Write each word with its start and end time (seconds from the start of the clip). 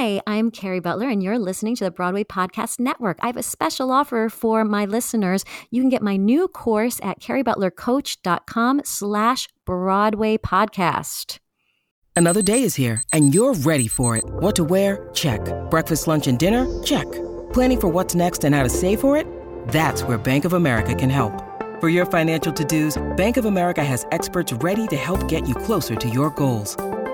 Hi, 0.00 0.22
I'm 0.28 0.52
Kerry 0.52 0.78
Butler, 0.78 1.08
and 1.08 1.20
you're 1.20 1.40
listening 1.40 1.74
to 1.74 1.82
the 1.82 1.90
Broadway 1.90 2.22
Podcast 2.22 2.78
Network. 2.78 3.18
I 3.20 3.26
have 3.26 3.36
a 3.36 3.42
special 3.42 3.90
offer 3.90 4.28
for 4.28 4.64
my 4.64 4.84
listeners. 4.84 5.44
You 5.72 5.82
can 5.82 5.88
get 5.88 6.02
my 6.02 6.16
new 6.16 6.46
course 6.46 7.00
at 7.02 7.18
kerrybutlercoach.com 7.18 8.82
slash 8.84 9.48
Broadway 9.64 10.38
Podcast. 10.38 11.40
Another 12.14 12.42
day 12.42 12.62
is 12.62 12.76
here, 12.76 13.02
and 13.12 13.34
you're 13.34 13.54
ready 13.54 13.88
for 13.88 14.16
it. 14.16 14.22
What 14.24 14.54
to 14.54 14.62
wear? 14.62 15.10
Check. 15.14 15.40
Breakfast, 15.68 16.06
lunch, 16.06 16.28
and 16.28 16.38
dinner? 16.38 16.64
Check. 16.84 17.10
Planning 17.52 17.80
for 17.80 17.88
what's 17.88 18.14
next 18.14 18.44
and 18.44 18.54
how 18.54 18.62
to 18.62 18.68
save 18.68 19.00
for 19.00 19.16
it? 19.16 19.26
That's 19.66 20.04
where 20.04 20.16
Bank 20.16 20.44
of 20.44 20.52
America 20.52 20.94
can 20.94 21.10
help. 21.10 21.42
For 21.80 21.88
your 21.88 22.06
financial 22.06 22.52
to-dos, 22.52 23.02
Bank 23.16 23.36
of 23.36 23.46
America 23.46 23.82
has 23.82 24.06
experts 24.12 24.52
ready 24.52 24.86
to 24.86 24.96
help 24.96 25.26
get 25.26 25.48
you 25.48 25.56
closer 25.56 25.96
to 25.96 26.08
your 26.08 26.30
goals. 26.30 26.76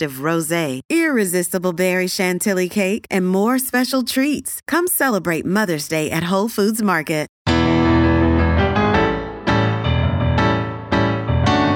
rosé, 0.00 0.80
irresistible 0.88 1.72
berry 1.72 2.06
chantilly 2.06 2.68
cake, 2.68 3.06
and 3.10 3.26
more 3.26 3.58
special 3.58 4.02
treats. 4.02 4.60
Come 4.68 4.86
celebrate 4.86 5.44
Mother's 5.44 5.88
Day 5.88 6.10
at 6.10 6.24
Whole 6.24 6.48
Foods 6.48 6.82
Market. 6.82 7.22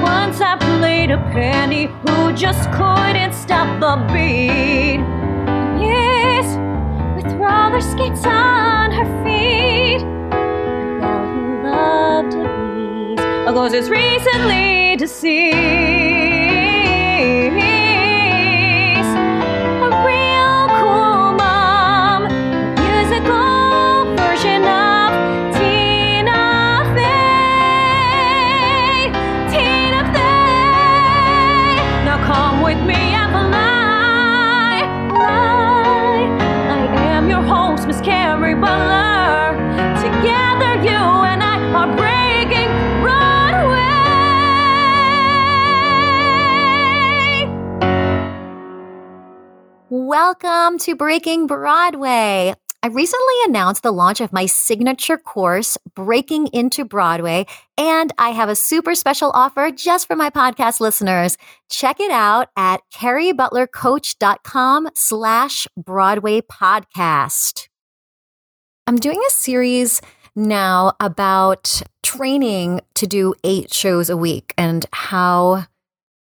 Once 0.03 0.41
I 0.41 0.57
played 0.79 1.11
a 1.11 1.19
penny 1.33 1.87
who 1.87 2.33
just 2.33 2.71
couldn't 2.73 3.33
stop 3.35 3.69
the 3.81 3.97
beat. 4.13 5.01
Yes, 5.81 6.47
with 7.17 7.33
roller 7.35 7.81
skates 7.81 8.25
on 8.25 8.91
her 8.93 9.07
feet. 9.25 10.03
A 10.33 11.09
girl 11.63 12.23
who 12.23 12.31
to. 12.31 12.67
A 13.49 13.53
ghost 13.53 13.75
is 13.75 13.89
recently 13.89 14.97
deceased. 14.97 15.57
Welcome 50.29 50.79
to 50.81 50.97
Breaking 50.97 51.47
Broadway. 51.47 52.53
I 52.83 52.87
recently 52.89 53.35
announced 53.45 53.85
the 53.85 53.93
launch 53.93 54.21
of 54.21 54.33
my 54.33 54.47
signature 54.47 55.19
course, 55.19 55.79
Breaking 55.95 56.49
into 56.49 56.85
Broadway, 56.85 57.47
and 57.79 58.13
I 58.19 58.31
have 58.31 58.49
a 58.49 58.57
super 58.57 58.97
special 58.97 59.31
offer 59.35 59.71
just 59.71 60.09
for 60.09 60.17
my 60.17 60.31
podcast 60.31 60.81
listeners. 60.81 61.39
Check 61.71 62.01
it 62.01 62.11
out 62.11 62.49
at 62.57 62.81
kerrybutlercoach.com 62.93 64.89
slash 64.97 65.69
Broadway 65.77 66.41
podcast. 66.41 67.69
I'm 68.89 68.97
doing 68.97 69.23
a 69.25 69.31
series 69.31 70.03
now 70.35 70.95
about 70.99 71.83
training 72.03 72.81
to 72.95 73.07
do 73.07 73.33
eight 73.45 73.73
shows 73.73 74.11
a 74.11 74.17
week 74.17 74.55
and 74.59 74.87
how 74.91 75.67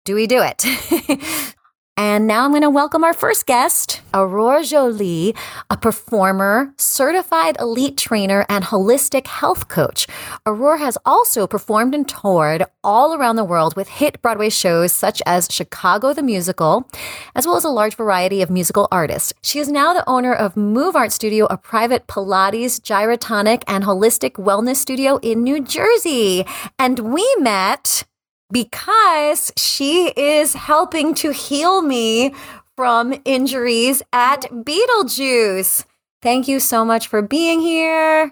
do 0.06 0.14
we 0.14 0.28
do 0.28 0.44
it? 0.44 1.56
And 2.00 2.28
now 2.28 2.46
I'm 2.46 2.52
going 2.52 2.62
to 2.62 2.70
welcome 2.70 3.04
our 3.04 3.14
first 3.14 3.48
guest, 3.48 4.02
Aurore 4.14 4.62
Joly, 4.62 5.36
a 5.72 5.78
performer, 5.78 6.72
certified 6.78 7.58
elite 7.60 7.98
trainer, 7.98 8.46
and 8.48 8.64
holistic 8.64 9.26
health 9.26 9.68
coach. 9.68 10.06
Aurore 10.46 10.78
has 10.78 11.00
also 11.06 11.48
performed 11.48 11.96
and 11.96 12.08
toured 12.08 12.64
all 12.84 13.16
around 13.16 13.36
the 13.36 13.44
world 13.44 13.76
with 13.76 13.88
hit 13.88 14.22
Broadway 14.22 14.50
shows 14.50 14.92
such 14.92 15.24
as 15.26 15.48
Chicago 15.50 16.14
the 16.14 16.22
Musical, 16.22 16.88
as 17.34 17.48
well 17.48 17.56
as 17.56 17.64
a 17.64 17.70
large 17.70 17.96
variety 17.96 18.44
of 18.44 18.52
musical 18.52 18.88
artists. 18.92 19.34
She 19.42 19.58
is 19.58 19.68
now 19.68 19.96
the 19.96 20.08
owner 20.08 20.36
of 20.36 20.56
Move 20.56 20.96
Art 20.96 21.12
Studio, 21.12 21.48
a 21.50 21.58
private 21.58 22.06
Pilates, 22.06 22.80
gyrotonic, 22.80 23.64
and 23.66 23.84
holistic 23.84 24.34
wellness 24.34 24.76
studio 24.76 25.18
in 25.24 25.44
New 25.44 25.64
Jersey. 25.64 26.46
And 26.78 27.00
we 27.00 27.36
met 27.40 28.04
because 28.52 29.52
she 29.58 30.10
is 30.10 30.54
helping 30.54 31.14
to 31.16 31.32
heal 31.32 31.82
me 31.82 32.34
from 32.76 33.14
injuries 33.26 34.02
at 34.14 34.42
Beetlejuice. 34.52 35.86
Thank 36.22 36.48
you 36.48 36.60
so 36.60 36.86
much 36.86 37.08
for 37.08 37.22
being 37.22 37.60
here. 37.60 38.32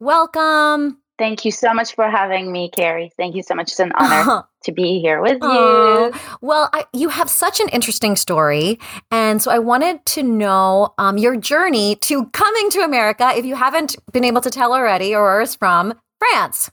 Welcome. 0.00 0.98
Thank 1.18 1.44
you 1.44 1.50
so 1.50 1.74
much 1.74 1.96
for 1.96 2.08
having 2.08 2.52
me, 2.52 2.70
Kerry. 2.70 3.10
Thank 3.16 3.34
you 3.34 3.42
so 3.42 3.54
much. 3.54 3.70
It's 3.70 3.80
an 3.80 3.92
honor 3.98 4.44
to 4.62 4.72
be 4.72 5.00
here 5.00 5.20
with 5.20 5.42
you. 5.42 6.12
Well, 6.40 6.70
I, 6.72 6.84
you 6.92 7.08
have 7.08 7.28
such 7.28 7.58
an 7.58 7.68
interesting 7.70 8.14
story. 8.14 8.78
And 9.10 9.42
so 9.42 9.50
I 9.50 9.58
wanted 9.58 10.04
to 10.06 10.22
know 10.22 10.94
um, 10.96 11.18
your 11.18 11.36
journey 11.36 11.96
to 12.02 12.26
coming 12.26 12.70
to 12.70 12.80
America, 12.80 13.32
if 13.34 13.44
you 13.44 13.56
haven't 13.56 13.96
been 14.12 14.24
able 14.24 14.40
to 14.42 14.50
tell 14.50 14.72
already, 14.72 15.12
or 15.12 15.40
is 15.40 15.56
from 15.56 15.94
France. 16.20 16.70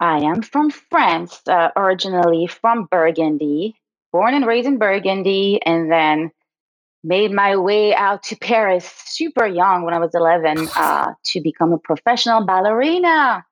I 0.00 0.18
am 0.18 0.42
from 0.42 0.70
France, 0.70 1.40
uh, 1.46 1.70
originally 1.76 2.46
from 2.46 2.86
Burgundy, 2.90 3.74
born 4.12 4.34
and 4.34 4.46
raised 4.46 4.66
in 4.66 4.78
Burgundy, 4.78 5.60
and 5.64 5.90
then 5.90 6.30
made 7.02 7.30
my 7.30 7.56
way 7.56 7.94
out 7.94 8.24
to 8.24 8.36
Paris 8.36 8.90
super 9.06 9.46
young 9.46 9.84
when 9.84 9.94
I 9.94 9.98
was 9.98 10.10
11 10.14 10.68
uh, 10.76 11.14
to 11.26 11.40
become 11.40 11.72
a 11.72 11.78
professional 11.78 12.44
ballerina. 12.44 13.44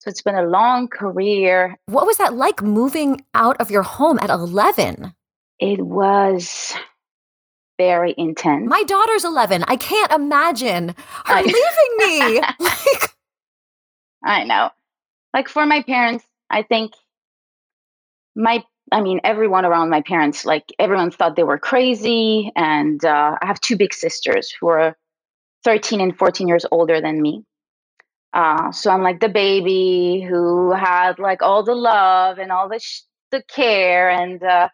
So 0.00 0.10
it's 0.10 0.22
been 0.22 0.34
a 0.34 0.42
long 0.42 0.88
career. 0.88 1.76
What 1.86 2.06
was 2.06 2.18
that 2.18 2.34
like 2.34 2.62
moving 2.62 3.24
out 3.34 3.56
of 3.60 3.70
your 3.70 3.82
home 3.82 4.18
at 4.20 4.30
11? 4.30 5.14
It 5.58 5.80
was 5.80 6.74
very 7.78 8.14
intense. 8.16 8.68
My 8.68 8.82
daughter's 8.84 9.24
11. 9.24 9.64
I 9.66 9.76
can't 9.76 10.12
imagine 10.12 10.88
her 11.24 11.34
I- 11.34 11.42
leaving 11.42 11.54
me. 11.98 12.40
like, 12.60 13.10
I 14.22 14.44
know. 14.44 14.70
Like 15.34 15.48
for 15.48 15.66
my 15.66 15.82
parents, 15.82 16.24
I 16.50 16.62
think 16.62 16.92
my, 18.36 18.64
I 18.92 19.00
mean, 19.02 19.20
everyone 19.24 19.64
around 19.64 19.90
my 19.90 20.02
parents, 20.02 20.44
like 20.44 20.64
everyone 20.78 21.10
thought 21.10 21.36
they 21.36 21.42
were 21.44 21.58
crazy. 21.58 22.52
And 22.56 23.04
uh, 23.04 23.36
I 23.40 23.46
have 23.46 23.60
two 23.60 23.76
big 23.76 23.94
sisters 23.94 24.52
who 24.60 24.68
are 24.68 24.96
13 25.64 26.00
and 26.00 26.16
14 26.16 26.48
years 26.48 26.66
older 26.70 27.00
than 27.00 27.20
me. 27.20 27.44
Uh, 28.32 28.72
so 28.72 28.90
I'm 28.90 29.02
like 29.02 29.20
the 29.20 29.28
baby 29.28 30.24
who 30.28 30.72
had 30.72 31.18
like 31.18 31.42
all 31.42 31.64
the 31.64 31.74
love 31.74 32.38
and 32.38 32.52
all 32.52 32.68
the 32.68 32.78
sh- 32.78 33.02
the 33.30 33.42
care 33.48 34.10
and 34.10 34.42
uh, 34.42 34.68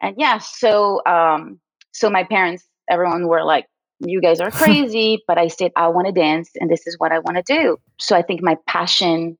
and 0.00 0.16
yeah. 0.18 0.38
So 0.38 1.02
um, 1.06 1.60
so 1.92 2.10
my 2.10 2.24
parents, 2.24 2.64
everyone 2.90 3.28
were 3.28 3.44
like, 3.44 3.66
"You 4.00 4.20
guys 4.20 4.40
are 4.40 4.50
crazy," 4.62 5.22
but 5.28 5.38
I 5.38 5.48
said 5.48 5.72
I 5.76 5.88
want 5.88 6.06
to 6.06 6.12
dance 6.12 6.50
and 6.60 6.70
this 6.70 6.86
is 6.86 6.96
what 6.98 7.12
I 7.12 7.20
want 7.20 7.36
to 7.38 7.42
do. 7.44 7.78
So 8.00 8.16
I 8.16 8.22
think 8.22 8.42
my 8.42 8.56
passion 8.66 9.38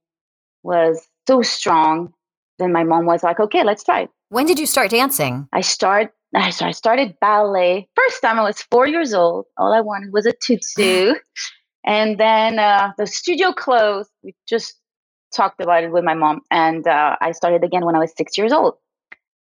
was 0.64 1.06
so 1.28 1.42
strong. 1.42 2.12
Then 2.58 2.72
my 2.72 2.84
mom 2.84 3.06
was 3.06 3.22
like, 3.22 3.38
"Okay, 3.38 3.62
let's 3.62 3.84
try." 3.84 4.02
it." 4.02 4.10
when 4.34 4.46
did 4.46 4.58
you 4.58 4.66
start 4.66 4.90
dancing? 4.90 5.48
I 5.52 5.60
start. 5.60 6.12
I 6.34 6.50
started 6.72 7.14
ballet. 7.20 7.88
First 7.94 8.20
time 8.20 8.40
I 8.40 8.42
was 8.42 8.60
four 8.62 8.88
years 8.88 9.14
old. 9.14 9.46
All 9.56 9.72
I 9.72 9.80
wanted 9.80 10.12
was 10.12 10.26
a 10.26 10.32
tutu, 10.32 11.14
and 11.86 12.18
then 12.18 12.58
uh, 12.58 12.90
the 12.98 13.06
studio 13.06 13.52
closed. 13.52 14.10
We 14.24 14.34
just 14.48 14.74
talked 15.32 15.60
about 15.60 15.84
it 15.84 15.92
with 15.92 16.02
my 16.02 16.14
mom, 16.14 16.40
and 16.50 16.84
uh, 16.86 17.14
I 17.20 17.30
started 17.30 17.62
again 17.62 17.84
when 17.84 17.94
I 17.94 18.00
was 18.00 18.12
six 18.16 18.36
years 18.36 18.52
old. 18.52 18.74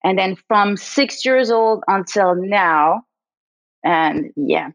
And 0.03 0.19
then 0.19 0.35
from 0.47 0.77
six 0.77 1.25
years 1.25 1.49
old 1.49 1.83
until 1.87 2.35
now, 2.35 3.01
and 3.83 4.31
yeah, 4.35 4.69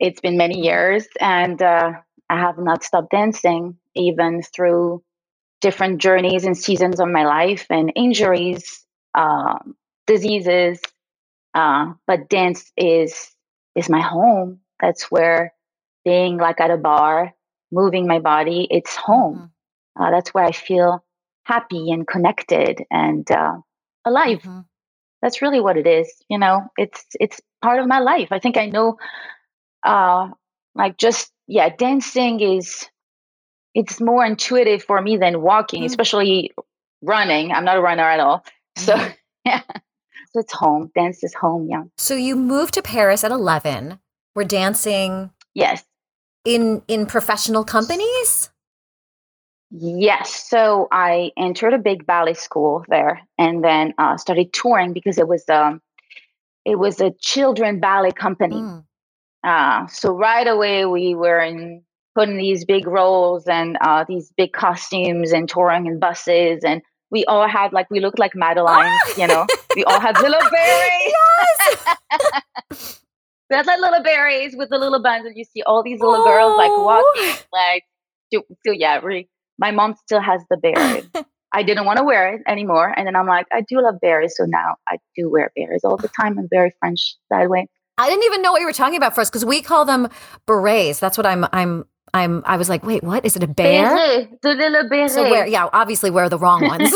it's 0.00 0.20
been 0.20 0.38
many 0.38 0.58
years, 0.62 1.06
and 1.20 1.60
uh, 1.60 1.92
I 2.30 2.38
have 2.38 2.56
not 2.56 2.82
stopped 2.82 3.10
dancing 3.10 3.76
even 3.94 4.42
through 4.42 5.02
different 5.62 5.98
journeys 5.98 6.44
and 6.44 6.58
seasons 6.58 7.00
of 7.00 7.08
my 7.08 7.24
life 7.24 7.66
and 7.70 7.92
injuries, 7.96 8.84
um, 9.14 9.74
diseases. 10.06 10.80
Uh, 11.54 11.94
but 12.06 12.28
dance 12.28 12.70
is 12.76 13.30
is 13.74 13.88
my 13.88 14.00
home. 14.00 14.60
That's 14.80 15.04
where 15.10 15.54
being 16.04 16.36
like 16.36 16.60
at 16.60 16.70
a 16.70 16.76
bar, 16.76 17.32
moving 17.70 18.06
my 18.06 18.18
body, 18.18 18.66
it's 18.70 18.96
home. 18.96 19.50
Mm-hmm. 19.96 20.02
Uh, 20.02 20.10
that's 20.10 20.34
where 20.34 20.44
I 20.44 20.52
feel 20.52 21.04
happy 21.44 21.90
and 21.90 22.06
connected 22.06 22.82
and 22.90 23.30
uh, 23.30 23.56
alive. 24.04 24.40
Mm-hmm. 24.40 24.60
That's 25.22 25.40
really 25.40 25.60
what 25.60 25.76
it 25.76 25.86
is. 25.86 26.12
You 26.28 26.38
know, 26.38 26.62
it's 26.76 27.06
it's 27.20 27.40
part 27.62 27.78
of 27.80 27.86
my 27.86 28.00
life. 28.00 28.28
I 28.32 28.40
think 28.40 28.56
I 28.56 28.66
know, 28.66 28.96
uh, 29.84 30.30
like 30.74 30.98
just 30.98 31.30
yeah, 31.46 31.68
dancing 31.68 32.40
is 32.40 32.86
it's 33.74 34.00
more 34.00 34.24
intuitive 34.24 34.82
for 34.82 35.00
me 35.00 35.16
than 35.16 35.42
walking, 35.42 35.80
mm-hmm. 35.80 35.86
especially 35.86 36.52
running. 37.02 37.52
I'm 37.52 37.64
not 37.64 37.76
a 37.76 37.80
runner 37.80 38.02
at 38.02 38.20
all, 38.20 38.44
so 38.76 38.94
mm-hmm. 38.94 39.12
yeah. 39.46 39.62
So 40.32 40.40
it's 40.40 40.52
home. 40.52 40.90
Dance 40.94 41.22
is 41.22 41.34
home. 41.34 41.68
Yeah. 41.68 41.84
So 41.98 42.14
you 42.14 42.36
moved 42.36 42.74
to 42.74 42.82
Paris 42.82 43.22
at 43.22 43.30
11. 43.30 43.98
We're 44.34 44.44
dancing. 44.44 45.30
Yes. 45.54 45.84
In 46.44 46.82
in 46.88 47.06
professional 47.06 47.64
companies. 47.64 48.50
Yes. 49.70 50.48
So 50.48 50.88
I 50.90 51.32
entered 51.36 51.74
a 51.74 51.78
big 51.78 52.06
ballet 52.06 52.34
school 52.34 52.84
there, 52.88 53.20
and 53.38 53.62
then 53.62 53.94
uh, 53.98 54.16
started 54.16 54.52
touring 54.52 54.92
because 54.92 55.18
it 55.18 55.28
was 55.28 55.48
um, 55.48 55.80
it 56.64 56.78
was 56.78 57.00
a 57.00 57.10
children 57.20 57.80
ballet 57.80 58.12
company. 58.12 58.56
Mm. 58.56 58.84
Uh, 59.44 59.86
so 59.88 60.12
right 60.12 60.46
away 60.46 60.84
we 60.86 61.14
were 61.14 61.40
in 61.40 61.82
putting 62.14 62.36
these 62.36 62.64
big 62.64 62.86
roles 62.86 63.46
and 63.46 63.76
uh, 63.80 64.04
these 64.08 64.32
big 64.36 64.52
costumes 64.52 65.32
and 65.32 65.48
touring 65.48 65.86
in 65.86 65.98
buses 65.98 66.60
and 66.64 66.82
we 67.12 67.24
all 67.26 67.46
had 67.46 67.72
like 67.72 67.90
we 67.90 68.00
looked 68.00 68.18
like 68.18 68.34
Madeline, 68.34 68.90
you 69.18 69.26
know. 69.26 69.46
We 69.76 69.84
all 69.84 70.00
had 70.00 70.18
little 70.18 70.40
berries. 70.50 71.12
Yes. 72.70 73.00
we 73.50 73.56
had 73.56 73.66
like 73.66 73.80
little 73.80 74.02
berries 74.02 74.56
with 74.56 74.70
the 74.70 74.78
little 74.78 75.02
buns, 75.02 75.26
and 75.26 75.36
you 75.36 75.44
see 75.44 75.62
all 75.62 75.82
these 75.82 76.00
little 76.00 76.22
oh. 76.22 76.24
girls 76.24 76.56
like 76.56 76.70
walking, 76.70 77.44
like 77.52 77.84
so 78.66 78.72
yeah, 78.72 78.98
really 79.00 79.28
my 79.58 79.70
mom 79.70 79.94
still 80.04 80.20
has 80.20 80.42
the 80.50 80.56
berry. 80.56 81.02
I 81.54 81.62
didn't 81.62 81.84
want 81.84 81.98
to 81.98 82.04
wear 82.04 82.34
it 82.34 82.42
anymore. 82.48 82.94
And 82.96 83.06
then 83.06 83.14
I'm 83.14 83.26
like, 83.26 83.46
I 83.52 83.60
do 83.60 83.82
love 83.82 83.96
berries. 84.00 84.34
So 84.36 84.44
now 84.46 84.76
I 84.88 84.96
do 85.14 85.30
wear 85.30 85.52
berries 85.54 85.84
all 85.84 85.98
the 85.98 86.08
time. 86.08 86.38
I'm 86.38 86.48
very 86.50 86.72
French 86.80 87.16
that 87.28 87.50
way. 87.50 87.66
I 87.98 88.08
didn't 88.08 88.24
even 88.24 88.40
know 88.40 88.52
what 88.52 88.62
you 88.62 88.66
were 88.66 88.72
talking 88.72 88.96
about 88.96 89.14
first 89.14 89.30
because 89.30 89.44
we 89.44 89.60
call 89.60 89.84
them 89.84 90.08
berets. 90.46 90.98
That's 90.98 91.18
what 91.18 91.26
I'm 91.26 91.46
I'm 91.52 91.84
I'm 92.14 92.42
I 92.46 92.56
was 92.56 92.68
like, 92.68 92.84
wait, 92.84 93.02
what? 93.02 93.24
Is 93.24 93.36
it 93.36 93.42
a 93.42 93.46
bear? 93.46 93.88
Beret, 93.88 94.42
the 94.42 94.54
little 94.54 94.88
beret. 94.88 95.10
So 95.10 95.30
where 95.30 95.46
yeah, 95.46 95.68
obviously 95.72 96.10
we're 96.10 96.28
the 96.28 96.38
wrong 96.38 96.66
ones. 96.66 96.92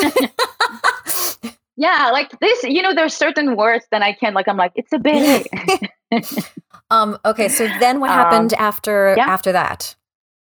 yeah, 1.77 2.11
like 2.13 2.31
this, 2.41 2.63
you 2.65 2.83
know, 2.83 2.95
there's 2.95 3.15
certain 3.15 3.57
words 3.57 3.87
that 3.91 4.03
I 4.03 4.13
can't 4.13 4.35
like 4.35 4.49
I'm 4.49 4.57
like, 4.57 4.73
it's 4.75 4.93
a 4.93 4.99
beret. 4.99 5.47
um, 6.91 7.19
okay, 7.25 7.49
so 7.49 7.67
then 7.81 8.01
what 8.01 8.11
happened 8.11 8.53
um, 8.55 8.61
after 8.61 9.15
yeah. 9.17 9.27
after 9.27 9.53
that? 9.53 9.97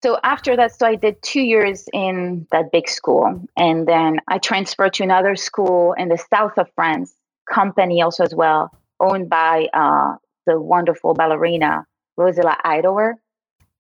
so 0.05 0.19
after 0.23 0.55
that, 0.55 0.79
so 0.79 0.87
I 0.87 0.97
did 0.97 1.17
two 1.23 1.41
years 1.41 1.87
in 1.95 2.47
that 2.53 2.71
big 2.71 2.91
school, 2.91 3.43
and 3.57 3.89
then 3.89 4.19
I 4.29 4.37
transferred 4.37 4.93
to 4.95 5.03
another 5.03 5.35
school 5.35 5.95
in 5.95 6.11
the 6.11 6.19
south 6.19 6.59
of 6.59 6.69
France, 6.75 7.15
company 7.51 8.03
also 8.03 8.23
as 8.23 8.35
well, 8.35 8.71
owned 9.01 9.31
by 9.31 9.67
uh, 9.73 10.17
the 10.47 10.61
wonderful 10.61 11.15
ballerina 11.15 11.87
Rosella 12.19 12.55
Hightower, 12.63 13.17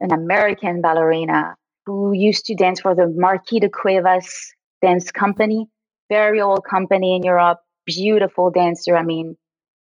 an 0.04 0.12
American 0.12 0.82
ballerina 0.82 1.56
who 1.86 2.12
used 2.12 2.44
to 2.46 2.54
dance 2.54 2.80
for 2.80 2.94
the 2.94 3.06
Marquis 3.06 3.60
de 3.60 3.70
Cuevas 3.70 4.52
dance 4.82 5.10
company, 5.10 5.66
very 6.10 6.40
old 6.40 6.64
company 6.64 7.16
in 7.16 7.22
Europe, 7.22 7.60
beautiful 7.86 8.50
dancer. 8.50 8.96
I 8.96 9.02
mean, 9.02 9.36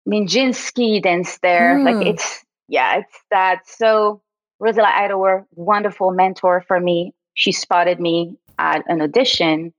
Nijinsky 0.07 1.01
danced 1.01 1.41
there. 1.41 1.77
Mm. 1.77 1.85
Like 1.85 1.95
hmm. 1.95 2.13
it's 2.13 2.45
yeah, 2.67 2.99
it's 2.99 3.19
that. 3.31 3.67
So 3.67 4.21
Rosella 4.59 4.87
Hightower, 4.87 5.45
wonderful 5.55 6.11
mentor 6.11 6.63
for 6.67 6.79
me. 6.79 7.13
She 7.33 7.51
spotted 7.51 7.99
me 7.99 8.37
at 8.57 8.83
an 8.87 9.01
audition 9.01 9.73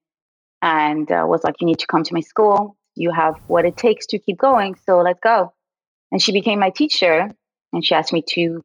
and 0.60 1.10
uh, 1.10 1.24
was 1.26 1.42
like, 1.42 1.56
You 1.60 1.66
need 1.66 1.78
to 1.80 1.86
come 1.86 2.04
to 2.04 2.14
my 2.14 2.20
school. 2.20 2.76
You 2.94 3.10
have 3.12 3.36
what 3.46 3.64
it 3.64 3.76
takes 3.76 4.06
to 4.08 4.18
keep 4.18 4.38
going. 4.38 4.76
So 4.86 5.00
let's 5.00 5.20
go. 5.20 5.52
And 6.12 6.22
she 6.22 6.32
became 6.32 6.58
my 6.58 6.70
teacher 6.70 7.30
and 7.72 7.84
she 7.84 7.94
asked 7.94 8.12
me 8.12 8.22
to 8.30 8.62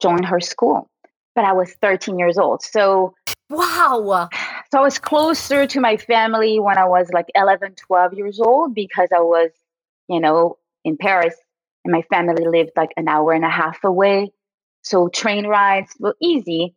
join 0.00 0.22
her 0.22 0.40
school. 0.40 0.88
But 1.34 1.44
I 1.44 1.52
was 1.52 1.72
13 1.80 2.18
years 2.18 2.38
old. 2.38 2.62
So, 2.62 3.14
wow. 3.50 4.28
So 4.70 4.78
I 4.78 4.82
was 4.84 4.98
closer 4.98 5.66
to 5.66 5.80
my 5.80 5.98
family 5.98 6.58
when 6.58 6.78
I 6.78 6.86
was 6.86 7.10
like 7.12 7.26
11, 7.34 7.74
12 7.74 8.14
years 8.14 8.40
old 8.40 8.74
because 8.74 9.10
I 9.14 9.20
was, 9.20 9.50
you 10.08 10.18
know, 10.18 10.56
in 10.82 10.96
Paris 10.96 11.34
and 11.84 11.92
my 11.92 12.00
family 12.10 12.46
lived 12.46 12.70
like 12.74 12.88
an 12.96 13.06
hour 13.06 13.32
and 13.32 13.44
a 13.44 13.50
half 13.50 13.84
away. 13.84 14.32
So 14.82 15.08
train 15.08 15.46
rides 15.46 15.94
were 15.98 16.16
easy. 16.22 16.74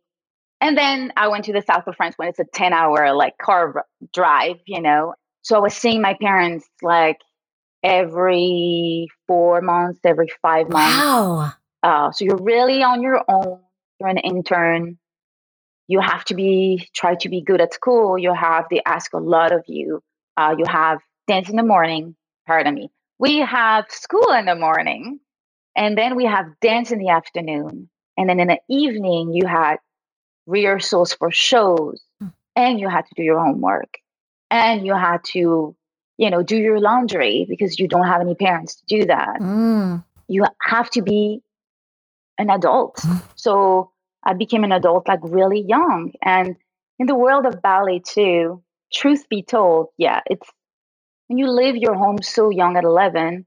And 0.60 0.76
then 0.76 1.12
I 1.16 1.28
went 1.28 1.46
to 1.46 1.54
the 1.54 1.62
south 1.62 1.86
of 1.86 1.96
France 1.96 2.16
when 2.16 2.28
it's 2.28 2.38
a 2.38 2.44
10 2.44 2.72
hour 2.72 3.14
like 3.14 3.38
car 3.38 3.86
drive, 4.12 4.56
you 4.66 4.80
know. 4.80 5.14
So 5.42 5.56
I 5.56 5.60
was 5.60 5.74
seeing 5.74 6.02
my 6.02 6.16
parents 6.20 6.66
like 6.82 7.18
every 7.82 9.08
four 9.26 9.60
months, 9.60 10.00
every 10.04 10.28
five 10.42 10.68
months. 10.68 10.96
Wow. 10.96 11.52
Uh, 11.82 12.10
so 12.10 12.24
you're 12.24 12.42
really 12.42 12.82
on 12.82 13.02
your 13.02 13.22
own. 13.28 13.60
You're 13.98 14.08
an 14.08 14.18
intern. 14.18 14.98
You 15.88 16.00
have 16.00 16.24
to 16.26 16.34
be 16.34 16.88
try 16.94 17.14
to 17.16 17.28
be 17.28 17.40
good 17.42 17.60
at 17.60 17.74
school. 17.74 18.18
You 18.18 18.34
have 18.34 18.66
they 18.70 18.82
ask 18.84 19.12
a 19.12 19.18
lot 19.18 19.52
of 19.52 19.64
you. 19.66 20.02
Uh, 20.36 20.54
you 20.58 20.64
have 20.66 20.98
dance 21.26 21.48
in 21.48 21.56
the 21.56 21.62
morning. 21.62 22.16
Pardon 22.46 22.74
me. 22.74 22.90
We 23.18 23.38
have 23.38 23.86
school 23.88 24.32
in 24.32 24.44
the 24.44 24.54
morning, 24.54 25.20
and 25.74 25.96
then 25.96 26.16
we 26.16 26.24
have 26.24 26.46
dance 26.60 26.90
in 26.90 26.98
the 26.98 27.10
afternoon. 27.10 27.88
And 28.18 28.28
then 28.28 28.40
in 28.40 28.48
the 28.48 28.58
evening, 28.68 29.32
you 29.32 29.46
had 29.46 29.76
rehearsals 30.46 31.12
for 31.12 31.30
shows 31.30 32.00
mm. 32.22 32.32
and 32.54 32.80
you 32.80 32.88
had 32.88 33.04
to 33.06 33.14
do 33.16 33.22
your 33.22 33.38
homework 33.38 33.98
and 34.50 34.86
you 34.86 34.94
had 34.94 35.22
to, 35.24 35.74
you 36.16 36.30
know, 36.30 36.42
do 36.42 36.56
your 36.56 36.80
laundry 36.80 37.46
because 37.48 37.78
you 37.78 37.88
don't 37.88 38.06
have 38.06 38.20
any 38.20 38.34
parents 38.34 38.76
to 38.76 38.86
do 38.86 39.06
that. 39.06 39.40
Mm. 39.40 40.04
You 40.28 40.46
have 40.62 40.88
to 40.90 41.02
be 41.02 41.42
an 42.38 42.50
adult. 42.50 42.96
Mm. 42.96 43.22
So 43.34 43.90
I 44.24 44.34
became 44.34 44.64
an 44.64 44.72
adult 44.72 45.08
like 45.08 45.20
really 45.22 45.60
young. 45.60 46.12
And 46.22 46.56
in 46.98 47.06
the 47.06 47.14
world 47.14 47.46
of 47.46 47.62
ballet, 47.62 48.00
too, 48.06 48.62
truth 48.92 49.28
be 49.28 49.42
told, 49.42 49.88
yeah, 49.98 50.20
it's 50.26 50.48
when 51.28 51.38
you 51.38 51.50
leave 51.50 51.76
your 51.76 51.94
home 51.94 52.22
so 52.22 52.50
young 52.50 52.76
at 52.76 52.84
11, 52.84 53.46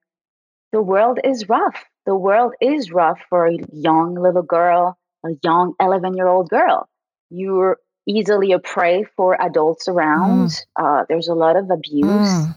the 0.71 0.81
world 0.81 1.19
is 1.23 1.47
rough 1.49 1.85
the 2.09 2.15
world 2.15 2.53
is 2.59 2.91
rough 2.91 3.19
for 3.29 3.45
a 3.45 3.55
young 3.71 4.15
little 4.15 4.41
girl, 4.41 4.97
a 5.23 5.29
young 5.43 5.75
11 5.79 6.17
year 6.17 6.27
old 6.27 6.49
girl. 6.49 6.89
You're 7.29 7.77
easily 8.07 8.51
a 8.51 8.57
prey 8.57 9.05
for 9.15 9.39
adults 9.39 9.87
around. 9.87 10.49
Mm. 10.49 10.61
Uh, 10.75 11.05
there's 11.07 11.27
a 11.27 11.35
lot 11.35 11.55
of 11.55 11.69
abuse. 11.69 12.33
Mm. 12.33 12.55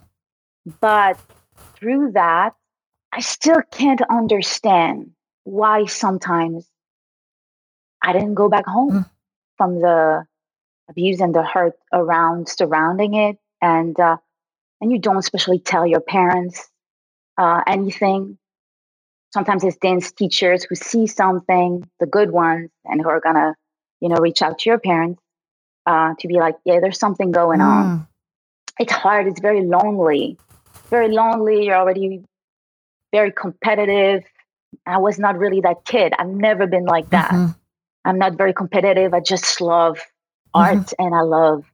But 0.80 1.18
through 1.74 2.12
that, 2.12 2.54
I 3.12 3.20
still 3.20 3.60
can't 3.70 4.00
understand 4.08 5.10
why 5.44 5.86
sometimes 5.86 6.66
I 8.02 8.12
didn't 8.12 8.34
go 8.34 8.48
back 8.48 8.66
home 8.66 8.90
mm. 8.90 9.10
from 9.56 9.80
the 9.80 10.26
abuse 10.88 11.20
and 11.20 11.34
the 11.34 11.42
hurt 11.42 11.74
around 11.92 12.48
surrounding 12.48 13.14
it. 13.14 13.38
And, 13.60 13.98
uh, 13.98 14.16
and 14.80 14.90
you 14.90 14.98
don't 14.98 15.18
especially 15.18 15.60
tell 15.60 15.86
your 15.86 16.00
parents 16.00 16.68
uh, 17.38 17.62
anything 17.66 18.38
sometimes 19.32 19.64
it's 19.64 19.76
dance 19.76 20.12
teachers 20.12 20.64
who 20.64 20.74
see 20.74 21.06
something, 21.06 21.88
the 22.00 22.06
good 22.06 22.30
ones, 22.30 22.70
and 22.84 23.00
who 23.00 23.08
are 23.08 23.20
gonna, 23.20 23.54
you 24.00 24.08
know, 24.08 24.16
reach 24.16 24.42
out 24.42 24.58
to 24.58 24.70
your 24.70 24.78
parents 24.78 25.20
uh, 25.86 26.14
to 26.18 26.28
be 26.28 26.34
like, 26.34 26.56
yeah, 26.64 26.80
there's 26.80 26.98
something 26.98 27.32
going 27.32 27.60
mm. 27.60 27.66
on. 27.66 28.06
It's 28.78 28.92
hard. 28.92 29.26
It's 29.26 29.40
very 29.40 29.62
lonely. 29.62 30.38
Very 30.90 31.08
lonely. 31.08 31.66
You're 31.66 31.76
already 31.76 32.24
very 33.12 33.32
competitive. 33.32 34.24
I 34.86 34.98
was 34.98 35.18
not 35.18 35.38
really 35.38 35.60
that 35.62 35.84
kid. 35.84 36.12
I've 36.18 36.28
never 36.28 36.66
been 36.66 36.84
like 36.84 37.10
that. 37.10 37.30
Mm-hmm. 37.30 37.52
I'm 38.04 38.18
not 38.18 38.36
very 38.36 38.52
competitive. 38.52 39.14
I 39.14 39.20
just 39.20 39.60
love 39.60 39.98
mm-hmm. 39.98 40.78
art 40.78 40.92
and 40.98 41.14
I 41.14 41.20
love 41.20 41.64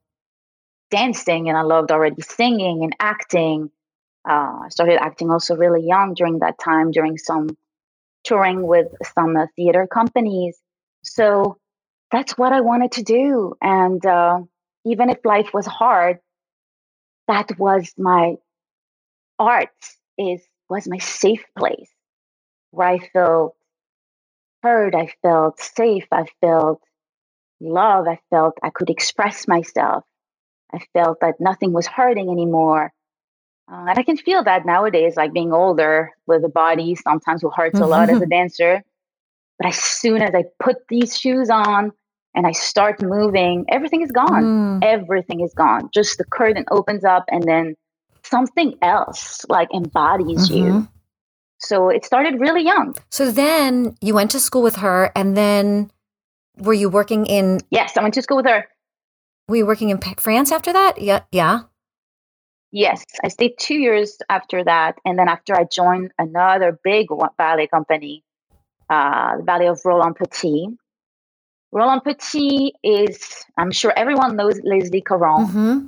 dancing 0.90 1.48
and 1.48 1.56
I 1.56 1.62
loved 1.62 1.90
already 1.90 2.22
singing 2.22 2.84
and 2.84 2.94
acting 2.98 3.70
uh, 4.28 4.60
I 4.64 4.68
started 4.68 5.00
acting 5.00 5.30
also 5.30 5.56
really 5.56 5.86
young 5.86 6.12
during 6.14 6.40
that 6.40 6.58
time, 6.58 6.90
during 6.90 7.16
some 7.16 7.56
touring 8.24 8.66
with 8.66 8.88
some 9.14 9.36
uh, 9.36 9.46
theater 9.56 9.86
companies. 9.86 10.58
So 11.02 11.58
that's 12.10 12.36
what 12.36 12.52
I 12.52 12.60
wanted 12.60 12.92
to 12.92 13.02
do. 13.02 13.54
And 13.62 14.04
uh, 14.04 14.40
even 14.84 15.08
if 15.08 15.24
life 15.24 15.54
was 15.54 15.66
hard, 15.66 16.18
that 17.26 17.58
was 17.58 17.92
my 17.96 18.36
art 19.38 19.70
is 20.18 20.42
was 20.68 20.88
my 20.88 20.98
safe 20.98 21.44
place 21.56 21.90
where 22.70 22.88
I 22.88 22.98
felt 23.12 23.54
heard, 24.62 24.94
I 24.94 25.12
felt 25.22 25.60
safe, 25.60 26.06
I 26.12 26.26
felt 26.40 26.82
love, 27.60 28.06
I 28.08 28.18
felt 28.30 28.58
I 28.62 28.70
could 28.70 28.90
express 28.90 29.46
myself. 29.48 30.04
I 30.72 30.80
felt 30.92 31.20
that 31.20 31.40
nothing 31.40 31.72
was 31.72 31.86
hurting 31.86 32.28
anymore. 32.30 32.92
Uh, 33.70 33.86
and 33.88 33.98
I 33.98 34.02
can 34.02 34.16
feel 34.16 34.44
that 34.44 34.66
nowadays, 34.66 35.16
like 35.16 35.32
being 35.32 35.52
older 35.52 36.12
with 36.26 36.42
the 36.42 36.48
body 36.48 36.94
sometimes 36.94 37.42
will 37.42 37.50
hurt 37.50 37.74
a 37.78 37.86
lot 37.86 38.10
as 38.10 38.20
a 38.20 38.26
dancer. 38.26 38.82
But 39.58 39.68
as 39.68 39.76
soon 39.76 40.22
as 40.22 40.34
I 40.34 40.44
put 40.62 40.76
these 40.88 41.18
shoes 41.18 41.50
on 41.50 41.92
and 42.34 42.46
I 42.46 42.52
start 42.52 43.02
moving, 43.02 43.66
everything 43.68 44.02
is 44.02 44.12
gone. 44.12 44.80
Mm. 44.80 44.84
Everything 44.84 45.40
is 45.40 45.52
gone. 45.54 45.90
Just 45.92 46.18
the 46.18 46.24
curtain 46.24 46.64
opens 46.70 47.04
up 47.04 47.24
and 47.28 47.42
then 47.42 47.76
something 48.22 48.74
else 48.82 49.44
like 49.48 49.68
embodies 49.74 50.50
you. 50.50 50.88
So 51.58 51.88
it 51.88 52.04
started 52.04 52.40
really 52.40 52.62
young. 52.62 52.94
So 53.10 53.30
then 53.30 53.96
you 54.00 54.14
went 54.14 54.30
to 54.32 54.40
school 54.40 54.62
with 54.62 54.76
her, 54.76 55.10
and 55.14 55.36
then 55.36 55.90
were 56.56 56.74
you 56.74 56.88
working 56.88 57.26
in? 57.26 57.60
Yes, 57.70 57.96
I 57.96 58.02
went 58.02 58.14
to 58.14 58.22
school 58.22 58.38
with 58.38 58.46
her. 58.46 58.66
Were 59.48 59.56
you 59.56 59.66
working 59.66 59.90
in 59.90 59.98
France 59.98 60.52
after 60.52 60.72
that? 60.72 61.00
Yeah, 61.00 61.22
yeah. 61.32 61.62
Yes, 62.70 63.04
I 63.24 63.28
stayed 63.28 63.54
two 63.58 63.74
years 63.74 64.18
after 64.28 64.62
that. 64.62 64.98
And 65.04 65.18
then 65.18 65.28
after 65.28 65.56
I 65.56 65.64
joined 65.64 66.12
another 66.18 66.78
big 66.84 67.06
ballet 67.38 67.66
company, 67.66 68.24
uh, 68.90 69.38
the 69.38 69.42
ballet 69.42 69.68
of 69.68 69.80
Roland 69.84 70.16
Petit. 70.16 70.68
Roland 71.72 72.02
Petit 72.04 72.74
is, 72.82 73.44
I'm 73.56 73.70
sure 73.70 73.92
everyone 73.96 74.36
knows 74.36 74.60
Leslie 74.62 75.02
Caron. 75.02 75.46
hmm 75.46 75.86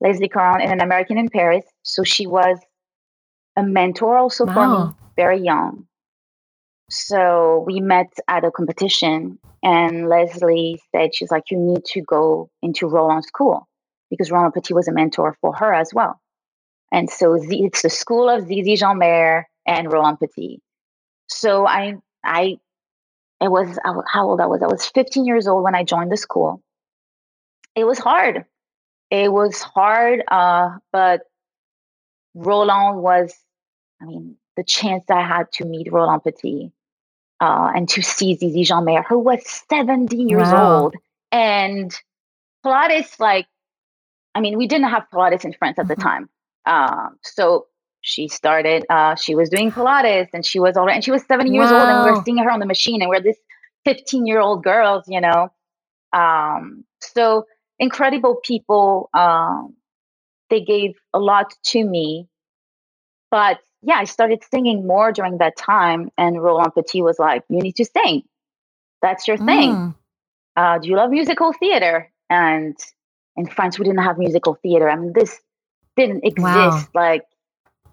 Leslie 0.00 0.28
Caron 0.28 0.60
is 0.60 0.70
an 0.70 0.80
American 0.80 1.18
in 1.18 1.28
Paris. 1.28 1.64
So 1.82 2.04
she 2.04 2.26
was 2.26 2.58
a 3.58 3.62
mentor 3.64 4.16
also 4.16 4.46
for 4.46 4.66
me, 4.86 4.94
very 5.16 5.40
young. 5.42 5.86
So 6.90 7.64
we 7.66 7.80
met 7.80 8.08
at 8.28 8.44
a 8.44 8.52
competition, 8.52 9.38
and 9.62 10.08
Leslie 10.08 10.80
said, 10.92 11.14
She's 11.14 11.30
like, 11.30 11.50
You 11.50 11.58
need 11.58 11.84
to 11.86 12.02
go 12.02 12.50
into 12.62 12.88
Roland 12.88 13.24
School 13.24 13.68
because 14.10 14.30
Roland 14.30 14.54
Petit 14.54 14.74
was 14.74 14.88
a 14.88 14.92
mentor 14.92 15.36
for 15.42 15.54
her 15.54 15.74
as 15.74 15.92
well. 15.94 16.20
And 16.92 17.10
so 17.10 17.36
Z- 17.38 17.64
it's 17.64 17.82
the 17.82 17.90
school 17.90 18.30
of 18.30 18.46
Zizi 18.46 18.76
Jeanmaire 18.76 19.44
and 19.66 19.92
Roland 19.92 20.20
Petit. 20.20 20.60
So 21.28 21.66
I, 21.66 21.96
I, 22.24 22.56
it 23.40 23.50
was 23.50 23.78
how 23.84 24.30
old 24.30 24.40
I 24.40 24.46
was. 24.46 24.62
I 24.62 24.68
was 24.68 24.86
15 24.86 25.26
years 25.26 25.46
old 25.48 25.64
when 25.64 25.74
I 25.74 25.84
joined 25.84 26.10
the 26.12 26.16
school. 26.16 26.62
It 27.76 27.84
was 27.84 27.98
hard. 27.98 28.46
It 29.10 29.32
was 29.32 29.62
hard, 29.62 30.22
uh, 30.30 30.78
but 30.92 31.22
Roland 32.34 33.02
was, 33.02 33.34
I 34.02 34.06
mean, 34.06 34.36
the 34.56 34.64
chance 34.64 35.04
I 35.10 35.22
had 35.26 35.50
to 35.54 35.64
meet 35.64 35.92
Roland 35.92 36.22
Petit 36.24 36.72
uh, 37.40 37.72
and 37.74 37.88
to 37.90 38.02
see 38.02 38.36
Zizi 38.36 38.64
Jeanmaire, 38.64 39.04
who 39.08 39.18
was 39.18 39.40
70 39.68 40.16
years 40.16 40.52
Wow. 40.52 40.54
old. 40.54 40.96
And 41.32 41.94
Pilates, 42.64 43.18
like, 43.20 43.46
I 44.34 44.40
mean, 44.40 44.58
we 44.58 44.66
didn't 44.66 44.90
have 44.90 45.06
Pilates 45.12 45.44
in 45.44 45.52
France 45.54 45.78
at 45.78 45.88
the 45.88 45.96
Mhm. 45.96 46.02
time. 46.02 46.28
Um, 46.66 47.18
so 47.24 47.66
she 48.02 48.28
started, 48.28 48.86
uh, 48.90 49.16
she 49.16 49.34
was 49.34 49.50
doing 49.50 49.72
Pilates 49.72 50.28
and 50.32 50.44
she 50.46 50.60
was 50.60 50.76
already, 50.76 50.96
and 50.96 51.04
she 51.04 51.10
was 51.12 51.24
70 51.26 51.52
years 51.52 51.72
old 51.72 51.88
and 51.88 52.00
we 52.00 52.04
Wow. 52.04 52.10
were 52.10 52.14
seeing 52.14 52.38
her 52.38 52.50
on 52.50 52.60
the 52.60 52.66
machine 52.66 53.02
and 53.02 53.08
we're 53.10 53.20
this 53.22 53.38
15 53.84 54.26
year 54.26 54.40
old 54.40 54.64
girls, 54.64 55.04
you 55.08 55.20
know. 55.20 55.50
Um, 56.12 56.84
so 57.00 57.46
incredible 57.78 58.40
people. 58.44 59.10
Um, 59.14 59.76
they 60.50 60.62
gave 60.62 60.94
a 61.14 61.18
lot 61.20 61.54
to 61.66 61.84
me. 61.84 62.28
But 63.30 63.60
yeah, 63.82 63.96
I 63.96 64.04
started 64.04 64.42
singing 64.50 64.86
more 64.86 65.12
during 65.12 65.38
that 65.38 65.56
time. 65.56 66.10
And 66.18 66.42
Roland 66.42 66.74
Petit 66.74 67.02
was 67.02 67.18
like, 67.18 67.44
You 67.48 67.60
need 67.60 67.76
to 67.76 67.84
sing. 67.84 68.22
That's 69.02 69.28
your 69.28 69.36
thing. 69.36 69.72
Mm. 69.72 69.94
Uh, 70.56 70.78
do 70.78 70.88
you 70.88 70.96
love 70.96 71.10
musical 71.10 71.52
theater? 71.52 72.10
And 72.28 72.76
in 73.36 73.46
France, 73.46 73.78
we 73.78 73.84
didn't 73.84 74.02
have 74.02 74.18
musical 74.18 74.54
theater. 74.54 74.90
I 74.90 74.96
mean, 74.96 75.12
this 75.14 75.38
didn't 75.96 76.24
exist. 76.24 76.44
Wow. 76.44 76.84
Like, 76.94 77.22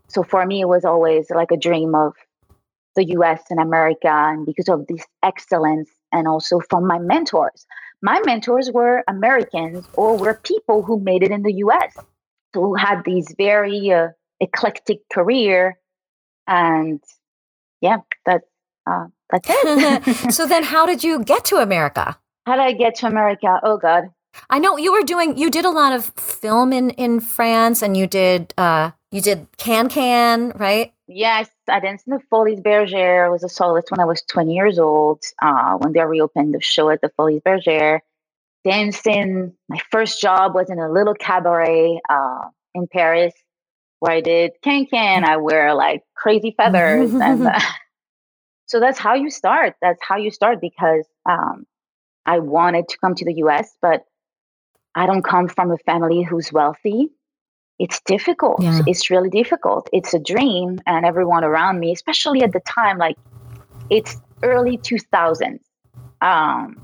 so 0.07 0.23
for 0.23 0.43
me, 0.45 0.61
it 0.61 0.67
was 0.67 0.83
always 0.83 1.29
like 1.29 1.51
a 1.51 1.57
dream 1.57 1.93
of 1.93 2.13
the 2.95 3.05
US 3.17 3.43
and 3.51 3.59
America. 3.59 4.09
And 4.09 4.45
because 4.45 4.69
of 4.69 4.87
this 4.87 5.05
excellence, 5.21 5.89
and 6.11 6.27
also 6.27 6.59
from 6.69 6.87
my 6.87 6.97
mentors, 6.97 7.65
my 8.01 8.21
mentors 8.25 8.71
were 8.71 9.03
Americans 9.07 9.85
or 9.93 10.17
were 10.17 10.33
people 10.33 10.81
who 10.81 10.99
made 10.99 11.23
it 11.23 11.31
in 11.31 11.43
the 11.43 11.53
US. 11.65 11.93
So 12.53 12.61
who 12.61 12.75
had 12.75 13.03
these 13.03 13.33
very 13.37 13.91
uh, 13.91 14.09
eclectic 14.39 14.99
career. 15.11 15.77
And 16.47 17.01
yeah, 17.81 17.97
that, 18.25 18.43
uh, 18.87 19.07
that's 19.29 19.47
it. 19.49 20.33
so 20.33 20.45
then, 20.45 20.63
how 20.75 20.85
did 20.85 21.03
you 21.03 21.23
get 21.23 21.45
to 21.45 21.57
America? 21.57 22.17
How 22.45 22.55
did 22.55 22.61
I 22.61 22.73
get 22.73 22.95
to 22.95 23.07
America? 23.07 23.59
Oh, 23.63 23.77
God. 23.77 24.11
I 24.49 24.59
know 24.59 24.77
you 24.77 24.91
were 24.91 25.01
doing. 25.01 25.37
You 25.37 25.49
did 25.49 25.65
a 25.65 25.69
lot 25.69 25.93
of 25.93 26.05
film 26.17 26.73
in 26.73 26.89
in 26.91 27.19
France, 27.21 27.81
and 27.81 27.95
you 27.95 28.05
did. 28.05 28.53
uh 28.57 28.91
You 29.11 29.21
did 29.21 29.47
Can 29.57 29.87
Can, 29.89 30.51
right? 30.55 30.93
Yes, 31.07 31.49
I 31.69 31.79
danced 31.79 32.07
in 32.07 32.13
the 32.13 32.21
Folies 32.31 32.59
Bergère. 32.59 33.25
I 33.25 33.29
was 33.29 33.43
a 33.43 33.49
soloist 33.49 33.91
when 33.91 33.99
I 33.99 34.05
was 34.05 34.23
20 34.23 34.53
years 34.53 34.79
old, 34.79 35.23
uh, 35.41 35.75
when 35.77 35.93
they 35.93 36.01
reopened 36.01 36.53
the 36.53 36.61
show 36.61 36.89
at 36.89 36.99
the 37.01 37.09
Folies 37.15 37.41
Bergère. 37.41 37.99
Dancing, 38.63 39.53
my 39.69 39.79
first 39.91 40.19
job 40.19 40.55
was 40.55 40.71
in 40.71 40.79
a 40.79 40.91
little 40.91 41.13
cabaret 41.13 42.01
uh, 42.09 42.49
in 42.73 42.87
Paris 42.87 43.33
where 44.05 44.15
I 44.15 44.21
did 44.21 44.51
can 44.61 44.85
can. 44.85 45.23
I 45.23 45.37
wear 45.37 45.73
like 45.73 46.03
crazy 46.15 46.53
feathers. 46.55 47.13
and 47.13 47.47
uh, 47.47 47.59
so 48.65 48.79
that's 48.79 48.99
how 48.99 49.15
you 49.15 49.29
start. 49.29 49.75
That's 49.81 49.99
how 50.07 50.17
you 50.17 50.31
start 50.31 50.61
because 50.61 51.05
um, 51.29 51.65
I 52.25 52.39
wanted 52.39 52.87
to 52.89 52.97
come 52.97 53.15
to 53.15 53.25
the 53.25 53.33
US, 53.45 53.75
but 53.81 54.05
I 54.93 55.05
don't 55.05 55.23
come 55.23 55.47
from 55.47 55.71
a 55.71 55.77
family 55.79 56.23
who's 56.23 56.51
wealthy 56.53 57.11
it's 57.79 57.99
difficult. 58.01 58.61
Yeah. 58.61 58.81
It's 58.87 59.09
really 59.09 59.29
difficult. 59.29 59.89
It's 59.91 60.13
a 60.13 60.19
dream, 60.19 60.79
and 60.85 61.05
everyone 61.05 61.43
around 61.43 61.79
me, 61.79 61.91
especially 61.91 62.41
at 62.41 62.53
the 62.53 62.61
time, 62.61 62.97
like 62.97 63.17
it's 63.89 64.15
early 64.43 64.77
2000s. 64.77 65.59
Um, 66.21 66.81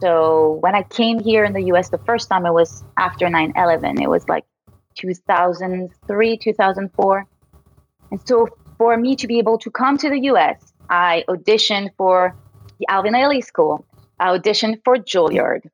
so 0.00 0.58
when 0.60 0.74
I 0.74 0.82
came 0.82 1.20
here 1.20 1.44
in 1.44 1.52
the 1.52 1.64
US 1.72 1.90
the 1.90 1.98
first 1.98 2.28
time, 2.28 2.46
it 2.46 2.52
was 2.52 2.84
after 2.96 3.28
9 3.28 3.52
11. 3.56 4.00
It 4.00 4.08
was 4.08 4.26
like 4.28 4.44
2003, 4.96 6.36
2004. 6.38 7.26
And 8.10 8.20
so 8.24 8.48
for 8.78 8.96
me 8.96 9.16
to 9.16 9.26
be 9.26 9.38
able 9.38 9.58
to 9.58 9.70
come 9.70 9.96
to 9.98 10.10
the 10.10 10.20
US, 10.32 10.72
I 10.88 11.24
auditioned 11.28 11.90
for 11.96 12.36
the 12.78 12.86
Alvin 12.88 13.14
Ailey 13.14 13.44
School, 13.44 13.86
I 14.18 14.36
auditioned 14.36 14.82
for 14.84 14.96
Juilliard, 14.96 15.68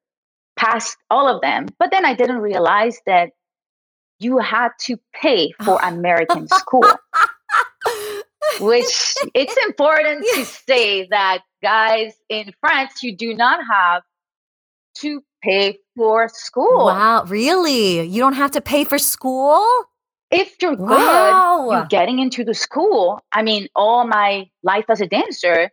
passed 0.57 0.97
all 1.11 1.29
of 1.35 1.41
them. 1.41 1.67
But 1.79 1.91
then 1.91 2.05
I 2.05 2.15
didn't 2.15 2.39
realize 2.39 2.99
that 3.07 3.31
you 4.19 4.39
had 4.39 4.71
to 4.87 4.99
pay 5.13 5.53
for 5.65 5.79
American 5.83 6.49
school, 6.49 6.85
which 8.61 9.15
it's 9.35 9.57
important 9.67 10.25
to 10.35 10.45
say 10.45 11.07
that 11.09 11.43
guys 11.63 12.15
in 12.29 12.53
France, 12.61 13.03
you 13.03 13.17
do 13.17 13.35
not 13.35 13.61
have 13.71 14.03
to 14.99 15.23
pay 15.43 15.79
for 15.97 16.29
school. 16.29 16.87
Wow, 16.87 17.25
really? 17.27 18.03
You 18.03 18.21
don't 18.21 18.35
have 18.35 18.51
to 18.53 18.61
pay 18.61 18.85
for 18.85 18.99
school? 18.99 19.65
If 20.31 20.55
you're 20.63 20.77
good, 20.77 20.89
Wow. 20.89 21.69
you're 21.71 21.87
getting 21.87 22.19
into 22.19 22.43
the 22.45 22.55
school. 22.55 23.21
I 23.33 23.43
mean, 23.43 23.69
all 23.77 24.07
my 24.07 24.49
life 24.63 24.87
as 24.89 25.01
a 25.01 25.07
dancer 25.07 25.71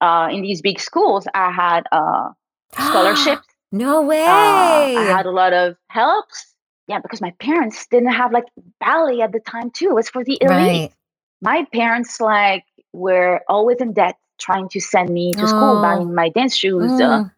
uh, 0.00 0.28
in 0.30 0.42
these 0.42 0.60
big 0.60 0.78
schools, 0.80 1.26
I 1.34 1.50
had 1.50 1.84
uh, 1.90 2.28
scholarships. 2.74 3.46
no 3.72 4.02
way. 4.02 4.24
Uh, 4.26 4.30
I 4.30 5.04
had 5.16 5.24
a 5.26 5.30
lot 5.30 5.52
of 5.54 5.76
helps. 5.88 6.46
Yeah, 6.86 6.98
because 6.98 7.22
my 7.22 7.30
parents 7.40 7.86
didn't 7.90 8.12
have 8.12 8.30
like 8.30 8.44
ballet 8.78 9.22
at 9.22 9.32
the 9.32 9.40
time 9.40 9.70
too. 9.70 9.88
It 9.90 9.94
was 9.94 10.10
for 10.10 10.22
the 10.22 10.36
elite. 10.42 10.50
right. 10.50 10.92
My 11.40 11.66
parents 11.72 12.20
like 12.20 12.64
were 12.92 13.40
always 13.48 13.78
in 13.78 13.94
debt, 13.94 14.16
trying 14.38 14.68
to 14.68 14.80
send 14.80 15.08
me 15.08 15.32
to 15.32 15.46
school, 15.48 15.78
Oh. 15.78 15.82
buying 15.82 16.14
my 16.14 16.28
dance 16.28 16.54
shoes. 16.54 16.92
Uh, 17.00 17.24
Mm. 17.24 17.30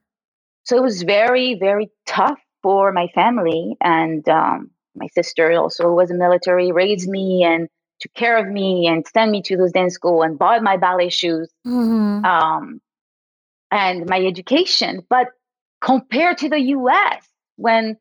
So 0.67 0.77
it 0.77 0.83
was 0.83 1.03
very, 1.03 1.55
very 1.55 1.91
tough 2.07 2.39
for 2.63 2.93
my 2.93 3.07
family. 3.15 3.77
And 3.81 4.29
um, 4.29 4.71
my 4.97 5.07
sister 5.15 5.53
also 5.53 5.93
was 5.93 6.11
in 6.11 6.19
military, 6.19 6.73
raised 6.73 7.09
me 7.09 7.45
and 7.45 7.69
took 8.01 8.13
care 8.15 8.37
of 8.37 8.49
me 8.49 8.87
and 8.89 9.07
sent 9.07 9.31
me 9.31 9.43
to 9.43 9.57
those 9.57 9.73
dance 9.73 9.95
school 9.95 10.23
and 10.23 10.39
bought 10.39 10.63
my 10.63 10.77
ballet 10.77 11.09
shoes 11.09 11.49
Mhm. 11.65 12.25
um, 12.25 12.81
and 13.71 14.07
my 14.09 14.21
education. 14.25 15.07
But 15.09 15.29
compared 15.81 16.39
to 16.39 16.49
the 16.49 16.61
US, 16.61 17.27
when 17.57 17.97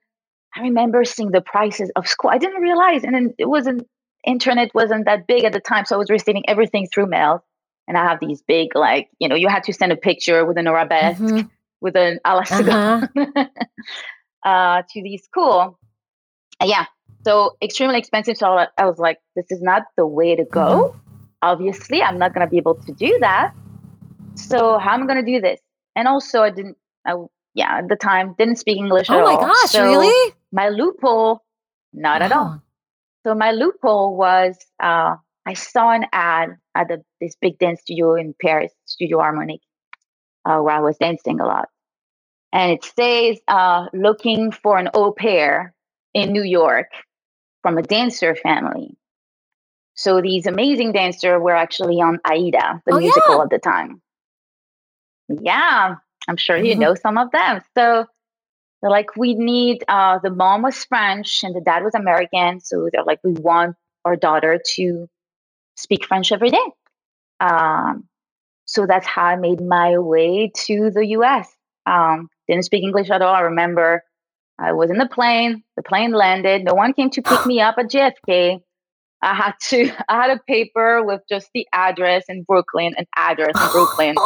I 0.56 0.62
remember 0.62 1.06
seeing 1.06 1.32
the 1.32 1.42
prices 1.42 1.92
of 1.96 2.08
school, 2.08 2.32
I 2.32 2.38
didn't 2.40 2.62
realize, 2.62 3.04
and 3.04 3.14
then 3.14 3.34
it 3.38 3.46
wasn't 3.48 3.88
internet 4.26 4.74
wasn't 4.74 5.06
that 5.06 5.28
big 5.28 5.44
at 5.44 5.54
the 5.54 5.60
time, 5.60 5.86
so 5.86 5.96
I 5.96 6.00
was 6.00 6.10
receiving 6.10 6.44
everything 6.50 6.88
through 6.88 7.08
mail. 7.08 7.44
And 7.88 7.96
I 7.96 8.04
have 8.10 8.20
these 8.20 8.42
big, 8.42 8.76
like 8.76 9.10
you 9.20 9.28
know, 9.28 9.36
you 9.36 9.48
had 9.50 9.64
to 9.66 9.74
send 9.74 9.92
a 9.92 9.96
picture 9.98 10.44
with 10.46 10.58
an 10.58 10.68
arabesque, 10.68 11.22
Mhm. 11.22 11.50
With 11.82 11.96
an 11.96 12.20
alastaga 12.26 13.10
Uh-huh. 13.16 13.46
uh, 14.46 14.82
to 14.90 15.04
the 15.04 15.18
school. 15.18 15.80
Uh, 16.62 16.66
yeah, 16.66 16.86
so 17.26 17.58
extremely 17.62 17.98
expensive. 17.98 18.38
So 18.38 18.48
I 18.78 18.86
was 18.86 18.98
like, 18.98 19.20
this 19.36 19.46
is 19.50 19.62
not 19.62 19.84
the 19.98 20.06
way 20.06 20.36
to 20.36 20.46
go. 20.46 20.90
Mm-hmm. 20.90 21.00
Obviously, 21.42 22.02
I'm 22.02 22.18
not 22.18 22.34
going 22.34 22.46
to 22.46 22.50
be 22.50 22.58
able 22.58 22.76
to 22.76 22.92
do 22.94 23.18
that. 23.22 23.54
So 24.36 24.78
how 24.80 24.94
am 24.94 25.04
I 25.04 25.06
going 25.08 25.26
to 25.26 25.32
do 25.32 25.42
this? 25.42 25.60
And 25.96 26.08
also, 26.08 26.42
I 26.44 26.50
didn't. 26.50 26.78
I, 27.06 27.14
yeah, 27.54 27.78
at 27.78 27.88
the 27.88 27.96
time, 27.96 28.36
didn't 28.38 28.58
speak 28.58 28.78
English 28.78 29.10
at 29.10 29.16
all. 29.16 29.22
Oh 29.22 29.26
my 29.34 29.36
all. 29.36 29.48
gosh, 29.48 29.72
So 29.72 29.84
really? 29.84 30.34
my 30.52 30.70
loophole, 30.70 31.44
not 31.94 32.22
at 32.22 32.32
all. 32.32 32.62
So 33.26 33.34
my 33.34 33.52
loophole 33.52 34.16
was 34.18 34.56
uh, 34.82 35.16
I 35.46 35.54
saw 35.54 35.92
an 35.92 36.06
ad 36.12 36.50
at 36.76 36.88
the, 36.90 37.04
this 37.22 37.36
big 37.40 37.58
dance 37.60 37.82
studio 37.82 38.16
in 38.16 38.34
Paris, 38.42 38.72
Studio 38.86 39.20
Harmonique, 39.20 39.65
uh, 40.46 40.60
where 40.60 40.76
I 40.76 40.80
was 40.80 40.98
dancing 40.98 41.40
a 41.40 41.46
lot. 41.46 41.70
And 42.54 42.72
it 42.72 42.86
says, 42.86 43.40
uh, 43.48 43.88
looking 43.94 44.52
for 44.52 44.78
an 44.78 44.90
au 44.94 45.12
pair 45.12 45.74
in 46.14 46.32
New 46.32 46.44
York 46.44 46.92
from 47.62 47.78
a 47.78 47.84
dancer 47.84 48.36
family. 48.36 48.96
So 49.96 50.22
these 50.22 50.46
amazing 50.46 50.94
dancers 50.94 51.42
were 51.42 51.56
actually 51.56 52.02
on 52.02 52.20
Aida, 52.26 52.82
the 52.86 52.94
Oh, 52.94 53.00
musical 53.00 53.38
yeah. 53.38 53.44
at 53.44 53.50
the 53.50 53.60
time. 53.60 54.02
Yeah, 55.30 55.96
I'm 56.28 56.38
sure 56.38 56.58
you 56.58 56.76
Mhm. 56.76 56.80
know 56.80 56.96
some 56.96 57.18
of 57.18 57.32
them. 57.32 57.62
So 57.78 58.06
they're 58.82 58.92
like, 58.92 59.16
we 59.16 59.34
need, 59.34 59.84
uh, 59.88 60.20
the 60.20 60.30
mom 60.30 60.62
was 60.62 60.86
French 60.86 61.44
and 61.44 61.56
the 61.56 61.62
dad 61.62 61.84
was 61.84 61.96
American. 61.96 62.60
So 62.60 62.90
they're 62.92 63.04
like, 63.04 63.20
we 63.24 63.34
want 63.34 63.76
our 64.06 64.16
daughter 64.16 64.62
to 64.76 65.10
speak 65.76 66.06
French 66.06 66.32
every 66.32 66.52
day. 66.52 66.66
Um, 67.40 68.08
so 68.66 68.86
that's 68.86 69.06
how 69.06 69.24
I 69.24 69.36
made 69.36 69.62
my 69.62 69.98
way 69.98 70.52
to 70.66 70.92
the 70.92 71.06
US. 71.18 71.50
Um, 71.86 72.30
didn't 72.48 72.66
speak 72.66 72.84
English 72.84 73.10
at 73.10 73.22
all. 73.22 73.34
I 73.34 73.42
remember 73.42 74.04
I 74.60 74.74
was 74.74 74.90
in 74.90 74.98
the 74.98 75.08
plane, 75.08 75.64
the 75.76 75.84
plane 75.84 76.12
landed, 76.12 76.64
no 76.64 76.74
one 76.74 76.94
came 76.94 77.10
to 77.12 77.22
pick 77.22 77.46
me 77.46 77.62
up 77.62 77.76
at 77.78 77.90
JFK. 77.90 78.62
I 79.22 79.34
had 79.34 79.54
to, 79.70 79.92
I 80.10 80.22
had 80.22 80.32
a 80.32 80.40
paper 80.48 81.04
with 81.04 81.22
just 81.30 81.50
the 81.54 81.68
address 81.72 82.26
in 82.28 82.44
Brooklyn, 82.44 82.94
an 82.98 83.06
address 83.16 83.54
in 83.60 83.72
Brooklyn. 83.72 84.16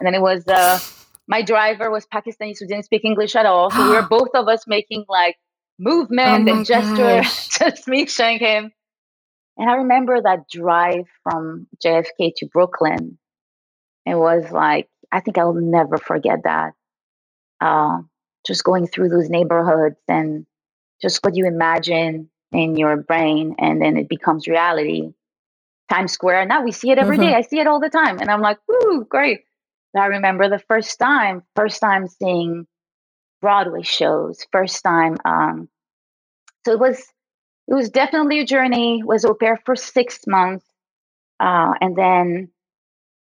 And 0.00 0.06
then 0.06 0.14
it 0.14 0.22
was 0.22 0.46
uh, 0.46 0.78
my 1.26 1.42
driver 1.42 1.90
was 1.90 2.06
Pakistani, 2.06 2.56
so 2.56 2.64
didn't 2.64 2.84
speak 2.84 3.04
English 3.04 3.34
at 3.34 3.44
all. 3.44 3.70
So 3.70 3.84
we 3.84 3.94
were 3.94 4.02
both 4.08 4.28
of 4.34 4.48
us 4.48 4.66
making 4.66 5.04
like 5.08 5.36
movement 5.78 6.48
Oh 6.48 6.54
and 6.54 6.64
gesture, 6.64 7.22
just 7.58 7.88
me 7.88 8.06
showing 8.06 8.38
him. 8.38 8.72
And 9.58 9.68
I 9.70 9.74
remember 9.74 10.22
that 10.22 10.48
drive 10.48 11.06
from 11.22 11.66
JFK 11.84 12.32
to 12.36 12.46
Brooklyn. 12.46 13.18
It 14.06 14.14
was 14.16 14.50
like 14.50 14.88
I 15.12 15.20
think 15.20 15.38
I'll 15.38 15.54
never 15.54 15.98
forget 15.98 16.42
that. 16.44 16.74
Uh, 17.60 18.00
just 18.46 18.64
going 18.64 18.86
through 18.86 19.08
those 19.08 19.30
neighborhoods 19.30 19.96
and 20.08 20.44
just 21.00 21.24
what 21.24 21.36
you 21.36 21.46
imagine 21.46 22.28
in 22.52 22.76
your 22.76 22.96
brain, 22.96 23.54
and 23.58 23.80
then 23.80 23.96
it 23.96 24.08
becomes 24.08 24.46
reality. 24.48 25.12
Times 25.90 26.12
Square. 26.12 26.40
And 26.40 26.48
now 26.48 26.62
we 26.64 26.72
see 26.72 26.90
it 26.90 26.98
every 26.98 27.18
day. 27.18 27.32
Mhm. 27.32 27.36
I 27.36 27.40
see 27.42 27.60
it 27.60 27.66
all 27.66 27.80
the 27.80 27.90
time, 27.90 28.18
and 28.18 28.30
I'm 28.30 28.40
like, 28.40 28.58
"Ooh, 28.70 29.04
great!" 29.08 29.44
But 29.92 30.00
I 30.02 30.06
remember 30.06 30.48
the 30.48 30.58
first 30.58 30.98
time, 30.98 31.42
first 31.54 31.80
time 31.80 32.08
seeing 32.08 32.66
Broadway 33.42 33.82
shows, 33.82 34.46
first 34.50 34.82
time. 34.82 35.16
Um, 35.24 35.68
so 36.64 36.72
it 36.72 36.80
was, 36.80 36.98
it 37.68 37.74
was 37.74 37.90
definitely 37.90 38.40
a 38.40 38.46
journey. 38.46 39.02
Was 39.04 39.24
au 39.24 39.34
pair 39.34 39.58
for 39.66 39.76
six 39.76 40.26
months, 40.26 40.66
uh, 41.40 41.74
and 41.80 41.94
then 41.96 42.50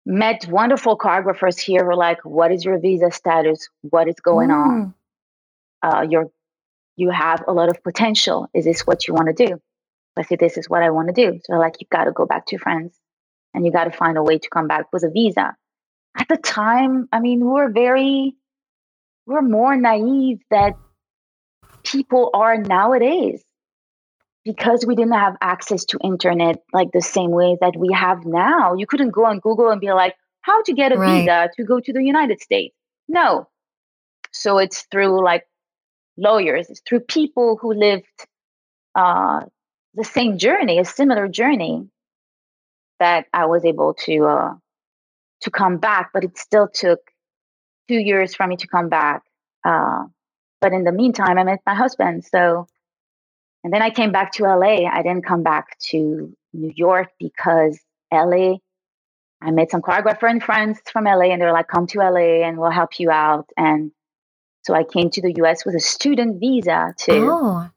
met 0.06 0.48
wonderful 0.48 0.98
choreographers 0.98 1.60
here. 1.60 1.84
Who 1.84 1.92
are 1.92 1.96
like, 1.96 2.24
"What 2.24 2.52
is 2.52 2.64
your 2.64 2.80
visa 2.80 3.12
status? 3.12 3.70
What 3.82 4.08
is 4.08 4.16
going 4.22 4.52
on? 4.52 4.70
Mm. 4.70 4.94
Uh, 5.82 6.08
you're, 6.10 6.30
you 6.96 7.10
have 7.10 7.44
a 7.48 7.54
lot 7.54 7.70
of 7.70 7.84
potential. 7.84 8.48
Is 8.54 8.66
this 8.66 8.82
what 8.82 9.08
you 9.08 9.14
want 9.14 9.36
to 9.36 9.48
do?" 9.48 9.62
I 10.18 10.24
said, 10.24 10.40
"This 10.40 10.58
is 10.58 10.70
what 10.70 10.84
I 10.84 10.92
want 10.92 11.14
to 11.14 11.14
do." 11.14 11.40
So 11.44 11.54
like, 11.54 11.76
"You 11.80 11.88
got 11.92 12.06
to 12.06 12.12
go 12.12 12.26
back 12.26 12.46
to 12.48 12.58
France, 12.58 12.98
and 13.54 13.66
you 13.66 13.72
got 13.72 13.86
to 13.86 13.92
find 13.92 14.18
a 14.18 14.24
way 14.24 14.38
to 14.38 14.50
come 14.50 14.68
back 14.68 14.92
with 14.94 15.04
a 15.04 15.10
visa." 15.10 15.56
At 16.18 16.30
the 16.30 16.38
time, 16.38 17.10
I 17.12 17.20
mean, 17.20 17.42
we 17.42 17.52
were 17.52 17.70
very, 17.70 18.36
we're 19.26 19.42
more 19.42 19.76
naive 19.76 20.40
that 20.50 20.76
people 21.84 22.30
are 22.34 22.58
nowadays 22.58 23.44
because 24.46 24.86
we 24.88 24.96
didn't 24.96 25.14
have 25.16 25.38
access 25.42 25.86
to 25.88 26.00
internet 26.04 26.64
like 26.74 26.90
the 26.94 27.01
same 27.01 27.31
way 27.31 27.58
that 27.62 27.75
we 27.77 27.94
have 27.94 28.25
now. 28.25 28.75
You 28.75 28.88
couldn't 28.88 29.12
go 29.12 29.25
on 29.25 29.40
Google 29.40 29.72
and 29.72 29.81
be 29.81 29.92
like, 29.94 30.16
how 30.42 30.64
to 30.64 30.74
get 30.74 30.94
a 30.94 31.00
Right. 31.00 31.01
visa 31.01 31.50
to 31.58 31.66
go 31.66 31.79
to 31.81 31.94
the 31.94 32.03
United 32.03 32.42
States. 32.42 32.75
No. 33.10 33.50
So 34.34 34.60
it's 34.60 34.84
through 34.92 35.24
like 35.24 35.46
lawyers, 36.18 36.70
it's 36.70 36.81
through 36.88 37.01
people 37.01 37.58
who 37.62 37.74
lived 37.74 38.05
uh, 38.96 39.42
the 39.96 40.03
same 40.05 40.38
journey, 40.38 40.79
a 40.79 40.86
similar 40.86 41.27
journey, 41.27 41.90
that 43.00 43.27
I 43.34 43.46
was 43.48 43.66
able 43.66 43.96
to 44.05 44.25
uh, 44.25 44.53
to 45.42 45.51
come 45.51 45.77
back. 45.77 46.12
But 46.14 46.25
it 46.25 46.38
still 46.38 46.70
took 46.70 47.00
two 47.90 48.00
years 48.00 48.36
for 48.36 48.48
me 48.48 48.58
to 48.58 48.68
come 48.68 48.90
back. 48.90 49.24
Uh, 49.66 50.05
but 50.62 50.74
in 50.74 50.86
the 50.86 50.94
meantime, 50.94 51.38
I 51.40 51.46
met 51.46 51.62
my 51.66 51.75
husband. 51.75 52.25
So, 52.25 52.68
and 53.66 53.74
then 53.74 53.82
I 53.82 53.90
came 53.90 54.12
back 54.12 54.32
to 54.34 54.44
LA. 54.44 54.88
I 54.88 55.01
didn't 55.01 55.25
come 55.25 55.42
back 55.42 55.80
to 55.90 56.32
New 56.54 56.72
York 56.75 57.10
because 57.20 57.80
LA. 58.14 58.58
I 59.42 59.50
met 59.50 59.72
some 59.72 59.82
choreographer 59.82 60.30
and 60.30 60.42
friends 60.42 60.80
from 60.94 61.06
LA, 61.06 61.32
and 61.32 61.42
they 61.42 61.46
were 61.48 61.51
like, 61.51 61.68
"Come 61.68 61.88
to 61.88 62.00
LA, 62.00 62.46
and 62.46 62.60
we'll 62.60 62.70
help 62.70 63.00
you 63.00 63.10
out." 63.10 63.50
And 63.58 63.92
so 64.62 64.75
I 64.75 64.84
came 64.84 65.10
to 65.10 65.20
the 65.20 65.34
US 65.38 65.66
with 65.66 65.74
a 65.74 65.80
student 65.80 66.40
visa 66.40 66.94
too 66.96 67.28
Oh, 67.32 67.68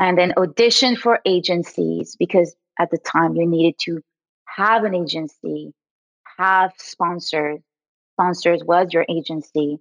and 0.00 0.18
then 0.18 0.32
audition 0.36 0.96
for 0.96 1.20
agencies 1.24 2.16
because 2.16 2.56
at 2.80 2.90
the 2.90 2.98
time 2.98 3.36
you 3.36 3.46
needed 3.46 3.78
to 3.82 4.02
have 4.46 4.82
an 4.82 4.96
agency, 4.96 5.72
have 6.38 6.72
sponsors. 6.76 7.60
Sponsors 8.14 8.64
was 8.64 8.92
your 8.92 9.06
agency. 9.08 9.78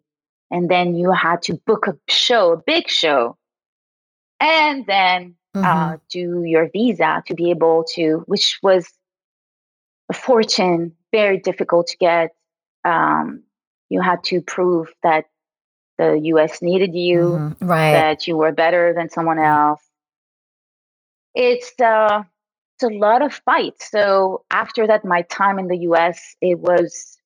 And 0.51 0.69
then 0.69 0.93
you 0.93 1.09
had 1.09 1.41
to 1.43 1.55
book 1.65 1.87
a 1.87 1.97
show, 2.07 2.51
a 2.51 2.57
big 2.57 2.87
show, 2.87 3.35
and 4.39 4.85
then 4.85 5.35
mhm. 5.55 5.65
uh, 5.65 5.97
do 6.09 6.43
your 6.45 6.69
visa 6.71 7.23
to 7.27 7.35
be 7.35 7.51
able 7.51 7.85
to, 7.95 8.23
which 8.27 8.59
was 8.63 8.87
a 10.11 10.15
fortune, 10.15 10.93
very 11.11 11.39
difficult 11.39 11.87
to 11.89 11.97
get. 11.97 12.31
Um, 12.85 13.43
you 13.89 14.01
had 14.01 14.23
to 14.25 14.41
prove 14.41 14.89
that 15.03 15.25
the 15.97 16.19
US 16.33 16.61
needed 16.61 16.95
you 16.95 17.19
Mhm. 17.21 17.57
right. 17.61 17.93
that 17.93 18.27
you 18.27 18.37
were 18.37 18.53
better 18.53 18.93
than 18.93 19.09
someone 19.09 19.39
else. 19.39 19.83
It's 21.35 21.73
uh, 21.81 22.23
it's 22.75 22.83
a 22.83 22.95
lot 22.95 23.21
of 23.23 23.33
fight. 23.45 23.75
So 23.81 24.45
after 24.51 24.87
that, 24.87 25.05
my 25.05 25.23
time 25.23 25.59
in 25.59 25.67
the 25.67 25.77
U.S. 25.89 26.35
it 26.41 26.59
was 26.59 27.17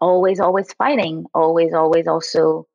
always, 0.00 0.40
always 0.40 0.72
fighting, 0.74 1.26
always, 1.34 1.74
always 1.74 2.06
also 2.06 2.66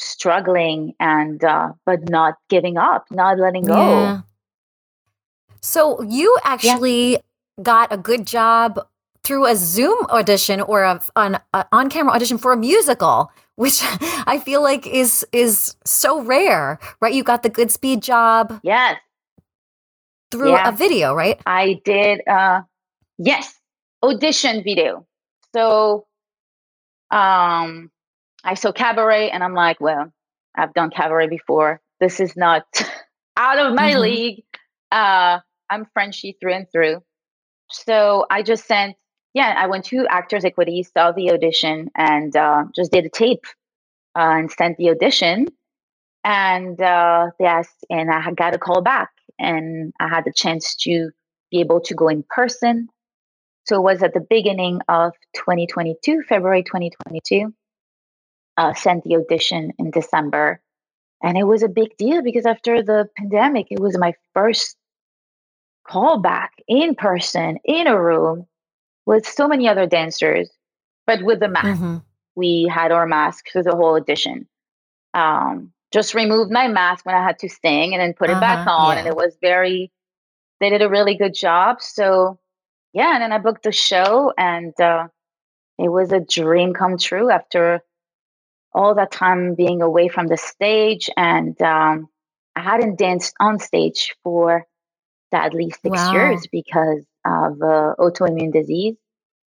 struggling, 0.00 0.94
and 1.00 1.42
uh, 1.44 1.72
but 1.86 2.08
not 2.08 2.34
giving 2.48 2.78
up, 2.78 3.06
not 3.10 3.38
letting 3.38 3.66
go. 3.66 4.16
Yeah. 4.16 4.22
So 5.62 6.02
you 6.02 6.36
actually 6.44 7.18
got 7.62 7.92
a 7.92 7.98
good 7.98 8.26
job 8.26 8.86
through 9.24 9.46
a 9.46 9.56
Zoom 9.56 9.98
audition 10.10 10.60
or 10.60 10.82
a, 10.84 11.00
an 11.16 11.38
a 11.52 11.66
on-camera 11.72 12.12
audition 12.12 12.38
for 12.38 12.52
a 12.52 12.56
musical, 12.56 13.32
which 13.56 13.80
I 14.26 14.38
feel 14.44 14.62
like 14.62 14.86
is 14.86 15.26
is 15.32 15.76
so 15.84 16.22
rare, 16.22 16.78
right? 17.00 17.14
You 17.14 17.24
got 17.24 17.42
the 17.42 17.50
Goodspeed 17.50 18.00
job 18.00 18.60
Yes, 18.62 18.98
through 20.30 20.50
Yeah. 20.50 20.68
a 20.68 20.72
video, 20.72 21.14
right? 21.14 21.40
I 21.46 21.80
did. 21.84 22.26
Uh, 22.28 22.62
yes, 23.18 23.54
audition 24.02 24.62
video. 24.64 25.06
So, 25.54 26.06
um, 27.10 27.90
I 28.44 28.54
saw 28.54 28.72
cabaret, 28.72 29.30
and 29.30 29.42
I'm 29.44 29.54
like, 29.54 29.80
well, 29.80 30.12
I've 30.56 30.74
done 30.74 30.90
cabaret 30.90 31.28
before. 31.28 31.80
This 32.00 32.20
is 32.20 32.36
not 32.36 32.64
out 33.36 33.58
of 33.58 33.74
my 33.74 33.92
Mhm. 33.92 34.00
league. 34.00 34.44
Uh, 34.90 35.40
I'm 35.68 35.86
Frenchy 35.92 36.36
through 36.40 36.54
and 36.54 36.66
through. 36.72 37.02
So 37.70 38.26
I 38.30 38.42
just 38.42 38.66
sent. 38.66 38.96
Yeah, 39.32 39.54
I 39.56 39.68
went 39.68 39.84
to 39.86 40.06
Actors 40.08 40.44
Equity, 40.44 40.82
saw 40.82 41.12
the 41.12 41.30
audition, 41.30 41.90
and 41.94 42.34
uh, 42.36 42.64
just 42.74 42.90
did 42.90 43.04
a 43.04 43.08
tape 43.08 43.44
uh, 44.16 44.34
and 44.38 44.50
sent 44.50 44.76
the 44.76 44.90
audition. 44.90 45.46
And 46.24 46.80
uh, 46.80 47.30
they 47.38 47.46
asked, 47.46 47.84
and 47.88 48.10
I 48.10 48.32
got 48.32 48.56
a 48.56 48.58
call 48.58 48.82
back, 48.82 49.10
and 49.38 49.92
I 50.00 50.08
had 50.08 50.24
the 50.24 50.32
chance 50.34 50.74
to 50.82 51.10
be 51.52 51.60
able 51.60 51.80
to 51.82 51.94
go 51.94 52.08
in 52.08 52.24
person. 52.28 52.88
So 53.66 53.76
it 53.76 53.82
was 53.82 54.02
at 54.02 54.14
the 54.14 54.26
beginning 54.28 54.80
of 54.88 55.12
2022, 55.36 56.22
February 56.28 56.64
2022. 56.64 57.54
Uh, 58.60 58.74
sent 58.74 59.04
the 59.04 59.16
audition 59.16 59.72
in 59.78 59.90
December, 59.90 60.60
and 61.24 61.38
it 61.38 61.44
was 61.44 61.62
a 61.64 61.68
big 61.80 61.96
deal 61.96 62.22
because 62.22 62.46
after 62.46 62.82
the 62.82 63.08
pandemic, 63.18 63.68
it 63.70 63.80
was 63.80 63.96
my 63.98 64.12
first 64.34 64.76
callback 65.88 66.50
in 66.68 66.94
person 66.94 67.58
in 67.64 67.86
a 67.88 68.00
room 68.00 68.46
with 69.06 69.26
so 69.26 69.48
many 69.48 69.68
other 69.68 69.86
dancers, 69.86 70.50
but 71.06 71.22
with 71.22 71.40
the 71.40 71.48
mask 71.48 71.82
Mhm. 71.82 72.02
we 72.36 72.68
had 72.78 72.92
our 72.92 73.06
mask 73.06 73.46
for 73.52 73.62
the 73.62 73.76
whole 73.76 73.96
audition. 73.96 74.48
Um, 75.14 75.72
just 75.92 76.14
removed 76.14 76.52
my 76.52 76.68
mask 76.68 77.06
when 77.06 77.16
I 77.16 77.24
had 77.24 77.38
to 77.40 77.48
sing 77.48 77.94
and 77.94 78.00
then 78.02 78.14
put 78.14 78.30
it 78.30 78.40
back 78.40 78.60
Uh-huh, 78.66 78.82
on. 78.82 78.98
And 78.98 79.06
it 79.08 79.16
was 79.16 79.36
very, 79.42 79.92
they 80.60 80.70
did 80.70 80.82
a 80.82 80.88
really 80.90 81.16
good 81.16 81.34
job. 81.34 81.82
So, 81.82 82.38
yeah. 82.92 83.12
And 83.14 83.22
then 83.22 83.32
I 83.32 83.38
booked 83.38 83.64
the 83.64 83.72
show 83.72 84.32
and 84.38 84.78
uh, 84.80 85.08
it 85.78 85.90
was 85.90 86.12
a 86.12 86.20
dream 86.20 86.74
come 86.74 86.98
true 86.98 87.30
after 87.30 87.82
all 88.72 88.94
that 88.94 89.10
time 89.12 89.54
being 89.54 89.82
away 89.82 90.08
from 90.08 90.26
the 90.28 90.36
stage 90.36 91.10
and 91.16 91.60
um, 91.62 92.08
I 92.56 92.60
hadn't 92.62 92.98
danced 92.98 93.34
on 93.40 93.58
stage 93.58 94.14
for 94.22 94.66
at 95.32 95.54
least 95.54 95.82
six 95.82 95.90
Wow. 95.90 96.12
years 96.12 96.46
because 96.50 97.04
of 97.24 97.62
uh, 97.62 97.94
autoimmune 97.98 98.52
disease. 98.52 98.96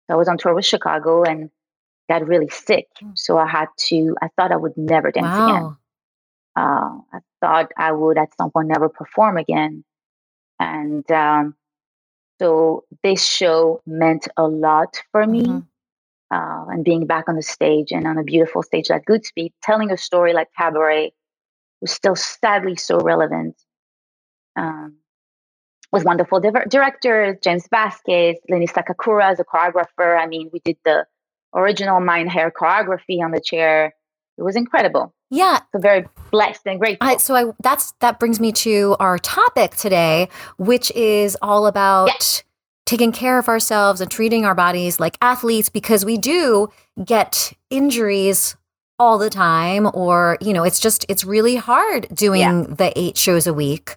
So 0.07 0.13
I 0.15 0.17
was 0.17 0.27
on 0.27 0.37
tour 0.37 0.53
with 0.55 0.65
Chicago 0.65 1.23
and 1.23 1.49
got 2.09 2.27
really 2.27 2.49
sick. 2.49 2.87
Mm. 3.03 3.17
So 3.17 3.37
I 3.37 3.47
had 3.47 3.67
to, 3.89 4.15
I 4.21 4.29
thought 4.35 4.51
I 4.51 4.57
would 4.57 4.77
never 4.77 5.11
dance 5.11 5.39
again. 5.39 5.63
Wow. 5.63 5.77
Uh, 6.55 6.99
I 7.13 7.19
thought 7.41 7.71
I 7.77 7.91
would 7.91 8.17
at 8.17 8.35
some 8.37 8.51
point 8.51 8.67
never 8.69 8.89
perform 8.89 9.37
again. 9.37 9.83
And 10.59 11.09
um, 11.11 11.55
so 12.39 12.85
this 13.03 13.25
show 13.25 13.81
meant 13.85 14.27
a 14.37 14.47
lot 14.47 15.01
for 15.11 15.25
me. 15.25 15.45
Mhm. 15.45 15.65
Uh, 16.31 16.65
and 16.69 16.85
being 16.85 17.05
back 17.05 17.27
on 17.27 17.35
the 17.35 17.41
stage 17.41 17.91
and 17.91 18.07
on 18.07 18.17
a 18.17 18.23
beautiful 18.23 18.63
stage 18.63 18.89
like 18.89 19.03
Goodspeed, 19.05 19.51
telling 19.61 19.91
a 19.91 19.97
story 19.97 20.33
like 20.33 20.47
Cabaret 20.57 21.11
was 21.81 21.91
still 21.91 22.15
sadly 22.15 22.77
so 22.77 22.99
relevant. 22.99 23.55
Um, 24.55 24.95
with 25.91 26.05
wonderful 26.05 26.39
diver- 26.39 26.65
directors, 26.69 27.37
James 27.43 27.67
Vasquez, 27.69 28.37
Lenny 28.49 28.67
Sakakura 28.67 29.31
as 29.31 29.39
a 29.39 29.43
choreographer. 29.43 30.17
I 30.17 30.25
mean, 30.25 30.49
we 30.53 30.59
did 30.63 30.77
the 30.85 31.05
original 31.53 31.99
Mein 31.99 32.27
Herr 32.27 32.49
choreography 32.51 33.21
on 33.21 33.31
the 33.31 33.41
chair. 33.41 33.93
It 34.37 34.43
was 34.43 34.55
incredible. 34.55 35.13
Yeah, 35.29 35.59
So 35.71 35.79
very 35.79 36.05
blessed 36.29 36.61
and 36.65 36.79
grateful. 36.79 37.07
I, 37.07 37.17
so 37.17 37.35
I 37.35 37.53
that's 37.61 37.93
that 37.99 38.19
brings 38.19 38.39
me 38.39 38.51
to 38.53 38.95
our 38.99 39.17
topic 39.17 39.75
today, 39.75 40.29
which 40.57 40.91
is 40.91 41.37
all 41.41 41.67
about 41.67 42.43
taking 42.91 43.13
care 43.13 43.39
of 43.39 43.47
ourselves 43.47 44.01
and 44.01 44.11
treating 44.11 44.43
our 44.43 44.53
bodies 44.53 44.99
like 44.99 45.17
athletes 45.21 45.69
because 45.69 46.03
we 46.03 46.17
do 46.17 46.67
get 47.05 47.53
injuries 47.69 48.57
all 48.99 49.17
the 49.17 49.29
time 49.29 49.89
or 49.93 50.37
you 50.41 50.51
know 50.51 50.63
it's 50.65 50.77
just 50.77 51.05
it's 51.07 51.23
really 51.23 51.55
hard 51.55 52.05
doing 52.13 52.41
Yeah. 52.41 52.63
the 52.67 52.91
eight 52.99 53.17
shows 53.17 53.47
a 53.47 53.53
week 53.53 53.95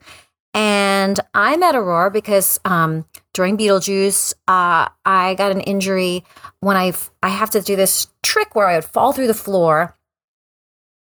and 0.55 1.19
i'm 1.35 1.61
at 1.65 1.75
aurora 1.75 2.09
because 2.13 2.61
um, 2.65 3.05
during 3.33 3.59
beetlejuice 3.59 4.33
uh, 4.47 4.87
i 5.05 5.35
got 5.35 5.51
an 5.51 5.61
injury 5.63 6.23
when 6.61 6.77
i 6.77 6.93
i 7.21 7.31
have 7.31 7.51
to 7.51 7.61
do 7.61 7.75
this 7.75 8.07
trick 8.23 8.55
where 8.55 8.69
i 8.69 8.77
would 8.77 8.85
fall 8.85 9.13
through 9.13 9.27
the 9.27 9.35
floor 9.35 9.97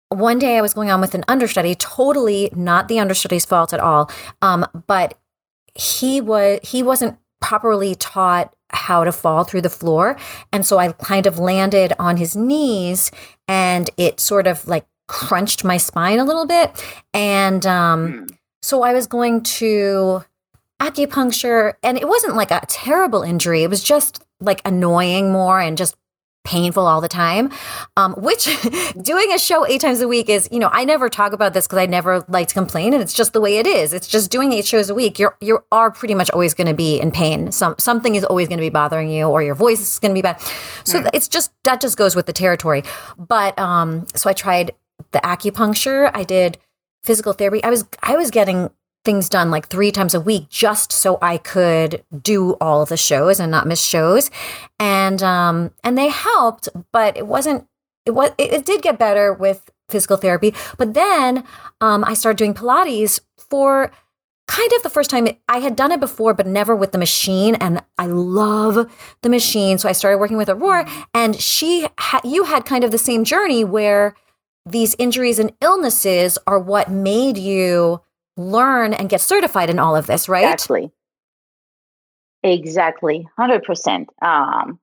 one 0.09 0.37
day 0.39 0.57
I 0.57 0.61
was 0.61 0.75
going 0.75 0.91
on 0.91 1.01
with 1.01 1.15
an 1.15 1.23
understudy, 1.27 1.73
totally 1.73 2.51
not 2.55 2.87
the 2.87 2.99
understudy's 2.99 3.45
fault 3.45 3.73
at 3.73 3.79
all. 3.79 4.11
Um, 4.43 4.63
but 4.85 5.17
he 5.73 6.21
was 6.21 6.59
he 6.61 6.83
wasn't 6.83 7.17
properly 7.43 7.93
taught 7.95 8.53
how 8.69 9.03
to 9.03 9.11
fall 9.11 9.43
through 9.43 9.61
the 9.61 9.69
floor, 9.69 10.17
and 10.51 10.65
so 10.65 10.79
I 10.79 10.91
kind 10.93 11.27
of 11.27 11.37
landed 11.37 11.93
on 11.99 12.17
his 12.17 12.35
knees, 12.35 13.11
and 13.47 13.89
it 13.97 14.19
sort 14.19 14.47
of 14.47 14.67
like 14.67 14.85
crunched 15.07 15.63
my 15.63 15.77
spine 15.77 16.17
a 16.19 16.23
little 16.23 16.47
bit, 16.47 16.69
and 17.13 17.63
um, 17.65 17.99
Mm. 18.13 18.37
so 18.63 18.81
I 18.81 18.93
was 18.93 19.05
going 19.07 19.43
to 19.61 20.23
acupuncture, 20.81 21.73
and 21.83 21.97
it 21.97 22.07
wasn't 22.07 22.35
like 22.35 22.51
a 22.51 22.61
terrible 22.67 23.21
injury. 23.21 23.63
It 23.63 23.69
was 23.69 23.83
just 23.83 24.23
like 24.39 24.61
annoying 24.65 25.31
more 25.31 25.59
and 25.59 25.77
just 25.77 25.95
painful 26.43 26.85
all 26.85 27.01
the 27.01 27.07
time. 27.07 27.49
Um, 27.97 28.13
which 28.13 28.47
doing 29.01 29.31
a 29.31 29.37
show 29.39 29.65
eight 29.65 29.81
times 29.81 30.01
a 30.01 30.07
week 30.07 30.29
is, 30.29 30.49
you 30.51 30.59
know, 30.59 30.69
I 30.71 30.83
never 30.85 31.09
talk 31.09 31.33
about 31.33 31.53
this 31.53 31.67
because 31.67 31.79
I 31.79 31.85
never 31.85 32.23
like 32.27 32.47
to 32.49 32.53
complain, 32.53 32.93
and 32.93 33.01
it's 33.01 33.13
just 33.13 33.33
the 33.33 33.41
way 33.41 33.57
it 33.57 33.67
is. 33.67 33.93
It's 33.93 34.07
just 34.07 34.31
doing 34.31 34.51
eight 34.53 34.65
shows 34.65 34.89
a 34.89 34.95
week. 34.95 35.19
You're 35.19 35.37
you 35.41 35.63
are 35.71 35.91
pretty 35.91 36.15
much 36.15 36.29
always 36.31 36.53
going 36.53 36.67
to 36.67 36.73
be 36.73 36.99
in 36.99 37.11
pain. 37.11 37.51
Some 37.51 37.75
something 37.77 38.15
is 38.15 38.23
always 38.25 38.47
going 38.47 38.57
to 38.59 38.63
be 38.63 38.69
bothering 38.69 39.09
you, 39.09 39.25
or 39.25 39.41
your 39.41 39.55
voice 39.55 39.81
is 39.81 39.99
going 39.99 40.11
to 40.11 40.17
be 40.17 40.21
bad. 40.21 40.39
So 40.83 40.99
Right. 40.99 41.09
it's 41.13 41.27
just 41.27 41.51
that 41.63 41.81
just 41.81 41.97
goes 41.97 42.15
with 42.15 42.25
the 42.25 42.33
territory. 42.33 42.83
But 43.17 43.57
um, 43.59 44.05
so 44.15 44.29
I 44.29 44.33
tried 44.33 44.71
the 45.11 45.19
acupuncture. 45.19 46.11
I 46.13 46.23
did 46.23 46.57
physical 47.03 47.33
therapy. 47.33 47.63
I 47.63 47.69
was 47.69 47.85
I 48.01 48.15
was 48.15 48.31
getting 48.31 48.69
things 49.05 49.27
done 49.29 49.51
like 49.51 49.67
three 49.67 49.91
times 49.91 50.13
a 50.13 50.21
week 50.21 50.49
just 50.49 50.91
so 50.91 51.17
I 51.21 51.37
could 51.37 52.03
do 52.21 52.53
all 52.61 52.85
the 52.85 52.97
shows 52.97 53.39
and 53.39 53.51
not 53.51 53.67
miss 53.67 53.81
shows. 53.83 54.31
And 54.79 55.21
um 55.21 55.71
and 55.83 55.97
they 55.97 56.09
helped, 56.09 56.69
but 56.91 57.17
it 57.17 57.27
wasn't 57.27 57.67
it 58.05 58.11
was 58.11 58.31
it, 58.37 58.53
it 58.53 58.65
did 58.65 58.81
get 58.81 58.97
better 58.99 59.33
with 59.33 59.69
physical 59.89 60.17
therapy. 60.17 60.53
But 60.77 60.93
then 60.93 61.43
um 61.81 62.03
I 62.05 62.13
started 62.13 62.37
doing 62.37 62.53
Pilates 62.53 63.19
for 63.37 63.91
kind 64.47 64.71
of 64.75 64.83
the 64.83 64.89
first 64.89 65.09
time 65.09 65.27
I 65.47 65.59
had 65.59 65.75
done 65.75 65.91
it 65.91 65.99
before, 65.99 66.33
but 66.33 66.47
never 66.47 66.75
with 66.75 66.91
the 66.91 66.97
machine. 66.97 67.55
And 67.55 67.83
I 67.97 68.05
love 68.05 68.91
the 69.21 69.29
machine. 69.29 69.77
So 69.77 69.87
I 69.89 69.93
started 69.93 70.17
working 70.17 70.37
with 70.37 70.49
Aurora 70.49 70.89
and 71.13 71.39
she 71.39 71.87
ha- 71.99 72.21
you 72.23 72.43
had 72.45 72.65
kind 72.65 72.83
of 72.83 72.91
the 72.91 72.97
same 72.97 73.23
journey 73.23 73.63
where 73.63 74.15
these 74.65 74.95
injuries 74.97 75.39
and 75.39 75.51
illnesses 75.59 76.37
are 76.47 76.59
what 76.59 76.89
made 76.89 77.37
you 77.37 78.01
learn 78.37 78.93
and 78.93 79.09
get 79.09 79.21
certified 79.21 79.69
in 79.69 79.79
all 79.79 79.95
of 79.95 80.07
this, 80.07 80.27
right? 80.29 80.43
Exactly. 80.51 80.91
Exactly. 82.43 83.27
100%. 83.39 84.05
Um, 84.21 84.79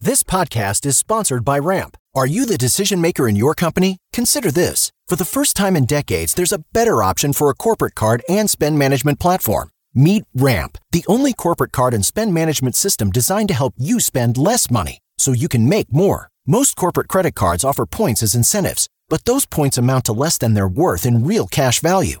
This 0.00 0.22
podcast 0.22 0.86
is 0.86 0.96
sponsored 0.96 1.44
by 1.44 1.58
Ramp. 1.58 1.96
Are 2.14 2.26
you 2.26 2.46
the 2.46 2.58
decision 2.58 3.00
maker 3.00 3.28
in 3.28 3.36
your 3.36 3.54
company? 3.54 3.98
Consider 4.12 4.50
this. 4.50 4.90
For 5.06 5.14
the 5.16 5.24
first 5.24 5.54
time 5.56 5.76
in 5.76 5.84
decades, 5.86 6.34
there's 6.34 6.52
a 6.52 6.64
better 6.72 7.02
option 7.02 7.32
for 7.32 7.50
a 7.50 7.54
corporate 7.54 7.94
card 7.94 8.22
and 8.28 8.48
spend 8.50 8.78
management 8.78 9.20
platform. 9.20 9.70
Meet 9.94 10.24
Ramp, 10.34 10.78
the 10.92 11.04
only 11.06 11.32
corporate 11.32 11.72
card 11.72 11.94
and 11.94 12.04
spend 12.04 12.32
management 12.34 12.74
system 12.76 13.10
designed 13.10 13.48
to 13.48 13.54
help 13.54 13.74
you 13.76 14.00
spend 14.00 14.36
less 14.38 14.70
money 14.70 14.98
so 15.18 15.32
you 15.32 15.48
can 15.48 15.68
make 15.68 15.92
more. 15.92 16.28
Most 16.46 16.76
corporate 16.76 17.08
credit 17.08 17.34
cards 17.34 17.64
offer 17.64 17.86
points 17.86 18.22
as 18.22 18.34
incentives, 18.34 18.88
but 19.08 19.24
those 19.24 19.46
points 19.46 19.78
amount 19.78 20.04
to 20.06 20.12
less 20.12 20.38
than 20.38 20.54
their 20.54 20.68
worth 20.68 21.04
in 21.04 21.26
real 21.26 21.46
cash 21.46 21.80
value. 21.80 22.20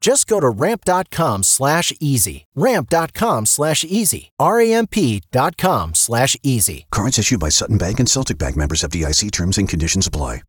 Just 0.00 0.26
go 0.26 0.40
to 0.40 0.48
ramp.com 0.48 1.42
slash 1.42 1.92
easy. 2.00 2.46
Ramp.com 2.54 3.46
slash 3.46 3.84
easy. 3.84 4.32
R-A-M-P 4.38 5.22
dot 5.30 5.56
com 5.56 5.94
slash 5.94 6.36
easy. 6.42 6.86
Cards 6.90 7.18
issued 7.18 7.40
by 7.40 7.50
Sutton 7.50 7.78
Bank 7.78 8.00
and 8.00 8.08
Celtic 8.08 8.38
Bank 8.38 8.56
members 8.56 8.82
of 8.82 8.90
DIC 8.90 9.30
terms 9.30 9.58
and 9.58 9.68
conditions 9.68 10.06
apply. 10.06 10.42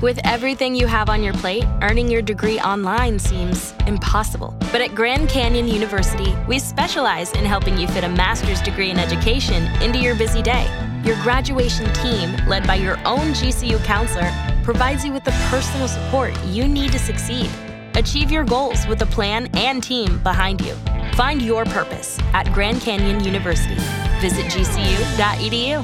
With 0.00 0.20
everything 0.22 0.76
you 0.76 0.86
have 0.86 1.08
on 1.08 1.24
your 1.24 1.34
plate, 1.34 1.64
earning 1.82 2.08
your 2.08 2.22
degree 2.22 2.60
online 2.60 3.18
seems 3.18 3.74
impossible. 3.84 4.56
But 4.70 4.80
at 4.80 4.94
Grand 4.94 5.28
Canyon 5.28 5.66
University, 5.66 6.36
we 6.46 6.60
specialize 6.60 7.32
in 7.32 7.44
helping 7.44 7.76
you 7.76 7.88
fit 7.88 8.04
a 8.04 8.08
master's 8.08 8.62
degree 8.62 8.90
in 8.90 8.98
education 9.00 9.64
into 9.82 9.98
your 9.98 10.14
busy 10.14 10.40
day. 10.40 10.68
Your 11.04 11.20
graduation 11.24 11.92
team, 11.94 12.36
led 12.46 12.64
by 12.64 12.76
your 12.76 12.96
own 12.98 13.32
GCU 13.34 13.82
counselor, 13.84 14.30
provides 14.68 15.02
you 15.02 15.14
with 15.14 15.24
the 15.24 15.30
personal 15.48 15.88
support 15.88 16.30
you 16.44 16.68
need 16.68 16.92
to 16.92 16.98
succeed. 16.98 17.48
Achieve 17.94 18.30
your 18.30 18.44
goals 18.44 18.86
with 18.86 19.00
a 19.00 19.06
plan 19.06 19.46
and 19.56 19.82
team 19.82 20.18
behind 20.22 20.60
you. 20.60 20.74
Find 21.14 21.40
your 21.40 21.64
purpose 21.64 22.18
at 22.34 22.52
Grand 22.52 22.82
Canyon 22.82 23.24
University. 23.24 23.76
Visit 24.20 24.44
gcu.edu. 24.44 25.80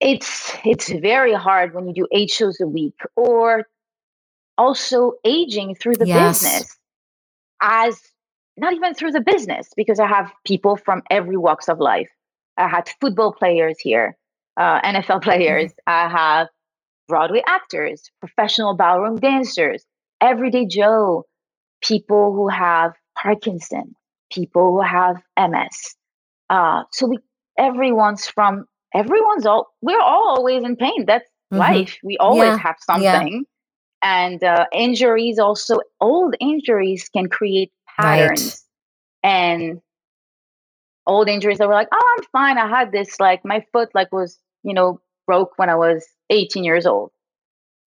it's 0.00 0.56
it's 0.64 0.90
very 0.90 1.34
hard 1.34 1.72
when 1.72 1.86
you 1.86 1.94
do 1.94 2.08
eight 2.10 2.30
shows 2.30 2.60
a 2.60 2.66
week 2.66 2.98
or 3.14 3.64
also 4.56 5.12
aging 5.24 5.76
through 5.76 5.94
the 5.94 6.06
Yes. 6.06 6.42
business 6.42 6.78
as 7.60 8.00
not 8.56 8.72
even 8.72 8.92
through 8.94 9.10
the 9.10 9.20
business 9.20 9.70
because 9.76 9.98
i 9.98 10.06
have 10.06 10.30
people 10.44 10.76
from 10.76 11.02
every 11.10 11.36
walks 11.36 11.68
of 11.68 11.80
life 11.80 12.10
i 12.56 12.68
had 12.68 12.88
football 13.00 13.32
players 13.32 13.80
here 13.80 14.16
uh, 14.58 14.80
nfl 14.82 15.22
players 15.22 15.72
i 15.88 16.08
have 16.08 16.48
broadway 17.08 17.42
actors 17.46 18.02
professional 18.20 18.76
ballroom 18.76 19.16
dancers 19.18 19.84
everyday 20.20 20.66
joe 20.66 21.24
people 21.82 22.32
who 22.34 22.48
have 22.48 22.92
parkinson 23.22 23.94
people 24.32 24.72
who 24.72 24.82
have 24.82 25.16
ms 25.38 25.96
uh, 26.50 26.82
so 26.92 27.06
we 27.06 27.18
everyone's 27.58 28.26
from 28.28 28.66
everyone's 28.94 29.46
all 29.46 29.68
we're 29.82 30.00
all 30.00 30.28
always 30.36 30.64
in 30.64 30.76
pain 30.76 31.06
that's 31.06 31.28
Mhm. 31.52 31.58
life 31.58 31.98
we 32.04 32.16
always 32.18 32.56
Yeah, 32.56 32.58
have 32.58 32.76
yeah. 32.92 33.12
something 33.14 33.44
and 34.02 34.42
uh, 34.44 34.66
injuries 34.72 35.38
also 35.38 35.78
old 36.00 36.34
injuries 36.40 37.08
can 37.08 37.28
create 37.28 37.72
Right. 37.98 38.32
patterns 38.32 38.64
and 39.22 39.80
old 41.06 41.28
injuries 41.28 41.58
that 41.58 41.68
were 41.68 41.74
like 41.74 41.88
oh 41.92 42.16
i'm 42.18 42.24
fine 42.32 42.58
i 42.58 42.68
had 42.68 42.92
this 42.92 43.18
like 43.20 43.44
my 43.44 43.64
foot 43.72 43.88
like 43.94 44.12
was 44.12 44.38
you 44.68 44.74
know 44.74 45.00
broke 45.26 45.52
when 45.58 45.70
i 45.70 45.76
was 45.76 46.06
18 46.30 46.64
years 46.64 46.86
old 46.86 47.10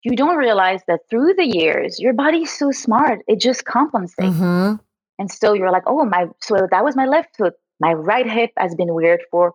you 0.03 0.15
don't 0.15 0.38
realize 0.38 0.81
that 0.88 1.01
through 1.10 1.36
the 1.36 1.45
years, 1.45 1.99
your 1.99 2.13
body's 2.13 2.51
so 2.57 2.71
smart, 2.71 3.19
it 3.27 3.39
just 3.39 3.65
compensates. 3.65 4.36
Mm-hmm. 4.36 4.75
And 5.19 5.31
so 5.31 5.53
you're 5.53 5.71
like, 5.71 5.84
oh, 5.88 6.05
my, 6.05 6.27
so 6.41 6.55
that 6.71 6.84
was 6.84 6.95
my 6.95 7.05
left 7.05 7.38
foot. 7.38 7.53
My 7.79 7.93
right 7.93 8.29
hip 8.29 8.51
has 8.57 8.75
been 8.75 8.93
weird 8.93 9.21
for. 9.31 9.53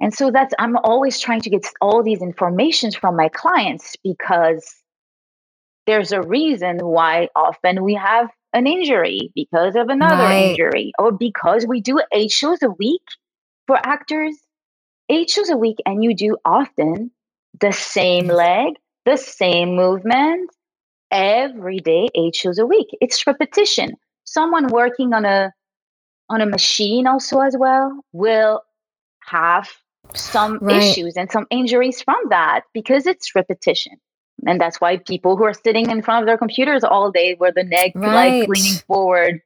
And 0.00 0.12
so 0.12 0.30
that's, 0.30 0.54
I'm 0.58 0.76
always 0.78 1.20
trying 1.20 1.42
to 1.42 1.50
get 1.50 1.66
all 1.80 2.02
these 2.02 2.22
informations 2.22 2.96
from 2.96 3.16
my 3.16 3.28
clients 3.30 3.96
because 4.04 4.66
there's 5.86 6.12
a 6.12 6.22
reason 6.22 6.78
why 6.80 7.28
often 7.36 7.84
we 7.84 7.94
have 7.94 8.28
an 8.52 8.66
injury 8.66 9.32
because 9.34 9.76
of 9.76 9.88
another 9.88 10.24
Right. 10.24 10.50
injury 10.50 10.92
or 10.98 11.12
because 11.12 11.66
we 11.66 11.80
do 11.80 12.00
eight 12.12 12.30
shows 12.32 12.62
a 12.62 12.70
week 12.70 13.02
for 13.66 13.78
actors, 13.84 14.36
eight 15.12 15.30
shows 15.30 15.50
a 15.50 15.56
week, 15.56 15.78
and 15.86 16.02
you 16.04 16.14
do 16.14 16.38
often 16.44 17.10
the 17.60 17.72
same 17.72 18.28
leg, 18.28 18.74
the 19.04 19.16
same 19.16 19.76
movement 19.76 20.50
every 21.10 21.80
day, 21.80 22.08
eight 22.14 22.34
shows 22.34 22.58
a 22.58 22.66
week. 22.66 22.88
It's 23.00 23.26
repetition. 23.26 23.96
Someone 24.24 24.68
working 24.68 25.12
on 25.14 25.24
a 25.24 25.52
on 26.30 26.40
a 26.40 26.46
machine 26.46 27.06
also 27.06 27.40
as 27.40 27.56
well 27.58 28.00
will 28.12 28.62
have 29.26 29.68
some 30.14 30.60
Right. 30.60 30.82
issues 30.82 31.16
and 31.16 31.30
some 31.30 31.46
injuries 31.50 32.02
from 32.02 32.18
that 32.30 32.62
because 32.74 33.06
it's 33.06 33.34
repetition. 33.34 33.94
And 34.46 34.60
that's 34.60 34.80
why 34.80 34.98
people 34.98 35.36
who 35.36 35.44
are 35.44 35.54
sitting 35.54 35.90
in 35.90 36.02
front 36.02 36.22
of 36.22 36.26
their 36.26 36.38
computers 36.38 36.84
all 36.84 37.10
day 37.12 37.34
where 37.34 37.52
the 37.52 37.64
neck 37.64 37.92
Right. 37.94 38.40
like 38.40 38.48
leaning 38.48 38.80
forward 38.86 39.40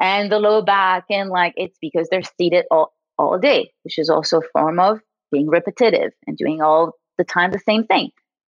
and 0.00 0.32
the 0.32 0.40
low 0.40 0.62
back 0.62 1.04
and 1.10 1.30
like 1.30 1.54
it's 1.56 1.78
because 1.80 2.08
they're 2.10 2.22
seated 2.38 2.66
all, 2.70 2.92
all 3.18 3.38
day, 3.38 3.72
which 3.84 3.98
is 3.98 4.10
also 4.10 4.38
a 4.40 4.48
form 4.52 4.80
of 4.80 5.00
being 5.32 5.48
repetitive 5.48 6.12
and 6.26 6.36
doing 6.36 6.62
all 6.62 6.92
the 7.18 7.24
time 7.24 7.50
the 7.50 7.58
same 7.58 7.84
thing. 7.84 8.10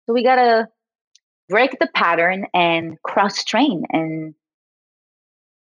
So 0.07 0.13
we 0.13 0.25
gotta 0.25 0.69
break 1.49 1.79
the 1.79 1.89
pattern 1.95 2.47
and 2.55 3.01
cross 3.03 3.45
train 3.45 3.85
and 3.91 4.35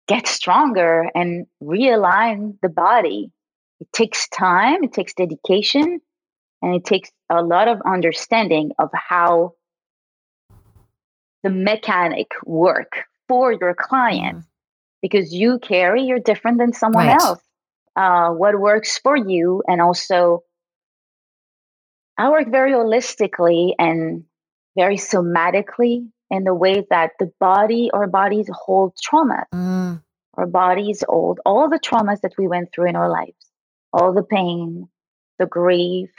get 0.06 0.26
stronger 0.26 1.10
and 1.14 1.46
realign 1.62 2.58
the 2.62 2.68
body. 2.68 3.32
It 3.80 3.88
takes 3.92 4.28
time, 4.28 4.84
it 4.84 4.92
takes 4.92 5.14
dedication, 5.14 6.00
and 6.62 6.74
it 6.74 6.84
takes 6.84 7.10
a 7.30 7.42
lot 7.42 7.68
of 7.68 7.80
understanding 7.86 8.72
of 8.78 8.90
how 8.92 9.54
the 11.42 11.50
mechanic 11.50 12.32
work 12.44 13.04
for 13.28 13.52
your 13.52 13.74
client 13.74 14.44
because 15.02 15.32
you 15.32 15.58
carry 15.60 16.02
you're 16.02 16.18
different 16.18 16.58
than 16.58 16.72
someone 16.72 17.06
Right. 17.06 17.16
else 17.16 17.40
uh, 17.96 18.30
what 18.30 18.58
works 18.58 18.98
for 18.98 19.16
you 19.16 19.62
and 19.68 19.80
also 19.80 20.42
i 22.18 22.28
work 22.28 22.48
very 22.50 22.72
holistically 22.72 23.74
and 23.78 24.24
very 24.76 24.96
somatically 24.96 26.08
in 26.30 26.44
the 26.44 26.54
way 26.54 26.84
that 26.90 27.12
the 27.18 27.32
body 27.40 27.90
or 27.92 28.06
bodies 28.06 28.50
hold 28.52 28.94
trauma. 29.02 29.46
Mm. 29.54 30.02
our 30.36 30.46
bodies 30.46 31.02
hold 31.08 31.40
all 31.46 31.68
the 31.70 31.80
traumas 31.80 32.20
that 32.20 32.34
we 32.38 32.46
went 32.46 32.70
through 32.72 32.88
in 32.88 32.96
our 32.96 33.08
lives. 33.08 33.50
All 33.92 34.12
the 34.12 34.22
pain 34.22 34.88
the 35.38 35.46
grief 35.46 36.10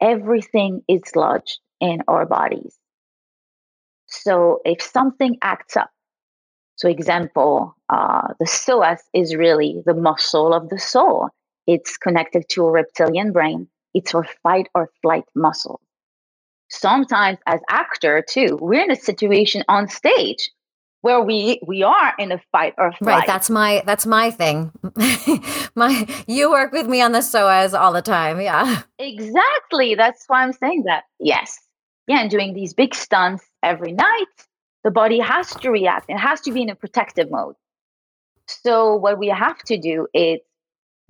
everything 0.00 0.82
is 0.88 1.16
lodged 1.16 1.58
in 1.80 2.02
our 2.08 2.26
bodies. 2.26 2.76
So 4.06 4.60
if 4.64 4.82
something 4.82 5.38
acts 5.42 5.76
up 5.76 5.90
so 6.76 6.88
example 6.88 7.74
uh, 7.88 8.28
the 8.38 8.46
psoas 8.46 9.00
is 9.12 9.34
really 9.34 9.82
the 9.86 9.94
muscle 9.94 10.54
of 10.54 10.68
the 10.68 10.78
soul. 10.78 11.28
It's 11.66 11.96
connected 11.96 12.48
to 12.50 12.64
a 12.64 12.70
reptilian 12.70 13.32
brain 13.32 13.68
it's 13.98 14.14
our 14.14 14.26
fight 14.42 14.68
or 14.74 14.90
flight 15.02 15.24
muscle 15.34 15.80
sometimes 16.70 17.38
as 17.46 17.60
actor 17.68 18.24
too 18.28 18.58
we're 18.60 18.84
in 18.84 18.90
a 18.90 18.96
situation 18.96 19.62
on 19.68 19.88
stage 19.88 20.50
where 21.00 21.20
we 21.20 21.60
we 21.66 21.82
are 21.82 22.12
in 22.18 22.32
a 22.32 22.40
fight 22.50 22.74
or 22.76 22.92
flight 22.92 23.18
Right, 23.18 23.26
that's 23.26 23.48
my 23.50 23.82
that's 23.86 24.06
my 24.06 24.30
thing. 24.30 24.72
my 25.74 26.06
you 26.26 26.50
work 26.50 26.72
with 26.72 26.86
me 26.86 27.00
on 27.00 27.12
the 27.12 27.20
psoas 27.20 27.78
all 27.78 27.92
the 27.92 28.02
time. 28.02 28.40
Yeah. 28.40 28.82
Exactly. 28.98 29.94
That's 29.94 30.24
why 30.26 30.42
I'm 30.42 30.52
saying 30.52 30.84
that. 30.86 31.04
Yes. 31.20 31.58
Yeah. 32.06 32.20
And 32.20 32.30
doing 32.30 32.52
these 32.52 32.74
big 32.74 32.94
stunts 32.94 33.44
every 33.62 33.92
night, 33.92 34.26
the 34.84 34.90
body 34.90 35.20
has 35.20 35.54
to 35.56 35.70
react. 35.70 36.06
It 36.08 36.18
has 36.18 36.40
to 36.42 36.52
be 36.52 36.62
in 36.62 36.70
a 36.70 36.74
protective 36.74 37.30
mode. 37.30 37.54
So, 38.46 38.96
what 38.96 39.18
we 39.18 39.28
have 39.28 39.58
to 39.64 39.78
do 39.78 40.08
is 40.14 40.40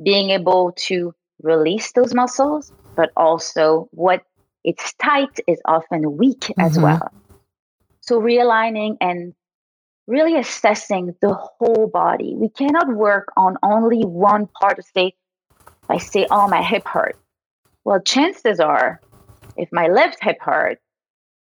being 0.02 0.30
able 0.30 0.72
to 0.88 1.14
release 1.40 1.92
those 1.92 2.14
muscles, 2.14 2.72
but 2.98 3.12
also 3.16 3.88
what 3.92 4.22
it's 4.64 4.92
tight 4.94 5.38
is 5.46 5.60
often 5.64 6.18
weak 6.18 6.52
as 6.58 6.76
Mhm. 6.76 6.82
well. 6.82 7.12
So, 8.00 8.20
realigning 8.20 8.96
and 9.00 9.34
really 10.08 10.36
assessing 10.36 11.14
the 11.22 11.34
whole 11.34 11.86
body. 11.86 12.34
We 12.34 12.48
cannot 12.48 12.88
work 12.88 13.28
on 13.36 13.56
only 13.62 14.02
one 14.04 14.48
part 14.60 14.78
of 14.80 14.84
say, 14.96 15.14
I 15.88 15.98
say, 15.98 16.26
oh, 16.30 16.48
my 16.48 16.62
hip 16.62 16.88
hurt. 16.88 17.16
Well, 17.84 18.00
chances 18.00 18.58
are, 18.60 19.00
if 19.56 19.68
my 19.72 19.86
left 19.88 20.18
hip 20.22 20.38
hurt, 20.40 20.78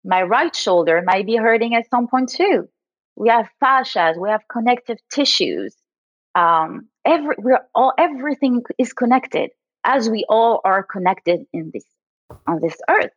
my 0.03 0.23
right 0.23 0.55
shoulder 0.55 1.01
might 1.05 1.25
be 1.25 1.35
hurting 1.35 1.75
at 1.75 1.89
some 1.89 2.07
point 2.07 2.29
too. 2.29 2.67
We 3.15 3.29
have 3.29 3.47
fascias, 3.63 4.17
we 4.17 4.29
have 4.29 4.41
connective 4.51 4.97
tissues. 5.11 5.75
Um, 6.35 6.89
every 7.05 7.35
we're 7.37 7.61
all 7.75 7.93
everything 7.97 8.63
is 8.79 8.91
connected, 8.93 9.51
as 9.83 10.09
we 10.09 10.25
all 10.29 10.61
are 10.63 10.83
connected 10.83 11.45
in 11.53 11.71
this 11.73 11.85
on 12.47 12.59
this 12.61 12.75
earth. 12.89 13.11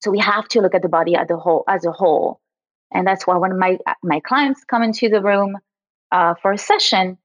So 0.00 0.10
we 0.10 0.18
have 0.20 0.46
to 0.48 0.60
look 0.60 0.74
at 0.74 0.82
the 0.82 0.88
body 0.88 1.16
as 1.16 1.30
a 1.30 1.36
whole, 1.36 1.64
as 1.68 1.84
a 1.84 1.92
whole, 1.92 2.40
and 2.92 3.06
that's 3.06 3.26
why 3.26 3.36
when 3.36 3.58
my 3.58 3.78
my 4.02 4.20
clients 4.20 4.64
come 4.64 4.82
into 4.82 5.08
the 5.08 5.20
room 5.20 5.56
uh, 6.12 6.34
for 6.40 6.52
a 6.52 6.58
session, 6.58 7.18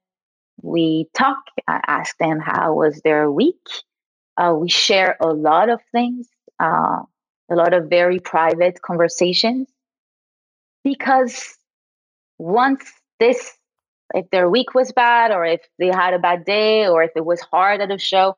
we 0.61 1.07
talk. 1.13 1.37
I 1.67 1.81
ask 1.85 2.17
them 2.17 2.39
how 2.39 2.73
was 2.73 3.01
their 3.01 3.29
week. 3.29 3.67
Uh, 4.37 4.55
we 4.57 4.69
share 4.69 5.17
a 5.19 5.27
lot 5.27 5.69
of 5.69 5.81
things, 5.91 6.27
uh, 6.59 7.01
a 7.51 7.55
lot 7.55 7.73
of 7.73 7.89
very 7.89 8.19
private 8.19 8.81
conversations, 8.81 9.67
because 10.83 11.57
once 12.39 12.83
this, 13.19 13.55
if 14.15 14.29
their 14.31 14.49
week 14.49 14.73
was 14.73 14.91
bad, 14.93 15.31
or 15.31 15.45
if 15.45 15.61
they 15.77 15.87
had 15.87 16.13
a 16.13 16.19
bad 16.19 16.45
day, 16.45 16.87
or 16.87 17.03
if 17.03 17.11
it 17.15 17.25
was 17.25 17.41
hard 17.41 17.81
at 17.81 17.91
a 17.91 17.99
show, 17.99 18.37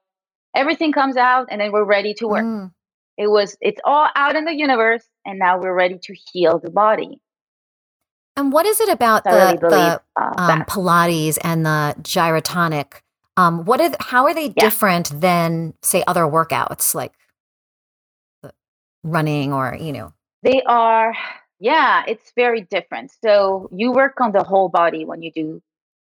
everything 0.56 0.92
comes 0.92 1.18
out, 1.18 1.48
and 1.52 1.62
then 1.62 1.72
we're 1.72 1.86
ready 1.86 2.13
to 2.16 2.28
work. 2.28 2.44
Mm. 2.44 2.72
It 3.18 3.28
was, 3.30 3.58
it's 3.62 3.82
all 3.86 4.08
out 4.16 4.36
in 4.36 4.46
the 4.46 4.56
universe, 4.56 5.06
and 5.26 5.39
now 5.39 5.60
we're 5.60 5.76
ready 5.76 6.00
to 6.04 6.16
heal 6.34 6.60
the 6.60 6.72
body. 6.72 7.20
And 8.36 8.52
what 8.52 8.66
is 8.66 8.82
it 8.82 8.89
about 8.89 9.24
So 9.26 9.32
I 9.32 9.36
really 9.36 9.58
the 9.58 9.60
believe 9.60 9.94
the 10.16 10.22
uh, 10.22 10.34
um. 10.38 10.66
Pilates 10.66 11.38
and 11.44 11.66
the 11.66 11.96
gyrotonic? 12.02 13.02
Um, 13.38 13.66
what 13.66 13.82
are 13.82 13.89
th- 13.89 13.98
how 14.02 14.26
are 14.26 14.34
they 14.34 14.50
Yeah. 14.56 14.63
different 14.66 15.20
than 15.22 15.74
say 15.84 16.04
other 16.08 16.24
workouts 16.24 16.96
like 16.96 17.13
running 19.04 19.54
or 19.54 19.78
you 19.80 19.94
know? 19.94 20.13
They 20.44 20.62
are, 20.63 21.13
yeah, 21.60 22.04
it's 22.08 22.32
very 22.36 22.62
different. 22.62 23.12
So 23.24 23.70
you 23.74 23.92
work 23.92 24.22
on 24.22 24.32
the 24.32 24.44
whole 24.44 24.70
body 24.70 25.06
when 25.06 25.22
you 25.22 25.32
do. 25.34 25.62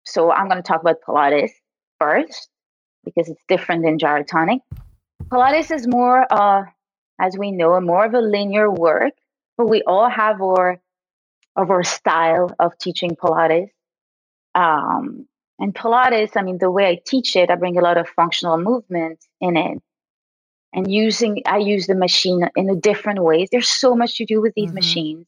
So 0.05 0.31
I'm 0.31 0.49
going 0.49 0.61
to 0.61 0.67
talk 0.67 0.81
about 0.81 0.97
Pilates 1.07 1.51
first 1.99 2.49
because 3.07 3.29
it's 3.29 3.43
different 3.47 3.83
than 3.83 3.97
gyrotonic. 3.97 4.59
Pilates 5.31 5.71
is 5.73 5.87
more, 5.87 6.25
uh, 6.31 6.63
as 7.19 7.37
we 7.37 7.51
know, 7.51 7.79
more 7.81 8.05
of 8.05 8.13
a 8.13 8.21
linear 8.21 8.69
work, 8.69 9.13
but 9.57 9.67
we 9.67 9.81
all 9.83 10.09
have 10.09 10.41
our 10.41 10.79
of 11.55 11.71
our 11.71 11.83
style 11.83 12.53
of 12.59 12.77
teaching 12.77 13.11
Pilates. 13.15 13.71
Um, 14.53 15.27
and 15.59 15.73
Pilates, 15.73 16.37
I 16.37 16.43
mean, 16.43 16.59
the 16.59 16.69
way 16.69 16.87
I 16.87 16.99
teach 17.03 17.35
it, 17.35 17.49
I 17.49 17.55
bring 17.55 17.77
a 17.77 17.81
lot 17.81 17.97
of 17.97 18.07
functional 18.09 18.57
movement 18.59 19.25
in 19.41 19.57
it. 19.57 19.81
And 20.73 20.91
using, 20.91 21.41
I 21.47 21.57
use 21.57 21.87
the 21.87 21.95
machine 21.95 22.47
in 22.55 22.69
a 22.69 22.75
different 22.75 23.23
ways. 23.23 23.49
There's 23.51 23.69
so 23.69 23.95
much 23.95 24.17
to 24.17 24.25
do 24.25 24.39
with 24.39 24.53
these 24.55 24.71
Mhm. 24.71 24.75
machines. 24.75 25.27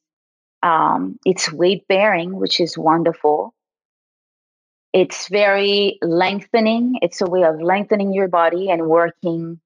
Um, 0.62 1.18
it's 1.26 1.52
weight 1.52 1.88
bearing, 1.88 2.36
which 2.36 2.60
is 2.60 2.78
wonderful. 2.78 3.56
It's 4.94 5.28
very 5.30 6.00
lengthening. 6.02 6.96
It's 7.02 7.22
a 7.22 7.26
way 7.28 7.44
of 7.44 7.62
lengthening 7.62 8.14
your 8.14 8.28
body 8.28 8.70
and 8.72 8.88
working 8.88 9.60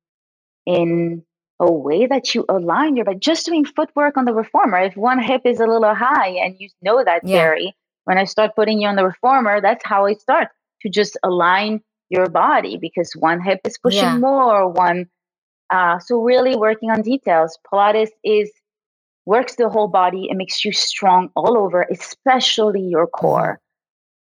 in 0.66 1.24
a 1.60 1.72
way 1.72 2.08
that 2.08 2.36
you 2.36 2.46
align 2.50 2.96
your 2.96 3.06
body. 3.06 3.20
Just 3.20 3.46
doing 3.46 3.66
footwork 3.66 4.18
on 4.18 4.26
the 4.26 4.34
reformer. 4.34 4.80
If 4.80 4.98
one 4.98 5.22
hip 5.22 5.42
is 5.46 5.60
a 5.60 5.68
little 5.68 5.96
high 5.96 6.30
and 6.44 6.56
you 6.60 6.70
know 6.82 7.04
that, 7.04 7.22
Yeah. 7.26 7.56
When 8.06 8.18
I 8.18 8.26
start 8.26 8.56
putting 8.56 8.82
you 8.82 8.88
on 8.90 8.98
the 8.98 9.06
reformer, 9.06 9.62
that's 9.62 9.86
how 9.86 10.06
I 10.08 10.14
start 10.16 10.50
to 10.82 10.90
just 10.90 11.18
align 11.24 11.82
your 12.10 12.28
body 12.30 12.78
because 12.78 13.14
one 13.16 13.40
hip 13.42 13.62
is 13.66 13.78
pushing 13.78 14.04
Yeah. 14.04 14.18
more, 14.18 14.68
one. 14.68 15.10
Uh, 15.70 16.00
so 16.00 16.22
really 16.22 16.56
working 16.58 16.92
on 16.92 17.02
details. 17.02 17.58
Pilates 17.72 18.12
is 18.24 18.52
works 19.26 19.56
the 19.56 19.70
whole 19.70 19.88
body. 19.88 20.28
It 20.30 20.36
makes 20.36 20.66
you 20.66 20.74
strong 20.74 21.30
all 21.36 21.58
over, 21.58 21.84
especially 21.90 22.82
your 22.82 23.08
core. 23.08 23.62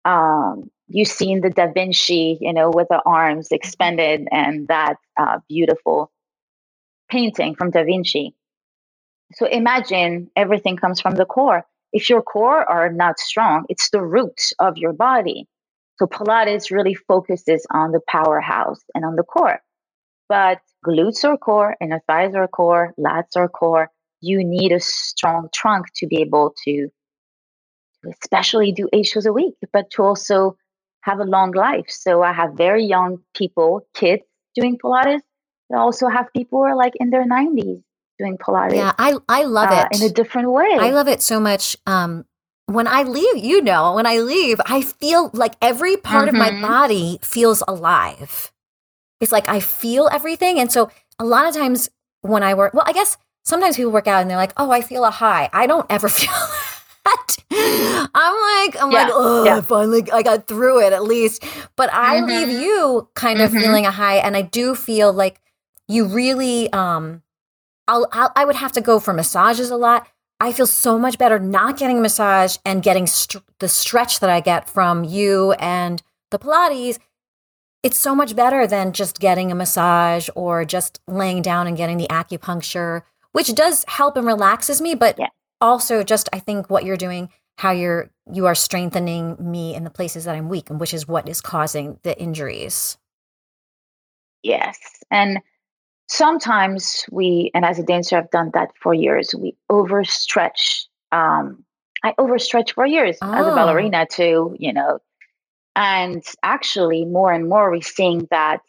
Um, 0.04 0.70
you 0.92 1.06
see 1.06 1.32
in 1.32 1.42
the 1.42 1.50
Da 1.50 1.68
Vinci, 1.72 2.38
you 2.40 2.52
know, 2.54 2.70
with 2.70 2.88
the 2.90 3.02
arms 3.06 3.48
expanded 3.52 4.28
and 4.32 4.68
that 4.68 4.96
uh, 5.18 5.38
beautiful 5.48 6.12
painting 7.10 7.54
from 7.56 7.70
Da 7.70 7.84
Vinci. 7.84 8.34
so 9.34 9.46
imagine 9.46 10.30
everything 10.36 10.76
comes 10.76 11.00
from 11.00 11.16
the 11.16 11.26
core. 11.26 11.64
If 11.92 12.10
your 12.10 12.22
core 12.22 12.68
are 12.68 12.90
not 12.92 13.18
strong, 13.20 13.66
it's 13.70 13.90
the 13.90 14.02
roots 14.02 14.54
of 14.60 14.78
your 14.78 14.92
body. 14.94 15.48
So 15.98 16.06
Pilates 16.06 16.70
really 16.72 16.94
focuses 16.94 17.66
on 17.70 17.92
the 17.92 18.00
powerhouse 18.08 18.80
and 18.94 19.04
on 19.04 19.16
the 19.16 19.24
core. 19.24 19.60
But 20.28 20.60
glutes 20.86 21.24
are 21.24 21.38
core, 21.38 21.76
inner 21.80 22.02
thighs 22.08 22.34
are 22.34 22.48
core, 22.48 22.94
lats 22.98 23.36
are 23.36 23.48
core. 23.48 23.90
You 24.20 24.44
need 24.44 24.72
a 24.72 24.80
strong 24.80 25.48
trunk 25.54 25.88
to 25.96 26.08
be 26.08 26.22
able 26.22 26.54
to, 26.64 26.90
especially 28.22 28.72
do 28.72 28.88
eight 28.92 29.06
shows 29.06 29.26
a 29.26 29.32
week, 29.32 29.54
but 29.72 29.90
to 29.92 30.02
also 30.04 30.56
have 31.02 31.20
a 31.20 31.24
long 31.24 31.52
life. 31.52 31.86
So 31.88 32.22
I 32.22 32.32
have 32.32 32.54
very 32.54 32.84
young 32.84 33.18
people, 33.34 33.86
kids 33.94 34.22
doing 34.54 34.78
Pilates. 34.78 35.20
I 35.72 35.78
also 35.78 36.08
have 36.08 36.26
people 36.34 36.58
who 36.58 36.64
are 36.64 36.76
like 36.76 36.92
in 36.96 37.10
their 37.10 37.26
90s 37.26 37.82
doing 38.18 38.38
Pilates. 38.38 38.74
Yeah, 38.74 38.92
I 38.98 39.16
I 39.28 39.44
love 39.44 39.70
uh, 39.70 39.86
it 39.90 40.00
in 40.00 40.06
a 40.06 40.12
different 40.12 40.50
way. 40.50 40.68
I 40.70 40.90
love 40.90 41.08
it 41.08 41.22
so 41.22 41.40
much. 41.40 41.76
Um, 41.86 42.24
when 42.66 42.86
I 42.86 43.02
leave, 43.02 43.44
you 43.44 43.62
know, 43.62 43.94
when 43.94 44.06
I 44.06 44.18
leave, 44.18 44.60
I 44.66 44.82
feel 44.82 45.30
like 45.32 45.54
every 45.60 45.96
part 45.96 46.28
mm-hmm. 46.28 46.36
of 46.36 46.40
my 46.40 46.50
mm-hmm. 46.50 46.62
body 46.62 47.18
feels 47.22 47.62
alive. 47.66 48.52
It's 49.20 49.32
like 49.32 49.48
I 49.48 49.60
feel 49.60 50.08
everything, 50.12 50.58
and 50.58 50.70
so 50.70 50.90
a 51.18 51.24
lot 51.24 51.46
of 51.46 51.54
times 51.54 51.88
when 52.20 52.42
I 52.42 52.54
work, 52.54 52.74
well, 52.74 52.84
I 52.86 52.92
guess 52.92 53.16
sometimes 53.44 53.76
people 53.76 53.92
work 53.92 54.06
out 54.06 54.20
and 54.20 54.30
they're 54.30 54.36
like, 54.36 54.52
"Oh, 54.56 54.70
I 54.70 54.82
feel 54.82 55.04
a 55.04 55.10
high." 55.10 55.48
I 55.52 55.66
don't 55.66 55.86
ever 55.90 56.08
feel 56.20 56.32
that. 57.12 58.08
I'm 58.14 58.66
like, 58.66 58.82
I'm 58.82 58.90
yeah, 58.90 59.04
like, 59.04 59.12
oh, 59.12 59.44
yeah. 59.44 59.60
finally, 59.60 60.10
I 60.12 60.22
got 60.22 60.46
through 60.46 60.86
it 60.86 60.92
at 60.92 61.04
least. 61.04 61.44
But 61.76 61.92
I 61.92 62.16
mm-hmm. 62.16 62.26
leave 62.26 62.48
you 62.48 63.08
kind 63.14 63.40
of 63.40 63.50
mm-hmm. 63.50 63.60
feeling 63.60 63.86
a 63.86 63.90
high, 63.90 64.16
and 64.16 64.36
I 64.36 64.42
do 64.42 64.74
feel 64.74 65.12
like 65.12 65.40
you 65.88 66.06
really 66.06 66.72
um 66.72 67.22
I'll, 67.88 68.06
I'll, 68.12 68.32
i 68.36 68.44
would 68.44 68.56
have 68.56 68.72
to 68.72 68.80
go 68.80 69.00
for 69.00 69.12
massages 69.12 69.70
a 69.70 69.76
lot. 69.76 70.06
I 70.40 70.52
feel 70.52 70.66
so 70.66 70.98
much 70.98 71.18
better 71.18 71.38
not 71.38 71.78
getting 71.78 71.98
a 71.98 72.00
massage 72.00 72.56
and 72.64 72.82
getting 72.82 73.06
st- 73.06 73.44
the 73.58 73.68
stretch 73.68 74.20
that 74.20 74.30
I 74.30 74.40
get 74.40 74.68
from 74.68 75.04
you 75.04 75.52
and 75.52 76.02
the 76.30 76.38
Pilates. 76.38 76.98
It's 77.82 77.98
so 77.98 78.14
much 78.14 78.34
better 78.34 78.66
than 78.66 78.92
just 78.92 79.20
getting 79.20 79.52
a 79.52 79.54
massage 79.54 80.28
or 80.34 80.64
just 80.64 81.00
laying 81.06 81.42
down 81.42 81.66
and 81.66 81.76
getting 81.76 81.98
the 81.98 82.08
acupuncture, 82.08 83.02
which 83.32 83.54
does 83.54 83.84
help 83.88 84.16
and 84.16 84.26
relaxes 84.26 84.80
me, 84.80 84.94
but 84.94 85.18
yeah. 85.18 85.28
Also 85.62 86.02
just 86.02 86.28
I 86.32 86.40
think 86.40 86.68
what 86.68 86.84
you're 86.84 86.96
doing, 86.96 87.30
how 87.56 87.70
you're 87.70 88.10
you 88.30 88.46
are 88.46 88.54
strengthening 88.54 89.36
me 89.38 89.74
in 89.74 89.84
the 89.84 89.90
places 89.90 90.24
that 90.24 90.34
I'm 90.34 90.48
weak, 90.48 90.68
and 90.68 90.78
which 90.78 90.92
is 90.92 91.08
what 91.08 91.28
is 91.28 91.40
causing 91.40 91.98
the 92.02 92.18
injuries. 92.20 92.98
Yes, 94.42 94.78
and 95.10 95.38
sometimes 96.08 97.06
we, 97.10 97.50
and 97.54 97.64
as 97.64 97.78
a 97.78 97.82
dancer, 97.82 98.18
I've 98.18 98.30
done 98.30 98.50
that 98.54 98.70
for 98.80 98.92
years, 98.92 99.34
we 99.38 99.56
overstretch. 99.70 100.86
Um, 101.12 101.64
I 102.04 102.12
overstretch 102.18 102.74
for 102.74 102.84
years 102.84 103.16
oh. 103.22 103.32
as 103.32 103.46
a 103.46 103.52
oh. 103.52 103.54
ballerina 103.54 104.06
too, 104.10 104.56
you 104.58 104.72
know. 104.72 104.98
And 105.74 106.22
actually, 106.42 107.06
more 107.06 107.32
and 107.32 107.48
more, 107.48 107.70
we're 107.70 107.80
seeing 107.80 108.26
that 108.30 108.60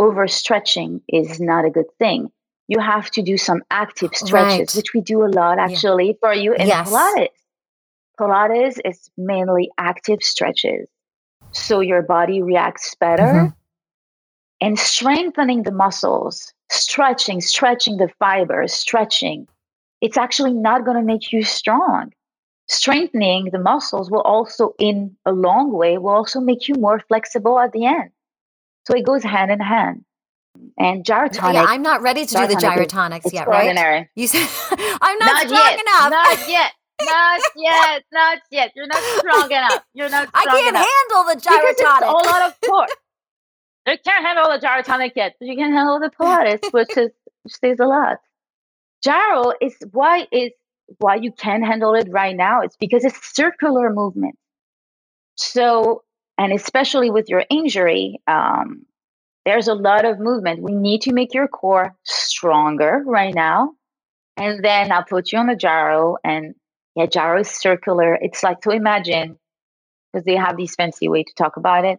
overstretching 0.00 1.02
is 1.08 1.40
not 1.40 1.66
a 1.66 1.70
good 1.70 1.90
thing. 1.98 2.30
You 2.68 2.80
have 2.80 3.10
to 3.12 3.22
do 3.22 3.36
some 3.36 3.62
active 3.70 4.14
stretches, 4.14 4.58
right. 4.58 4.74
which 4.74 4.92
we 4.94 5.00
do 5.00 5.24
a 5.24 5.28
lot 5.28 5.58
actually 5.58 6.08
yeah. 6.08 6.12
for 6.20 6.34
you 6.34 6.52
in 6.54 6.66
yes. 6.66 6.90
Pilates. 6.90 7.28
Pilates 8.20 8.78
is 8.84 9.10
mainly 9.16 9.70
active 9.78 10.22
stretches. 10.22 10.88
So 11.52 11.80
your 11.80 12.02
body 12.02 12.42
reacts 12.42 12.94
better. 12.94 13.22
Mm-hmm. 13.22 13.48
And 14.60 14.78
strengthening 14.78 15.62
the 15.62 15.70
muscles 15.72 16.52
stretching, 16.70 17.40
stretching 17.40 17.96
the 17.96 18.08
fibers, 18.18 18.72
stretching, 18.72 19.48
it's 20.00 20.16
actually 20.16 20.52
not 20.52 20.84
going 20.84 20.96
to 20.96 21.02
make 21.02 21.32
you 21.32 21.42
strong. 21.42 22.12
Strengthening 22.68 23.48
the 23.50 23.58
muscles 23.58 24.10
will 24.10 24.20
also, 24.20 24.74
in 24.78 25.16
a 25.24 25.32
long 25.32 25.72
way, 25.72 25.96
will 25.98 26.10
also 26.10 26.40
make 26.40 26.68
you 26.68 26.74
more 26.74 27.00
flexible 27.08 27.58
at 27.58 27.72
the 27.72 27.86
end. 27.86 28.10
So 28.86 28.94
it 28.94 29.06
goes 29.06 29.22
hand 29.22 29.50
in 29.50 29.60
hand. 29.60 30.04
And 30.78 31.04
gyrotonic. 31.04 31.54
Yeah, 31.54 31.66
I'm 31.66 31.82
not 31.82 32.02
ready 32.02 32.24
to 32.26 32.34
do 32.34 32.46
the 32.46 32.54
gyrotonics 32.54 33.32
yet, 33.32 33.48
right? 33.48 34.08
You 34.14 34.26
said 34.26 34.48
I'm 35.00 35.18
not, 35.18 35.26
not 35.26 35.46
strong 35.46 35.60
yet, 35.60 35.80
enough. 35.80 36.10
Not 36.10 36.48
yet. 36.48 36.72
Not 37.02 37.40
yet. 37.56 38.02
Not 38.12 38.38
yet. 38.50 38.72
You're 38.74 38.86
not 38.86 39.02
strong 39.18 39.50
enough. 39.50 39.84
You're 39.94 40.08
not. 40.08 40.28
I 40.34 40.44
can't 40.44 40.68
enough. 40.68 40.86
handle 40.86 41.34
the 41.34 41.40
gyrotonic. 41.40 41.76
Because 41.76 42.00
it's 42.00 42.26
a 42.26 42.30
lot 42.30 42.42
of 42.42 42.54
force. 42.66 42.94
You 43.86 43.96
can't 44.04 44.26
handle 44.26 44.44
the 44.44 44.64
gyrotonic 44.64 45.12
yet, 45.16 45.34
but 45.38 45.48
you 45.48 45.56
can 45.56 45.72
handle 45.72 45.98
the 45.98 46.10
Pilates, 46.10 46.72
which 46.72 46.96
is 46.96 47.10
which 47.42 47.54
stays 47.54 47.78
a 47.80 47.86
lot. 47.86 48.18
Gyro 49.02 49.52
is 49.60 49.74
why 49.92 50.26
is 50.30 50.52
why 50.98 51.16
you 51.16 51.32
can 51.32 51.62
handle 51.62 51.94
it 51.94 52.08
right 52.10 52.36
now. 52.36 52.62
It's 52.62 52.76
because 52.76 53.04
it's 53.04 53.34
circular 53.34 53.92
movement. 53.92 54.36
So, 55.36 56.02
and 56.36 56.52
especially 56.52 57.10
with 57.10 57.28
your 57.28 57.44
injury, 57.48 58.20
um, 58.26 58.84
there's 59.44 59.68
a 59.68 59.74
lot 59.74 60.04
of 60.04 60.18
movement. 60.18 60.62
We 60.62 60.74
need 60.74 61.02
to 61.02 61.12
make 61.12 61.34
your 61.34 61.48
core 61.48 61.94
stronger 62.04 63.02
right 63.06 63.34
now. 63.34 63.72
And 64.36 64.64
then 64.64 64.92
I'll 64.92 65.04
put 65.04 65.32
you 65.32 65.38
on 65.38 65.46
the 65.46 65.56
gyro. 65.56 66.16
And 66.22 66.54
yeah, 66.94 67.06
gyro 67.06 67.40
is 67.40 67.50
circular. 67.50 68.14
It's 68.20 68.42
like 68.42 68.60
to 68.62 68.70
imagine, 68.70 69.38
because 70.12 70.24
they 70.24 70.36
have 70.36 70.56
these 70.56 70.74
fancy 70.74 71.08
way 71.08 71.24
to 71.24 71.32
talk 71.34 71.56
about 71.56 71.84
it. 71.84 71.98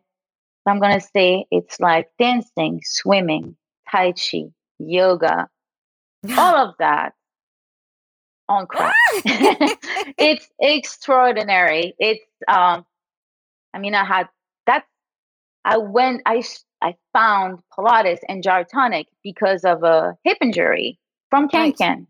I'm 0.66 0.80
going 0.80 1.00
to 1.00 1.06
say 1.14 1.46
it's 1.52 1.80
like 1.80 2.10
dancing, 2.20 2.82
swimming, 2.84 3.56
Tai 3.92 4.14
Chi, 4.14 4.44
yoga, 4.78 5.50
all 6.38 6.56
of 6.56 6.76
that 6.80 7.14
on 8.50 8.68
crack. 8.68 8.94
it's 10.18 10.48
extraordinary. 10.60 11.94
It's, 12.00 12.24
um, 12.48 12.86
I 13.74 13.80
mean, 13.80 13.96
I 13.96 14.04
had 14.04 14.28
that. 14.66 14.86
I 15.64 15.78
went, 15.78 16.24
I, 16.26 16.44
I 16.82 16.96
found 17.14 17.60
Pilates 17.78 18.20
and 18.28 18.44
Gyrotonic 18.44 19.06
because 19.24 19.66
of 19.66 19.84
a 19.84 20.18
hip 20.24 20.38
injury 20.42 21.00
from 21.30 21.50
Can 21.50 22.08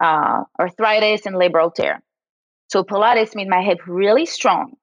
uh, 0.00 0.44
arthritis 0.58 1.26
and 1.26 1.36
labral 1.36 1.74
tear. 1.74 2.02
So 2.68 2.82
Pilates 2.82 3.34
made 3.34 3.48
my 3.48 3.62
hip 3.62 3.78
really 3.86 4.26
strong 4.26 4.76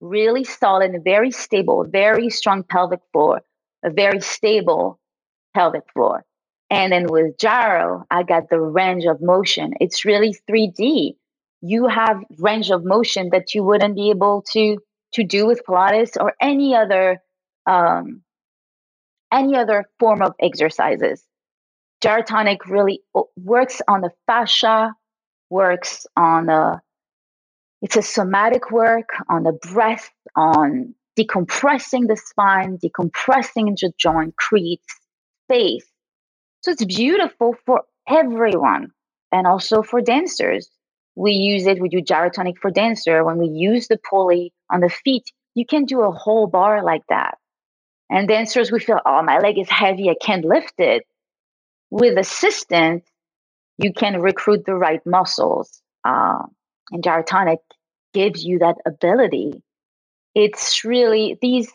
really 0.00 0.44
solid 0.44 0.92
very 1.04 1.30
stable, 1.30 1.84
very 1.88 2.30
strong 2.30 2.62
pelvic 2.62 3.00
floor, 3.12 3.42
a 3.84 3.90
very 3.90 4.20
stable 4.20 4.98
pelvic 5.54 5.82
floor. 5.92 6.24
And 6.70 6.92
then 6.92 7.06
with 7.08 7.36
gyro, 7.38 8.04
I 8.10 8.22
got 8.22 8.48
the 8.48 8.60
range 8.60 9.04
of 9.04 9.20
motion. 9.20 9.74
It's 9.80 10.04
really 10.04 10.34
3D. 10.48 11.16
You 11.62 11.88
have 11.88 12.22
range 12.38 12.70
of 12.70 12.84
motion 12.84 13.30
that 13.32 13.54
you 13.54 13.64
wouldn't 13.64 13.96
be 13.96 14.10
able 14.10 14.42
to 14.52 14.78
to 15.14 15.24
do 15.24 15.44
with 15.44 15.60
Pilates 15.68 16.16
or 16.18 16.34
any 16.40 16.76
other 16.76 17.20
um, 17.66 18.22
any 19.32 19.56
other 19.56 19.84
form 19.98 20.22
of 20.22 20.34
exercises. 20.40 21.22
Gyrotonic 22.02 22.58
really 22.68 23.02
works 23.36 23.82
on 23.86 24.00
the 24.00 24.10
fascia, 24.26 24.94
works 25.50 26.06
on 26.16 26.46
the 26.46 26.80
it's 27.82 27.96
a 27.96 28.02
somatic 28.02 28.70
work 28.70 29.08
on 29.28 29.42
the 29.42 29.52
breath, 29.52 30.10
on 30.36 30.94
decompressing 31.18 32.08
the 32.08 32.16
spine, 32.16 32.78
decompressing 32.78 33.68
into 33.68 33.92
joint, 33.98 34.36
creates 34.36 34.86
space. 35.46 35.86
So 36.62 36.72
it's 36.72 36.84
beautiful 36.84 37.56
for 37.64 37.82
everyone 38.08 38.90
and 39.32 39.46
also 39.46 39.82
for 39.82 40.02
dancers. 40.02 40.68
We 41.16 41.32
use 41.32 41.66
it, 41.66 41.80
we 41.80 41.88
do 41.88 42.02
gyrotonic 42.02 42.58
for 42.58 42.70
dancer. 42.70 43.24
When 43.24 43.38
we 43.38 43.48
use 43.48 43.88
the 43.88 43.98
pulley 44.08 44.52
on 44.70 44.80
the 44.80 44.90
feet, 44.90 45.24
you 45.54 45.64
can 45.66 45.84
do 45.84 46.02
a 46.02 46.12
whole 46.12 46.46
bar 46.46 46.84
like 46.84 47.02
that. 47.08 47.38
And 48.10 48.26
dancers, 48.26 48.72
we 48.72 48.80
feel, 48.80 49.00
oh, 49.06 49.22
my 49.22 49.38
leg 49.38 49.58
is 49.58 49.70
heavy, 49.70 50.10
I 50.10 50.16
can't 50.20 50.44
lift 50.44 50.74
it. 50.78 51.06
With 51.90 52.18
assistance, 52.18 53.04
you 53.78 53.92
can 53.92 54.20
recruit 54.20 54.66
the 54.66 54.74
right 54.74 55.00
muscles. 55.06 55.80
Uh, 56.04 56.42
and 56.90 57.02
gyrotonic 57.02 57.58
gives 58.12 58.44
you 58.44 58.58
that 58.58 58.76
ability. 58.84 59.62
It's 60.34 60.84
really 60.84 61.38
these 61.40 61.70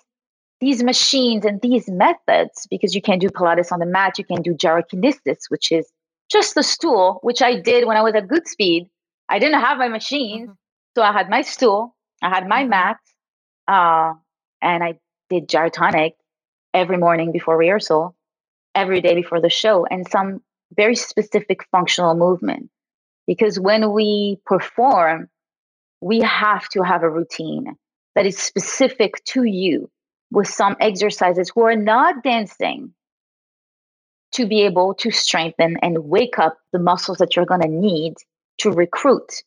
these 0.62 0.82
machines 0.84 1.46
and 1.46 1.62
these 1.62 1.90
methods 1.90 2.66
because 2.70 2.96
you 2.96 3.02
can 3.02 3.20
do 3.20 3.28
Pilates 3.28 3.74
on 3.74 3.80
the 3.80 3.86
mat, 3.86 4.18
you 4.18 4.24
can 4.24 4.42
do 4.42 4.54
gyrokinesis, 4.54 5.50
which 5.50 5.72
is 5.72 5.92
just 6.32 6.56
the 6.56 6.64
stool, 6.64 7.20
which 7.24 7.42
I 7.42 7.60
did 7.60 7.86
when 7.86 7.98
I 7.98 8.02
was 8.02 8.16
at 8.16 8.28
Goodspeed. 8.28 8.88
I 9.28 9.38
didn't 9.38 9.60
have 9.60 9.78
my 9.78 9.90
machines, 9.90 10.48
mm-hmm. 10.48 10.54
so 10.96 11.04
I 11.04 11.12
had 11.12 11.30
my 11.30 11.42
stool, 11.42 11.96
I 12.22 12.30
had 12.30 12.48
my 12.48 12.62
mm-hmm. 12.62 12.70
mat, 12.70 12.98
uh, 13.68 14.14
and 14.62 14.84
I 14.84 14.98
did 15.30 15.50
gyrotonic 15.50 16.14
every 16.76 16.98
morning 16.98 17.32
before 17.32 17.58
rehearsal, 17.58 18.16
every 18.76 19.02
day 19.02 19.16
before 19.16 19.40
the 19.40 19.50
show, 19.50 19.86
and 19.86 20.08
some 20.08 20.42
very 20.76 20.96
specific 20.96 21.66
functional 21.72 22.16
movement. 22.16 22.70
Because 23.26 23.60
when 23.60 23.94
we 23.94 24.38
perform, 24.46 25.30
we 26.02 26.20
have 26.22 26.68
to 26.70 26.84
have 26.84 27.02
a 27.02 27.10
routine 27.10 27.76
that 28.14 28.26
is 28.26 28.38
specific 28.38 29.24
to 29.26 29.44
you 29.44 29.90
with 30.32 30.48
some 30.48 30.76
exercises 30.80 31.52
who 31.56 31.62
are 31.62 31.76
not 31.78 32.24
dancing 32.24 32.94
to 34.34 34.46
be 34.46 34.64
able 34.64 34.94
to 34.96 35.12
strengthen 35.12 35.78
and 35.82 35.98
wake 35.98 36.38
up 36.38 36.58
the 36.74 36.80
muscles 36.80 37.20
that 37.20 37.36
you're 37.36 37.46
going 37.46 37.62
to 37.62 37.70
need 37.70 38.16
to 38.58 38.72
recruit 38.72 39.44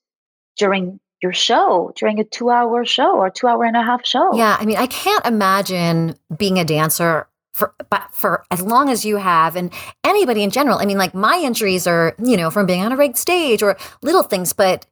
during 0.56 0.98
your 1.22 1.32
show, 1.32 1.92
during 1.96 2.20
a 2.20 2.24
two 2.24 2.50
hour 2.50 2.84
show 2.84 3.16
or 3.16 3.30
two 3.30 3.46
hour 3.46 3.64
and 3.64 3.76
a 3.76 3.82
half 3.82 4.06
show. 4.06 4.34
Yeah. 4.34 4.56
I 4.58 4.64
mean, 4.64 4.76
I 4.76 4.86
can't 4.86 5.24
imagine 5.26 6.16
being 6.36 6.58
a 6.58 6.64
dancer 6.64 7.28
for 7.58 7.74
but 7.90 8.08
for 8.12 8.44
as 8.50 8.62
long 8.62 8.88
as 8.88 9.04
you 9.04 9.16
have 9.16 9.56
and 9.56 9.72
anybody 10.04 10.42
in 10.42 10.50
general. 10.50 10.78
I 10.78 10.86
mean, 10.86 10.96
like 10.96 11.14
my 11.14 11.40
injuries 11.42 11.86
are, 11.86 12.14
you 12.22 12.36
know, 12.36 12.50
from 12.50 12.66
being 12.66 12.82
on 12.82 12.92
a 12.92 12.96
rigged 12.96 13.16
stage 13.16 13.62
or 13.62 13.76
little 14.00 14.22
things, 14.22 14.52
but 14.52 14.86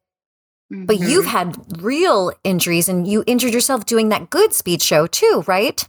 mm-hmm. 0.72 0.84
but 0.84 0.98
you've 0.98 1.26
had 1.26 1.80
real 1.80 2.32
injuries 2.42 2.88
and 2.88 3.06
you 3.06 3.22
injured 3.26 3.54
yourself 3.54 3.86
doing 3.86 4.08
that 4.08 4.30
Goodspeed 4.30 4.82
show 4.82 5.06
too, 5.06 5.44
right? 5.46 5.88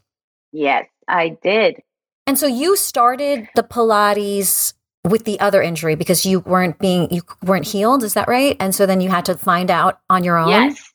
Yes, 0.52 0.86
I 1.08 1.30
did. 1.42 1.82
And 2.28 2.38
so 2.38 2.46
you 2.46 2.76
started 2.76 3.48
the 3.56 3.64
Pilates 3.64 4.74
with 5.10 5.26
the 5.26 5.39
other 5.39 5.62
injury 5.62 5.95
because 5.95 6.26
you 6.26 6.39
weren't 6.41 6.80
being 6.80 7.12
you 7.12 7.22
weren't 7.43 7.68
healed, 7.68 8.03
is 8.03 8.14
that 8.14 8.28
right? 8.28 8.55
And 8.60 8.74
so 8.74 8.86
then 8.86 9.01
you 9.01 9.10
had 9.10 9.26
to 9.26 9.38
find 9.38 9.72
out 9.72 9.99
on 10.10 10.24
your 10.24 10.38
own. 10.38 10.49
Yes. 10.49 10.93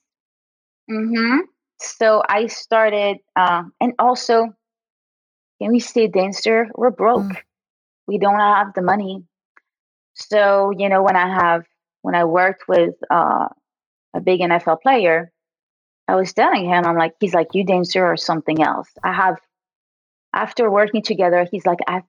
Mhm. 0.91 1.41
So 1.81 2.23
I 2.29 2.47
started 2.47 3.19
uh, 3.37 3.65
and 3.81 3.93
also 3.99 4.49
can 5.61 5.71
we 5.71 5.81
say 5.81 6.09
dancer? 6.09 6.69
We're 6.75 6.91
broke. 6.91 7.23
Mm. 7.23 7.37
We 8.09 8.19
don't 8.19 8.41
have 8.41 8.75
the 8.75 8.83
money. 8.83 9.25
So, 10.15 10.73
you 10.77 10.89
know, 10.89 11.03
when 11.03 11.17
I 11.17 11.29
have 11.33 11.65
when 12.03 12.15
I 12.15 12.25
worked 12.25 12.65
with 12.69 12.95
uh, 13.11 13.49
a 14.15 14.21
big 14.21 14.41
NFL 14.41 14.83
player, 14.83 15.31
I 16.09 16.17
was 16.17 16.33
telling 16.33 16.65
him, 16.65 16.85
I'm 16.85 16.97
like, 16.97 17.15
he's 17.21 17.33
like, 17.33 17.55
you 17.55 17.65
dancer 17.65 18.05
or 18.05 18.17
something 18.17 18.61
else. 18.63 18.89
I 19.05 19.13
have 19.13 19.39
after 20.35 20.71
working 20.71 21.03
together, 21.03 21.47
he's 21.51 21.65
like, 21.65 21.79
I've 21.87 22.03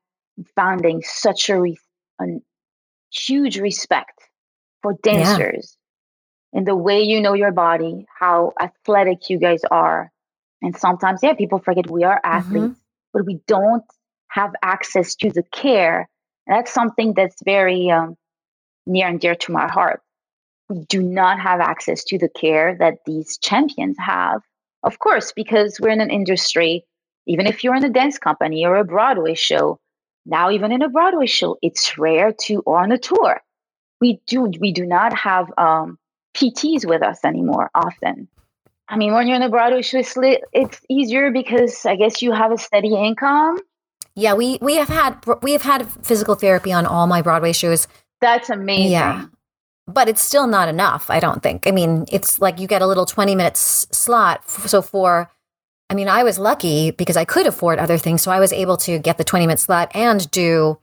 founding 0.55 1.01
such 1.03 1.49
a, 1.49 1.59
re- 1.59 1.77
a 2.21 2.25
huge 3.11 3.57
respect 3.57 4.19
for 4.81 4.93
dancers 5.03 5.77
yeah. 6.51 6.59
and 6.59 6.67
the 6.67 6.75
way 6.75 7.01
you 7.01 7.21
know 7.21 7.33
your 7.33 7.51
body, 7.51 8.05
how 8.19 8.53
athletic 8.59 9.29
you 9.29 9.37
guys 9.37 9.61
are. 9.69 10.11
And 10.61 10.75
sometimes, 10.77 11.19
yeah, 11.23 11.33
people 11.33 11.59
forget 11.59 11.89
we 11.89 12.03
are 12.03 12.17
mm-hmm. 12.17 12.37
athletes, 12.37 12.65
mm-hmm. 12.65 13.13
but 13.13 13.25
we 13.25 13.39
don't 13.47 13.83
have 14.29 14.53
access 14.61 15.15
to 15.15 15.29
the 15.29 15.43
care. 15.51 16.09
And 16.47 16.57
that's 16.57 16.73
something 16.73 17.13
that's 17.13 17.41
very 17.43 17.89
um, 17.91 18.17
near 18.85 19.07
and 19.07 19.19
dear 19.19 19.35
to 19.35 19.51
my 19.51 19.67
heart. 19.67 20.01
We 20.69 20.85
do 20.89 21.01
not 21.01 21.39
have 21.39 21.59
access 21.59 22.03
to 22.05 22.17
the 22.17 22.29
care 22.29 22.75
that 22.79 22.99
these 23.05 23.37
champions 23.37 23.97
have. 23.99 24.41
Of 24.81 24.99
course, 24.99 25.31
because 25.33 25.79
we're 25.79 25.89
in 25.89 26.01
an 26.01 26.09
industry 26.09 26.85
even 27.25 27.47
if 27.47 27.63
you're 27.63 27.75
in 27.75 27.85
a 27.85 27.89
dance 27.89 28.17
company 28.17 28.65
or 28.65 28.77
a 28.77 28.83
Broadway 28.83 29.33
show, 29.33 29.79
now 30.25 30.51
even 30.51 30.71
in 30.71 30.81
a 30.81 30.89
Broadway 30.89 31.25
show, 31.25 31.57
it's 31.61 31.97
rare 31.97 32.33
to 32.43 32.61
or 32.65 32.79
on 32.79 32.91
a 32.91 32.97
tour. 32.97 33.41
We 34.01 34.21
do 34.27 34.43
we 34.59 34.71
do 34.71 34.85
not 34.85 35.13
have 35.13 35.51
um, 35.57 35.97
PTs 36.35 36.85
with 36.85 37.01
us 37.01 37.23
anymore 37.23 37.69
often. 37.73 38.27
I 38.87 38.97
mean, 38.97 39.13
when 39.13 39.27
you're 39.27 39.37
in 39.37 39.41
a 39.41 39.49
Broadway 39.49 39.81
show, 39.81 39.99
it's, 39.99 40.15
it's 40.51 40.81
easier 40.89 41.31
because 41.31 41.85
I 41.85 41.95
guess 41.95 42.21
you 42.21 42.31
have 42.31 42.51
a 42.51 42.57
steady 42.57 42.95
income. 42.95 43.59
Yeah, 44.15 44.33
we 44.33 44.59
we 44.61 44.75
have 44.75 44.89
had 44.89 45.23
we 45.41 45.53
have 45.53 45.63
had 45.63 45.89
physical 46.05 46.35
therapy 46.35 46.71
on 46.71 46.85
all 46.85 47.07
my 47.07 47.21
Broadway 47.21 47.53
shows. 47.53 47.87
That's 48.21 48.49
amazing. 48.49 48.91
Yeah. 48.91 49.25
But 49.85 50.07
it's 50.07 50.21
still 50.21 50.47
not 50.47 50.69
enough, 50.69 51.09
I 51.09 51.19
don't 51.19 51.43
think. 51.43 51.67
I 51.67 51.71
mean, 51.71 52.05
it's 52.09 52.39
like 52.39 52.57
you 52.57 52.67
get 52.67 52.81
a 52.81 52.87
little 52.87 53.05
20 53.05 53.35
minutes 53.35 53.85
slot. 53.91 54.49
So 54.49 54.81
for 54.81 55.29
I 55.93 55.95
mean, 55.95 56.09
I 56.09 56.23
was 56.23 56.39
lucky 56.39 56.89
because 56.89 57.15
I 57.15 57.23
could 57.23 57.45
afford 57.45 57.77
other 57.77 57.99
things. 57.99 58.23
So 58.23 58.31
I 58.31 58.39
was 58.39 58.51
able 58.51 58.77
to 58.77 58.97
get 58.97 59.19
the 59.19 59.23
20 59.23 59.45
minute 59.45 59.59
slot 59.59 59.91
and 59.93 60.29
do 60.31 60.79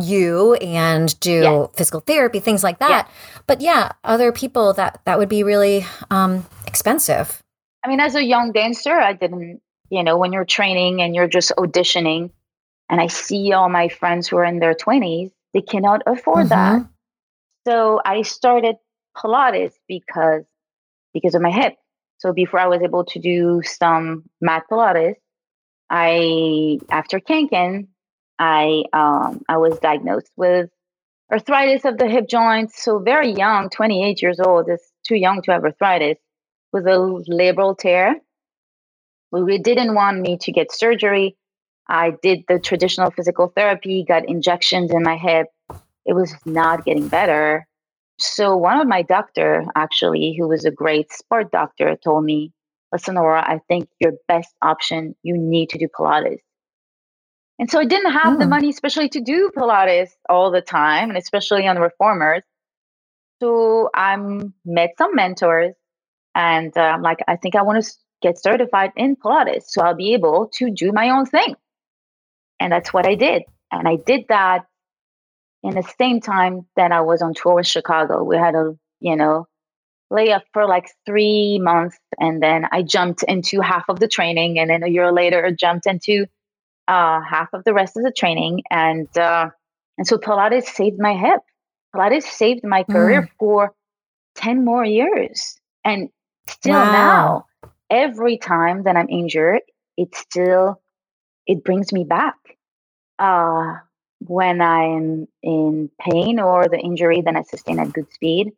you 0.00 0.54
and 0.54 1.18
do 1.20 1.70
physical 1.74 2.00
therapy, 2.00 2.40
things 2.40 2.64
like 2.64 2.80
that. 2.80 3.08
But 3.46 3.60
yeah, 3.60 3.92
other 4.02 4.32
people 4.32 4.72
that 4.72 5.00
that 5.04 5.16
would 5.16 5.28
be 5.28 5.44
really 5.44 5.86
um, 6.10 6.44
expensive. 6.66 7.40
I 7.84 7.88
mean, 7.88 8.00
as 8.00 8.16
a 8.16 8.24
young 8.24 8.50
dancer, 8.50 8.92
I 8.92 9.12
didn't, 9.12 9.60
you 9.90 10.02
know, 10.02 10.18
when 10.18 10.32
you're 10.32 10.44
training 10.44 11.00
and 11.02 11.14
you're 11.14 11.28
just 11.28 11.52
auditioning, 11.56 12.30
and 12.90 13.00
I 13.00 13.06
see 13.06 13.52
all 13.52 13.68
my 13.68 13.90
friends 13.90 14.26
who 14.26 14.38
are 14.38 14.44
in 14.44 14.58
their 14.58 14.74
20s, 14.74 15.30
they 15.54 15.62
cannot 15.62 16.02
afford 16.04 16.48
mm-hmm. 16.48 16.82
that. 16.82 16.88
So 17.64 18.00
I 18.04 18.22
started 18.22 18.74
Pilates 19.16 19.74
because 19.86 20.42
because 21.14 21.36
of 21.36 21.42
my 21.42 21.52
hip. 21.52 21.76
So 22.22 22.32
before 22.32 22.60
I 22.60 22.68
was 22.68 22.82
able 22.82 23.04
to 23.06 23.18
do 23.18 23.62
some 23.64 24.22
mat 24.40 24.62
Pilates, 24.70 25.16
I 25.90 26.78
after 26.88 27.18
Kanken, 27.18 27.88
I 28.38 28.84
um, 28.92 29.42
I 29.48 29.56
was 29.56 29.76
diagnosed 29.80 30.30
with 30.36 30.70
arthritis 31.32 31.84
of 31.84 31.98
the 31.98 32.06
hip 32.06 32.28
joints. 32.28 32.80
So 32.80 33.00
very 33.00 33.32
young, 33.32 33.70
28 33.70 34.22
years 34.22 34.38
old, 34.38 34.70
is 34.70 34.80
too 35.04 35.16
young 35.16 35.42
to 35.42 35.50
have 35.50 35.64
arthritis, 35.64 36.18
with 36.72 36.86
a 36.86 36.96
labral 37.28 37.76
tear. 37.76 38.14
We 39.32 39.58
didn't 39.58 39.92
want 39.96 40.20
me 40.20 40.38
to 40.42 40.52
get 40.52 40.70
surgery. 40.70 41.36
I 41.88 42.12
did 42.22 42.44
the 42.46 42.60
traditional 42.60 43.10
physical 43.10 43.48
therapy, 43.48 44.04
got 44.06 44.28
injections 44.28 44.92
in 44.92 45.02
my 45.02 45.16
hip. 45.16 45.48
It 46.06 46.12
was 46.12 46.32
not 46.46 46.84
getting 46.84 47.08
better. 47.08 47.66
So 48.22 48.56
one 48.56 48.78
of 48.78 48.86
my 48.86 49.02
doctor, 49.02 49.64
actually, 49.74 50.36
who 50.38 50.46
was 50.46 50.64
a 50.64 50.70
great 50.70 51.12
sport 51.12 51.50
doctor, 51.50 51.96
told 51.96 52.24
me, 52.24 52.52
"Listen, 52.92 53.18
Aurora, 53.18 53.42
I 53.44 53.58
think 53.66 53.88
your 53.98 54.12
best 54.28 54.54
option, 54.62 55.16
you 55.24 55.36
need 55.36 55.70
to 55.70 55.78
do 55.78 55.88
Pilates." 55.88 56.38
And 57.58 57.68
so 57.68 57.80
I 57.80 57.84
didn't 57.84 58.12
have 58.12 58.38
the 58.38 58.44
hmm. 58.44 58.50
money, 58.50 58.68
especially 58.68 59.08
to 59.08 59.20
do 59.20 59.50
Pilates 59.56 60.10
all 60.28 60.52
the 60.52 60.60
time, 60.60 61.08
and 61.08 61.18
especially 61.18 61.66
on 61.66 61.78
reformers. 61.78 62.42
So 63.40 63.90
I 63.92 64.16
met 64.64 64.90
some 64.98 65.16
mentors, 65.16 65.74
and 66.32 66.72
I'm 66.78 67.02
like, 67.02 67.18
I 67.26 67.34
think 67.34 67.56
I 67.56 67.62
want 67.62 67.84
to 67.84 67.90
get 68.22 68.38
certified 68.38 68.92
in 68.96 69.16
Pilates, 69.16 69.64
so 69.66 69.82
I'll 69.82 69.96
be 69.96 70.14
able 70.14 70.48
to 70.58 70.70
do 70.70 70.92
my 70.92 71.10
own 71.10 71.26
thing. 71.26 71.56
And 72.60 72.72
that's 72.72 72.92
what 72.92 73.04
I 73.04 73.16
did. 73.16 73.42
And 73.72 73.88
I 73.88 73.96
did 73.96 74.26
that 74.28 74.66
in 75.62 75.74
the 75.74 75.92
same 75.98 76.20
time 76.20 76.66
that 76.76 76.92
I 76.92 77.00
was 77.02 77.22
on 77.22 77.34
tour 77.34 77.54
with 77.54 77.66
Chicago. 77.66 78.22
We 78.22 78.36
had 78.36 78.54
a, 78.54 78.76
you 79.00 79.16
know, 79.16 79.46
lay 80.10 80.30
up 80.32 80.44
for 80.52 80.66
like 80.66 80.90
three 81.06 81.58
months. 81.58 81.98
And 82.18 82.42
then 82.42 82.66
I 82.70 82.82
jumped 82.82 83.22
into 83.24 83.60
half 83.60 83.84
of 83.88 83.98
the 83.98 84.08
training. 84.08 84.58
And 84.58 84.70
then 84.70 84.82
a 84.82 84.88
year 84.88 85.12
later, 85.12 85.44
I 85.44 85.52
jumped 85.52 85.86
into 85.86 86.26
uh, 86.88 87.20
half 87.20 87.48
of 87.52 87.64
the 87.64 87.72
rest 87.72 87.96
of 87.96 88.02
the 88.02 88.12
training. 88.12 88.62
And, 88.70 89.08
uh, 89.16 89.50
and 89.98 90.06
so 90.06 90.18
Pilates 90.18 90.66
saved 90.66 90.98
my 90.98 91.14
hip. 91.14 91.40
Pilates 91.94 92.24
saved 92.24 92.64
my 92.64 92.84
career 92.84 93.22
mm. 93.22 93.28
for 93.38 93.72
10 94.36 94.64
more 94.64 94.84
years. 94.84 95.58
And 95.84 96.10
still 96.48 96.74
wow. 96.74 96.92
now, 96.92 97.46
every 97.90 98.38
time 98.38 98.84
that 98.84 98.96
I'm 98.96 99.08
injured, 99.08 99.62
it 99.96 100.14
still, 100.14 100.80
it 101.46 101.64
brings 101.64 101.92
me 101.92 102.04
back. 102.04 102.36
Uh, 103.18 103.76
when 104.26 104.60
I'm 104.60 105.28
in 105.42 105.90
pain 106.00 106.40
or 106.40 106.68
the 106.68 106.78
injury 106.78 107.22
that 107.22 107.36
I 107.36 107.42
sustain 107.42 107.78
at 107.78 107.88
Goodspeed, 107.88 108.52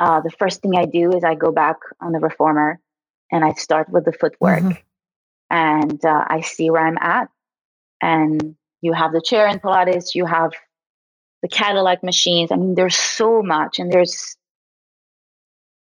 uh, 0.00 0.20
the 0.20 0.30
first 0.30 0.62
thing 0.62 0.76
I 0.76 0.84
do 0.84 1.12
is 1.16 1.24
I 1.24 1.34
go 1.34 1.50
back 1.50 1.76
on 2.00 2.12
the 2.12 2.20
reformer 2.20 2.80
and 3.30 3.44
I 3.44 3.52
start 3.54 3.88
with 3.88 4.04
the 4.04 4.12
footwork 4.12 4.60
mm-hmm. 4.60 4.80
and 5.50 6.04
uh, 6.04 6.24
I 6.28 6.40
see 6.42 6.70
where 6.70 6.86
I'm 6.86 6.98
at. 6.98 7.28
And 8.00 8.56
you 8.80 8.92
have 8.92 9.12
the 9.12 9.20
chair 9.20 9.48
in 9.48 9.58
Pilates, 9.58 10.14
you 10.14 10.24
have 10.24 10.52
the 11.42 11.48
Cadillac 11.48 12.02
machines. 12.02 12.52
I 12.52 12.56
mean, 12.56 12.74
there's 12.74 12.96
so 12.96 13.42
much, 13.42 13.78
and 13.78 13.92
there's 13.92 14.36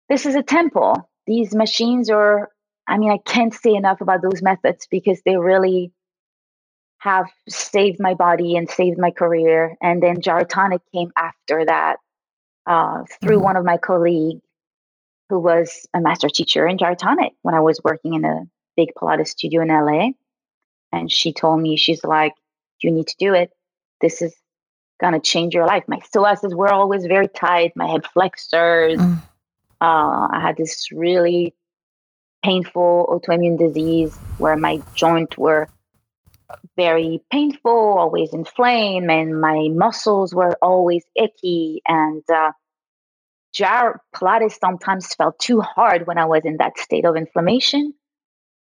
this 0.09 0.25
is 0.25 0.35
a 0.35 0.43
temple. 0.43 1.11
These 1.27 1.55
machines 1.55 2.09
are, 2.09 2.51
I 2.87 2.97
mean, 2.97 3.11
I 3.11 3.19
can't 3.19 3.53
say 3.53 3.75
enough 3.75 4.01
about 4.01 4.23
those 4.23 4.43
methods 4.43 4.87
because 4.91 5.21
they 5.25 5.37
really 5.37 5.93
have 6.99 7.27
saved 7.49 7.99
my 8.01 8.15
body 8.15 8.57
and 8.57 8.69
saved 8.69 8.99
my 8.99 9.11
career. 9.11 9.77
And 9.81 10.03
then 10.03 10.17
Gyrotonic 10.17 10.81
came 10.93 11.13
after 11.17 11.65
that 11.65 11.97
uh, 12.67 13.05
through 13.21 13.37
mm-hmm. 13.37 13.45
one 13.45 13.57
of 13.57 13.65
my 13.65 13.77
colleagues 13.77 14.43
who 15.29 15.39
was 15.39 15.87
a 15.95 16.01
master 16.01 16.29
teacher 16.29 16.67
in 16.67 16.79
Gyrotonic 16.79 17.31
when 17.43 17.55
I 17.55 17.61
was 17.61 17.81
working 17.85 18.15
in 18.15 18.25
a 18.25 18.45
big 18.77 18.91
Pilates 18.97 19.29
studio 19.29 19.63
in 19.63 19.69
LA. 19.69 20.11
And 20.93 21.13
she 21.13 21.33
told 21.33 21.61
me, 21.61 21.77
she's 21.77 22.03
like, 22.03 22.33
you 22.83 22.91
need 22.91 23.07
to 23.09 23.17
do 23.19 23.35
it. 23.35 23.51
This 24.01 24.23
is 24.23 24.35
going 25.01 25.13
to 25.13 25.21
change 25.21 25.55
your 25.55 25.67
life. 25.67 25.85
My 25.87 26.01
psoases 26.01 26.55
were 26.55 26.73
always 26.73 27.05
very 27.05 27.29
tight, 27.29 27.73
my 27.77 27.89
hip 27.89 28.07
flexors. 28.07 28.99
Mm. 28.99 29.23
Uh, 29.81 30.29
I 30.33 30.41
had 30.41 30.57
this 30.57 30.91
really 30.91 31.55
painful 32.43 33.07
autoimmune 33.09 33.59
disease 33.59 34.17
where 34.39 34.57
my 34.57 34.81
joint 34.95 35.37
were 35.37 35.69
very 36.77 37.23
painful, 37.31 37.99
always 37.99 38.33
inflamed, 38.33 39.11
and 39.11 39.41
my 39.41 39.69
muscles 39.71 40.35
were 40.35 40.57
always 40.63 41.05
icky. 41.15 41.83
And 41.87 42.23
uh, 42.33 42.53
jar 43.53 44.01
Pilates 44.15 44.59
sometimes 44.59 45.15
felt 45.15 45.39
too 45.39 45.61
hard 45.61 46.07
when 46.07 46.19
I 46.19 46.25
was 46.25 46.43
in 46.45 46.57
that 46.59 46.79
state 46.79 47.05
of 47.05 47.17
inflammation. 47.17 47.95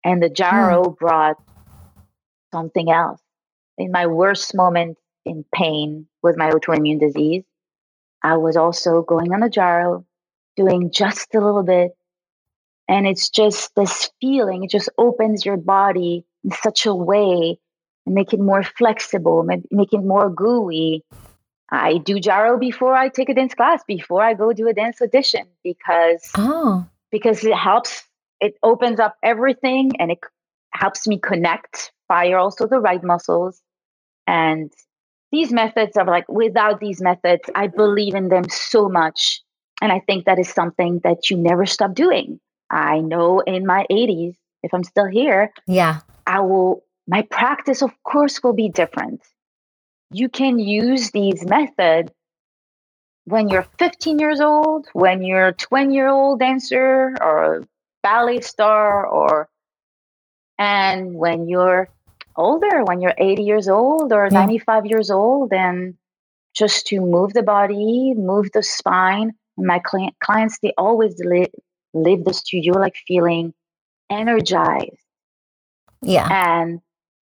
And 0.03 0.21
the 0.21 0.29
gyro 0.29 0.83
mm. 0.83 0.97
brought 0.97 1.37
something 2.51 2.89
else. 2.89 3.21
In 3.77 3.91
my 3.91 4.07
worst 4.07 4.55
moment 4.55 4.97
in 5.25 5.45
pain 5.53 6.07
with 6.23 6.37
my 6.37 6.49
autoimmune 6.49 6.99
disease. 6.99 7.43
I 8.23 8.37
was 8.37 8.57
also 8.57 9.03
going 9.03 9.33
on 9.33 9.43
a 9.43 9.49
gyro, 9.49 10.05
doing 10.55 10.91
just 10.91 11.35
a 11.35 11.41
little 11.41 11.63
bit. 11.63 11.91
And 12.87 13.05
it's 13.05 13.29
just 13.29 13.75
this 13.75 14.09
feeling, 14.21 14.63
it 14.63 14.71
just 14.71 14.89
opens 14.97 15.45
your 15.45 15.57
body 15.57 16.25
in 16.43 16.51
such 16.51 16.85
a 16.85 16.95
way 16.95 17.59
make 18.07 18.33
it 18.33 18.39
more 18.39 18.63
flexible, 18.63 19.43
make 19.43 19.93
it 19.93 20.03
more 20.03 20.29
gooey. 20.29 21.03
I 21.69 21.97
do 21.97 22.19
gyro 22.19 22.57
before 22.57 22.95
I 22.95 23.09
take 23.09 23.29
a 23.29 23.33
dance 23.33 23.53
class, 23.53 23.83
before 23.87 24.23
I 24.23 24.33
go 24.33 24.53
do 24.53 24.67
a 24.67 24.73
dance 24.73 25.01
audition, 25.01 25.47
because 25.63 26.31
oh. 26.35 26.85
because 27.11 27.43
it 27.43 27.55
helps. 27.55 28.03
It 28.39 28.53
opens 28.61 28.99
up 28.99 29.17
everything, 29.23 29.93
and 29.99 30.11
it 30.11 30.19
helps 30.71 31.07
me 31.07 31.17
connect, 31.17 31.91
fire 32.07 32.37
also 32.37 32.67
the 32.67 32.79
right 32.79 33.03
muscles, 33.03 33.61
and 34.27 34.71
these 35.31 35.51
methods 35.51 35.97
are 35.97 36.05
like 36.05 36.29
without 36.29 36.79
these 36.79 37.01
methods, 37.01 37.43
I 37.55 37.67
believe 37.67 38.15
in 38.15 38.29
them 38.29 38.47
so 38.49 38.87
much, 38.87 39.41
and 39.81 39.91
I 39.91 39.99
think 39.99 40.25
that 40.25 40.39
is 40.39 40.49
something 40.49 41.01
that 41.03 41.29
you 41.29 41.37
never 41.37 41.65
stop 41.65 41.93
doing. 41.93 42.39
I 42.69 42.99
know 42.99 43.39
in 43.39 43.65
my 43.65 43.85
80s, 43.89 44.35
if 44.63 44.73
I'm 44.73 44.83
still 44.83 45.07
here, 45.07 45.51
yeah, 45.65 46.01
I 46.25 46.41
will 46.41 46.83
my 47.07 47.21
practice, 47.21 47.81
of 47.81 47.91
course, 48.03 48.43
will 48.43 48.53
be 48.53 48.69
different. 48.69 49.21
You 50.11 50.29
can 50.29 50.59
use 50.59 51.11
these 51.11 51.45
methods 51.45 52.11
when 53.25 53.49
you're 53.49 53.67
15 53.77 54.19
years 54.19 54.39
old, 54.39 54.87
when 54.93 55.21
you're 55.21 55.47
a 55.47 55.53
20 55.53 55.93
year 55.93 56.07
old 56.07 56.39
dancer 56.39 57.15
or 57.21 57.63
ballet 58.01 58.41
star, 58.41 59.05
or 59.05 59.49
and 60.57 61.13
when 61.13 61.47
you're 61.47 61.89
older, 62.35 62.83
when 62.85 63.01
you're 63.01 63.13
80 63.17 63.43
years 63.43 63.67
old 63.67 64.13
or 64.13 64.29
yeah. 64.31 64.39
95 64.39 64.85
years 64.85 65.11
old, 65.11 65.51
and 65.51 65.95
just 66.55 66.87
to 66.87 67.01
move 67.01 67.33
the 67.33 67.43
body, 67.43 68.13
move 68.15 68.49
the 68.53 68.63
spine. 68.63 69.33
And 69.57 69.67
my 69.67 69.79
client, 69.79 70.15
clients, 70.23 70.59
they 70.61 70.73
always 70.77 71.19
leave, 71.19 71.49
leave 71.93 72.23
the 72.23 72.33
studio 72.33 72.77
like 72.77 72.95
feeling 73.07 73.53
energized. 74.09 74.95
Yeah. 76.01 76.27
And 76.31 76.79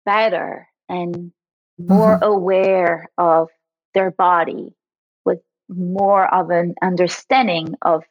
better 0.05 0.69
and 0.89 1.33
more 1.79 2.15
mm-hmm. 2.17 2.25
aware 2.25 3.11
of 3.19 3.49
their 3.95 4.11
body 4.11 4.75
with 5.25 5.41
more 5.69 6.33
of 6.33 6.51
an 6.51 6.75
understanding 6.83 7.75
of 7.83 8.05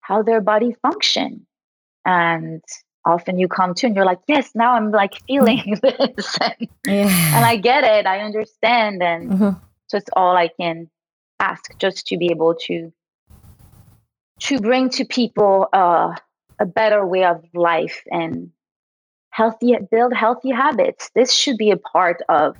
how 0.00 0.22
their 0.22 0.40
body 0.40 0.74
function 0.82 1.46
and 2.04 2.62
often 3.04 3.38
you 3.38 3.48
come 3.48 3.74
to 3.74 3.86
and 3.86 3.96
you're 3.96 4.04
like 4.04 4.20
yes 4.28 4.50
now 4.54 4.74
i'm 4.74 4.90
like 4.90 5.14
feeling 5.26 5.78
this 5.82 6.38
and, 6.40 6.68
yeah. 6.86 7.36
and 7.36 7.44
i 7.44 7.56
get 7.56 7.84
it 7.84 8.06
i 8.06 8.20
understand 8.20 9.02
and 9.02 9.30
mm-hmm. 9.30 9.50
so 9.86 9.96
it's 9.96 10.10
all 10.14 10.36
i 10.36 10.48
can 10.60 10.88
ask 11.40 11.76
just 11.78 12.06
to 12.06 12.16
be 12.16 12.30
able 12.30 12.54
to 12.54 12.92
to 14.38 14.60
bring 14.60 14.90
to 14.90 15.04
people 15.04 15.68
uh, 15.72 16.14
a 16.58 16.66
better 16.66 17.06
way 17.06 17.24
of 17.24 17.44
life 17.54 18.02
and 18.10 18.50
healthy 19.32 19.76
build 19.90 20.12
healthy 20.14 20.50
habits. 20.50 21.10
This 21.14 21.32
should 21.32 21.56
be 21.56 21.70
a 21.70 21.76
part 21.76 22.22
of 22.28 22.56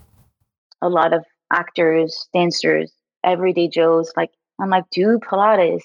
a 0.80 0.88
lot 0.88 1.12
of 1.12 1.24
actors 1.52 2.28
dancers 2.34 2.92
everyday 3.22 3.68
joes. 3.68 4.12
Like 4.16 4.30
i'm 4.60 4.70
like 4.70 4.88
do 4.90 5.18
pilates 5.18 5.84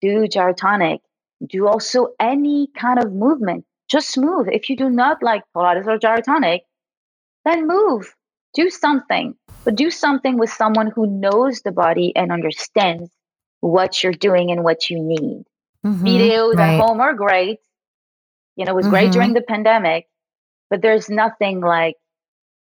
do 0.00 0.26
gyrotonic 0.26 1.00
do 1.46 1.66
also 1.66 2.08
any 2.18 2.68
kind 2.78 2.98
of 2.98 3.12
movement. 3.12 3.64
Just 3.90 4.16
move. 4.16 4.46
If 4.48 4.70
you 4.70 4.76
do 4.76 4.88
not 4.88 5.22
like 5.22 5.42
pilates 5.54 5.86
or 5.86 5.98
gyrotonic 5.98 6.60
then 7.44 7.66
move. 7.66 8.14
Do 8.54 8.70
something. 8.70 9.34
But 9.64 9.76
do 9.76 9.90
something 9.90 10.38
with 10.38 10.50
someone 10.50 10.90
who 10.94 11.06
knows 11.06 11.62
the 11.62 11.72
body 11.72 12.12
and 12.16 12.32
understands 12.32 13.10
what 13.60 14.02
you're 14.02 14.12
doing 14.12 14.50
and 14.50 14.64
what 14.64 14.90
you 14.90 15.02
need. 15.02 15.44
Mm-hmm, 15.84 16.06
videos 16.06 16.54
right. 16.54 16.74
at 16.74 16.80
home 16.80 17.00
are 17.00 17.14
great 17.14 17.58
you 18.56 18.66
know 18.66 18.72
it 18.72 18.76
was 18.76 18.84
mm-hmm. 18.84 18.94
great 18.94 19.12
during 19.12 19.32
the 19.32 19.40
pandemic 19.40 20.06
but 20.70 20.80
there's 20.82 21.10
nothing 21.10 21.60
like 21.60 21.96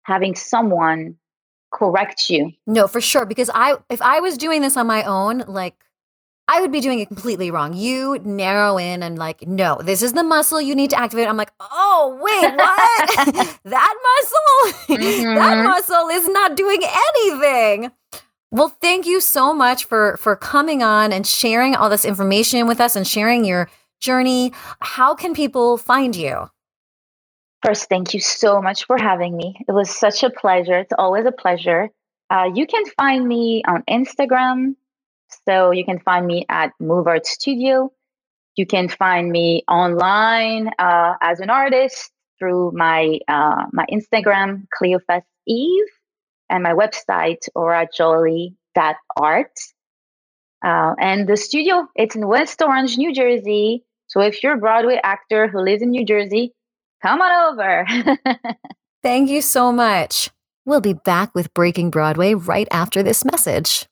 having 0.03 0.36
someone 0.36 1.16
correct 1.72 2.30
you. 2.30 2.51
No, 2.68 2.88
for 2.88 2.99
sure. 2.99 3.26
Because 3.26 3.49
I, 3.53 3.78
if 3.89 4.01
I 4.01 4.20
was 4.20 4.38
doing 4.38 4.62
this 4.62 4.76
on 4.76 4.88
my 4.88 5.03
own, 5.03 5.43
like 5.47 5.76
I 6.47 6.62
would 6.62 6.72
be 6.72 6.82
doing 6.82 6.99
it 6.99 7.07
completely 7.07 7.51
wrong. 7.51 7.74
You 7.74 8.18
narrow 8.26 8.80
in 8.80 9.03
and 9.03 9.20
like, 9.20 9.47
no, 9.47 9.80
this 9.84 10.01
is 10.01 10.14
the 10.14 10.24
muscle 10.24 10.60
you 10.60 10.74
need 10.74 10.89
to 10.89 10.99
activate. 10.99 11.28
I'm 11.28 11.38
like, 11.38 11.51
oh 11.60 12.18
wait, 12.20 12.55
what? 12.55 13.60
that 13.66 13.95
muscle, 14.03 14.97
mm-hmm. 14.97 15.36
that 15.36 15.64
muscle 15.64 16.07
is 16.10 16.28
not 16.28 16.57
doing 16.57 16.82
anything. 16.84 17.91
Well, 18.51 18.70
thank 18.82 19.05
you 19.05 19.22
so 19.22 19.53
much 19.53 19.86
for 19.86 20.18
for 20.18 20.36
coming 20.36 20.82
on 20.82 21.14
and 21.14 21.28
sharing 21.28 21.76
all 21.76 21.88
this 21.88 22.03
information 22.03 22.66
with 22.66 22.82
us 22.82 22.95
and 22.95 23.07
sharing 23.07 23.45
your 23.45 23.70
journey. 23.99 24.51
How 24.80 25.14
can 25.14 25.36
people 25.36 25.78
find 25.78 26.16
you? 26.16 26.49
First, 27.64 27.89
thank 27.89 28.14
you 28.14 28.20
so 28.22 28.62
much 28.62 28.86
for 28.86 28.97
having 28.97 29.36
me. 29.36 29.55
It 29.68 29.72
was 29.72 29.89
such 29.89 30.24
a 30.24 30.30
pleasure. 30.30 30.80
It's 30.80 30.93
always 30.97 31.26
a 31.26 31.32
pleasure. 31.32 31.89
Uh, 32.30 32.49
you 32.53 32.66
can 32.66 32.86
find 32.97 33.28
me 33.28 33.64
on 33.68 33.84
Instagram. 33.89 34.76
So 35.45 35.72
you 35.72 35.86
can 35.86 35.99
find 35.99 36.26
me 36.26 36.45
at 36.49 36.72
Move 36.80 37.07
Art 37.07 37.26
Studio. 37.26 37.91
You 38.55 38.66
can 38.66 38.88
find 38.89 39.30
me 39.30 39.64
online 39.68 40.70
uh, 40.80 41.16
as 41.22 41.39
an 41.39 41.49
artist 41.49 42.12
through 42.39 42.72
my 42.74 43.20
uh, 43.28 43.66
my 43.72 43.86
Instagram, 43.91 44.66
Cleophas 44.74 45.24
Eve, 45.47 45.86
and 46.49 46.64
my 46.64 46.74
website, 46.74 47.47
aurorejoly.art. 47.55 49.51
Uh, 50.66 50.93
and 50.99 51.28
the 51.28 51.38
studio, 51.38 51.88
it's 51.95 52.16
in 52.16 52.28
West 52.28 52.62
Orange, 52.62 52.97
New 52.97 53.14
Jersey. 53.14 53.86
So 54.07 54.22
if 54.22 54.43
you're 54.43 54.55
a 54.55 54.57
Broadway 54.57 54.99
actor 55.03 55.47
who 55.47 55.62
lives 55.62 55.82
in 55.82 55.91
New 55.91 56.05
Jersey, 56.05 56.53
Come 57.02 57.22
on 57.22 57.54
over. 57.54 57.88
Thank 59.04 59.30
you 59.30 59.41
so 59.41 59.72
much. 59.72 60.30
We'll 60.66 60.82
be 60.82 60.93
back 60.93 61.34
with 61.34 61.54
Breaking 61.54 61.89
Broadway 61.89 62.34
right 62.34 62.68
after 62.72 63.02
this 63.02 63.24
message. 63.24 63.88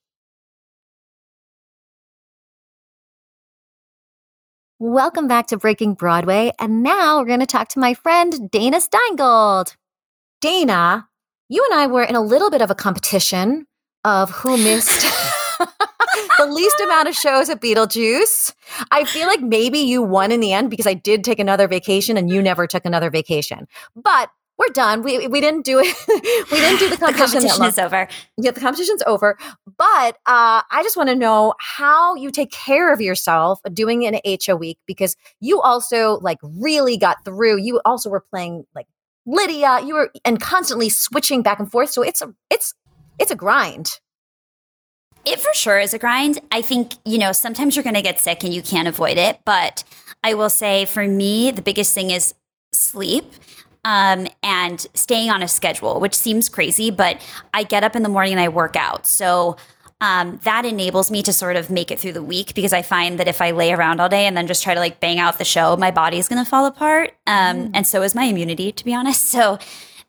Welcome 4.80 5.28
back 5.28 5.48
to 5.48 5.58
Breaking 5.58 5.96
Broadway. 5.96 6.52
And 6.60 6.84
now 6.84 7.18
we're 7.18 7.26
going 7.26 7.40
to 7.40 7.48
talk 7.48 7.70
to 7.70 7.80
my 7.80 7.96
friend 7.96 8.52
Dana 8.52 8.78
Steingold. 8.78 9.76
Dana, 10.40 11.08
you 11.50 11.68
and 11.72 11.80
I 11.80 11.88
were 11.88 12.04
in 12.04 12.16
a 12.16 12.22
little 12.22 12.52
bit 12.52 12.62
of 12.62 12.70
a 12.70 12.76
competition 12.76 13.66
of 14.04 14.30
who 14.30 14.56
missed 14.56 15.06
the 16.38 16.46
least 16.46 16.80
amount 16.82 17.08
of 17.08 17.16
shows 17.16 17.50
at 17.50 17.62
Beetlejuice. 17.62 18.54
I 18.92 19.04
feel 19.04 19.28
like 19.28 19.42
maybe 19.42 19.80
you 19.80 20.02
won 20.02 20.32
in 20.32 20.40
the 20.40 20.54
end 20.54 20.70
because 20.70 20.88
I 20.88 20.94
did 20.94 21.24
take 21.24 21.40
another 21.40 21.68
vacation 21.68 22.18
and 22.18 22.30
you 22.30 22.42
never 22.42 22.68
took 22.68 22.86
another 22.86 23.10
vacation. 23.10 23.68
But 23.96 24.30
we're 24.58 24.74
done. 24.74 25.04
We 25.04 25.28
we 25.28 25.40
didn't 25.40 25.66
do 25.66 25.80
it. 25.80 25.96
we 26.52 26.58
didn't 26.58 26.80
do 26.80 26.90
the 26.90 26.98
competition. 26.98 27.42
the 27.42 27.48
competition 27.48 27.66
is 27.66 27.80
over. 27.80 28.08
Yeah, 28.38 28.52
the 28.52 28.60
competition's 28.60 29.04
over. 29.06 29.38
But 29.78 30.18
uh, 30.26 30.62
I 30.72 30.82
just 30.84 30.98
want 30.98 31.10
to 31.10 31.16
know 31.16 31.54
how 31.60 32.16
you 32.16 32.32
take 32.32 32.52
care 32.52 32.92
of 32.92 33.00
yourself 33.00 33.60
doing 33.74 34.06
an 34.06 34.20
HO 34.26 34.56
week 34.56 34.80
because 34.86 35.16
you 35.40 35.62
also 35.62 36.20
like 36.22 36.40
really 36.42 36.98
got 36.98 37.24
through. 37.24 37.58
You 37.62 37.82
also 37.86 38.10
were 38.10 38.20
playing 38.20 38.66
like 38.74 38.88
Lydia. 39.26 39.82
You 39.86 39.94
were 39.94 40.12
and 40.26 40.42
constantly 40.42 40.90
switching 40.90 41.44
back 41.44 41.60
and 41.60 41.72
forth. 41.72 41.92
So 41.92 42.02
it's 42.02 42.22
a 42.22 42.34
it's 42.50 42.74
it's 43.20 43.32
a 43.32 43.36
grind. 43.36 44.00
It 45.28 45.42
for 45.42 45.54
sure 45.54 45.78
is 45.78 45.94
a 45.94 46.00
grind. 46.00 46.40
I 46.52 46.62
think, 46.62 46.94
you 47.04 47.18
know, 47.18 47.34
sometimes 47.34 47.76
you're 47.76 47.84
going 47.84 47.96
to 47.96 48.02
get 48.02 48.18
sick 48.18 48.46
and 48.46 48.54
you 48.54 48.62
can't 48.62 48.88
avoid 48.88 49.18
it. 49.18 49.42
But 49.44 49.84
I 50.24 50.34
will 50.34 50.50
say 50.50 50.86
for 50.86 51.06
me, 51.06 51.52
the 51.52 51.62
biggest 51.62 51.94
thing 51.94 52.12
is 52.12 52.34
sleep. 52.72 53.26
Um, 53.84 54.28
and 54.44 54.86
staying 54.94 55.30
on 55.30 55.42
a 55.42 55.48
schedule, 55.48 56.02
which 56.02 56.14
seems 56.14 56.50
crazy, 56.50 56.92
but 56.92 57.22
I 57.54 57.64
get 57.64 57.86
up 57.86 57.96
in 57.96 58.04
the 58.04 58.10
morning 58.10 58.34
and 58.34 58.42
I 58.42 58.50
work 58.50 58.76
out. 58.76 59.08
So 59.08 59.56
um, 60.02 60.40
that 60.44 60.66
enables 60.66 61.10
me 61.10 61.24
to 61.24 61.32
sort 61.32 61.56
of 61.56 61.70
make 61.70 61.90
it 61.90 62.00
through 62.00 62.14
the 62.14 62.24
week 62.24 62.54
because 62.54 62.74
I 62.74 62.82
find 62.82 63.18
that 63.20 63.30
if 63.30 63.42
I 63.42 63.52
lay 63.52 63.72
around 63.72 64.02
all 64.02 64.10
day 64.10 64.28
and 64.28 64.36
then 64.36 64.46
just 64.46 64.62
try 64.62 64.74
to 64.74 64.80
like 64.80 65.00
bang 65.00 65.20
out 65.20 65.38
the 65.38 65.46
show, 65.46 65.78
my 65.78 65.92
body's 65.92 66.28
going 66.28 66.44
to 66.44 66.50
fall 66.50 66.66
apart. 66.66 67.14
Um, 67.28 67.68
mm. 67.68 67.72
And 67.74 67.88
so 67.88 68.02
is 68.02 68.14
my 68.14 68.26
immunity, 68.26 68.72
to 68.72 68.86
be 68.86 68.94
honest. 68.94 69.32
So 69.38 69.60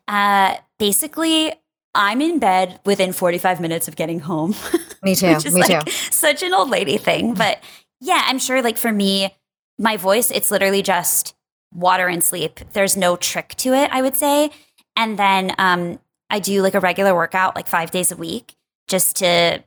uh, 0.07 0.55
basically, 0.77 1.53
I'm 1.95 2.21
in 2.21 2.39
bed 2.39 2.79
within 2.85 3.13
45 3.13 3.59
minutes 3.59 3.87
of 3.87 3.95
getting 3.95 4.19
home. 4.19 4.55
Me 5.01 5.15
too. 5.15 5.37
me 5.51 5.61
like 5.61 5.85
too. 5.85 5.91
Such 6.11 6.43
an 6.43 6.53
old 6.53 6.69
lady 6.69 6.97
thing. 6.97 7.33
But 7.33 7.61
yeah, 7.99 8.23
I'm 8.25 8.39
sure 8.39 8.61
like 8.61 8.77
for 8.77 8.91
me, 8.91 9.35
my 9.77 9.97
voice, 9.97 10.31
it's 10.31 10.51
literally 10.51 10.81
just 10.81 11.35
water 11.73 12.07
and 12.07 12.23
sleep. 12.23 12.59
There's 12.73 12.95
no 12.97 13.15
trick 13.15 13.55
to 13.57 13.73
it, 13.73 13.89
I 13.91 14.01
would 14.01 14.15
say. 14.15 14.51
And 14.95 15.17
then 15.17 15.53
um, 15.57 15.99
I 16.29 16.39
do 16.39 16.61
like 16.61 16.75
a 16.75 16.79
regular 16.79 17.15
workout 17.15 17.55
like 17.55 17.67
five 17.67 17.91
days 17.91 18.11
a 18.11 18.15
week 18.15 18.55
just 18.87 19.15
to 19.17 19.63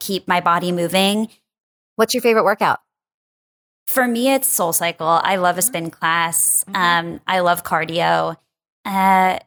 keep 0.00 0.26
my 0.28 0.40
body 0.40 0.72
moving. 0.72 1.28
What's 1.96 2.14
your 2.14 2.22
favorite 2.22 2.44
workout? 2.44 2.80
For 3.86 4.08
me, 4.08 4.32
it's 4.32 4.48
Soul 4.48 4.72
Cycle. 4.72 5.06
I 5.22 5.36
love 5.36 5.58
a 5.58 5.62
spin 5.62 5.90
class. 5.90 6.64
Mm-hmm. 6.68 6.76
Um, 6.76 7.20
I 7.26 7.40
love 7.40 7.64
cardio. 7.64 8.36
Uh, 8.84 9.38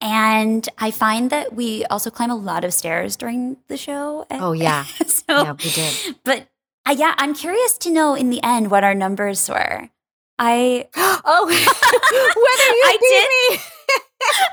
And 0.00 0.68
I 0.78 0.90
find 0.92 1.30
that 1.30 1.54
we 1.54 1.84
also 1.86 2.10
climb 2.10 2.30
a 2.30 2.36
lot 2.36 2.64
of 2.64 2.72
stairs 2.72 3.16
during 3.16 3.56
the 3.66 3.76
show. 3.76 4.26
Oh, 4.30 4.52
yeah. 4.52 4.84
so, 5.06 5.22
yeah, 5.28 5.52
we 5.52 5.70
did. 5.70 6.16
But 6.24 6.48
uh, 6.88 6.94
yeah, 6.96 7.14
I'm 7.18 7.34
curious 7.34 7.76
to 7.78 7.90
know 7.90 8.14
in 8.14 8.30
the 8.30 8.42
end 8.42 8.70
what 8.70 8.84
our 8.84 8.94
numbers 8.94 9.48
were. 9.48 9.90
I 10.38 10.88
oh, 10.96 11.44
whether 11.46 11.54
you 11.54 12.82
I 12.86 12.96
beat 13.00 13.56
me. 13.56 13.62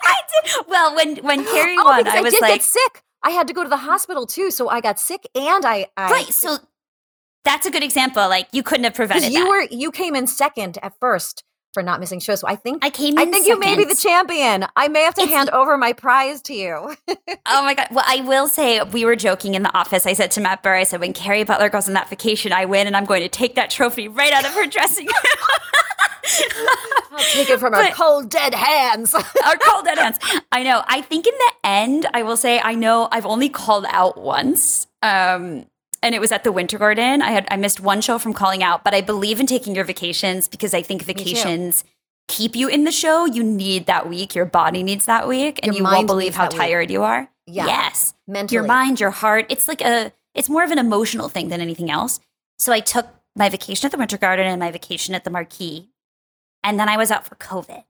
I 0.03 0.21
did 0.33 0.67
well 0.67 0.95
when 0.95 1.17
when 1.17 1.45
Kerry 1.53 1.75
oh, 1.79 1.85
won. 1.85 2.03
because 2.03 2.17
I 2.17 2.21
was 2.21 2.33
did 2.33 2.41
like, 2.41 2.53
get 2.55 2.63
sick. 2.63 3.03
I 3.23 3.29
had 3.31 3.47
to 3.47 3.53
go 3.53 3.63
to 3.63 3.69
the 3.69 3.77
hospital 3.77 4.25
too, 4.25 4.51
so 4.51 4.69
I 4.69 4.81
got 4.81 4.99
sick 4.99 5.27
and 5.33 5.65
I, 5.65 5.87
I 5.95 6.11
right. 6.11 6.27
So 6.27 6.57
that's 7.43 7.65
a 7.65 7.71
good 7.71 7.83
example. 7.83 8.27
Like 8.27 8.47
you 8.51 8.63
couldn't 8.63 8.83
have 8.83 8.95
prevented 8.95 9.31
you 9.31 9.43
that. 9.43 9.49
were 9.49 9.61
you 9.71 9.91
came 9.91 10.15
in 10.15 10.27
second 10.27 10.77
at 10.81 10.93
first 10.99 11.43
for 11.75 11.83
not 11.83 11.99
missing 11.99 12.19
shows. 12.19 12.39
So 12.39 12.47
I 12.47 12.55
think 12.55 12.83
I 12.83 12.89
came. 12.89 13.19
I 13.19 13.23
in 13.23 13.31
think 13.31 13.45
you 13.45 13.59
may 13.59 13.75
be 13.77 13.85
the 13.85 13.93
champion. 13.95 14.65
I 14.75 14.87
may 14.87 15.03
have 15.03 15.13
to 15.15 15.21
It's- 15.21 15.35
hand 15.37 15.51
over 15.51 15.77
my 15.77 15.93
prize 15.93 16.41
to 16.43 16.55
you. 16.55 16.95
Oh 17.47 17.61
my 17.63 17.75
god! 17.75 17.87
Well, 17.91 18.03
I 18.07 18.21
will 18.21 18.47
say 18.47 18.81
we 18.81 19.05
were 19.05 19.15
joking 19.15 19.53
in 19.53 19.61
the 19.61 19.77
office. 19.77 20.07
I 20.07 20.13
said 20.13 20.31
to 20.31 20.41
Matt 20.41 20.63
Burr, 20.63 20.73
I 20.75 20.83
said, 20.83 20.99
"When 20.99 21.13
Kerry 21.13 21.43
Butler 21.43 21.69
goes 21.69 21.87
on 21.87 21.93
that 21.93 22.09
vacation, 22.09 22.51
I 22.51 22.65
win, 22.65 22.87
and 22.87 22.97
I'm 22.97 23.05
going 23.05 23.21
to 23.21 23.29
take 23.29 23.53
that 23.55 23.69
trophy 23.69 24.07
right 24.07 24.33
out 24.33 24.45
of 24.45 24.51
her 24.53 24.65
dressing 24.65 25.05
room." 25.05 25.15
I'll 27.11 27.19
take 27.33 27.49
it 27.49 27.59
from 27.59 27.71
But- 27.73 27.93
cold 27.93 28.29
dead 28.29 28.53
hands. 28.55 29.13
Our 29.45 29.57
cold 29.57 29.85
dead 29.85 29.97
hands. 29.97 30.17
I 30.51 30.63
know. 30.63 30.83
I 30.87 31.01
think 31.01 31.27
in 31.27 31.33
the 31.37 31.51
end, 31.63 32.07
I 32.13 32.23
will 32.23 32.37
say, 32.37 32.59
I 32.61 32.73
know 32.75 33.07
I've 33.11 33.25
only 33.27 33.49
called 33.49 33.85
out 33.89 34.17
once. 34.19 34.87
Um, 35.03 35.65
and 36.05 36.13
it 36.13 36.21
was 36.21 36.31
at 36.31 36.43
the 36.43 36.51
Winter 36.51 36.77
Garden. 36.77 37.21
I 37.23 37.31
had 37.31 37.47
I 37.49 37.57
missed 37.57 37.81
one 37.81 37.99
show 37.99 38.19
from 38.19 38.33
calling 38.33 38.61
out, 38.61 38.83
but 38.83 38.93
I 38.93 39.01
believe 39.01 39.39
in 39.39 39.47
taking 39.47 39.75
your 39.75 39.83
vacations 39.85 40.47
because 40.47 40.73
I 40.73 40.81
think 40.83 41.01
vacations 41.01 41.83
keep 42.27 42.55
you 42.55 42.67
in 42.67 42.83
the 42.83 42.91
show. 42.91 43.25
You 43.25 43.43
need 43.43 43.87
that 43.87 44.07
week. 44.07 44.35
Your 44.35 44.45
body 44.45 44.83
needs 44.83 45.05
that 45.05 45.27
week, 45.27 45.59
and 45.63 45.73
Your 45.73 45.79
you 45.79 45.83
won't 45.83 46.07
believe 46.07 46.35
how 46.35 46.43
that 46.43 46.53
week. 46.53 46.61
tired 46.61 46.91
you 46.91 47.01
are. 47.03 47.27
Yeah. 47.47 47.65
Yes. 47.65 48.13
Mentally. 48.27 48.55
Your 48.55 48.63
mind, 48.63 48.99
your 48.99 49.11
heart. 49.11 49.47
It's 49.49 49.67
like 49.67 49.81
a. 49.81 50.13
It's 50.35 50.49
more 50.49 50.63
of 50.63 50.71
an 50.71 50.77
emotional 50.79 51.27
thing 51.27 51.49
than 51.49 51.59
anything 51.59 51.89
else. 51.89 52.19
So 52.59 52.71
I 52.71 52.81
took 52.81 53.07
my 53.35 53.49
vacation 53.49 53.85
at 53.87 53.91
the 53.91 53.97
Winter 53.97 54.17
Garden 54.17 54.45
and 54.45 54.59
my 54.59 54.71
vacation 54.71 55.15
at 55.15 55.23
the 55.23 55.29
Marquee, 55.31 55.89
and 56.63 56.79
then 56.79 56.87
I 56.87 56.97
was 56.97 57.09
out 57.09 57.25
for 57.25 57.35
COVID. 57.35 57.83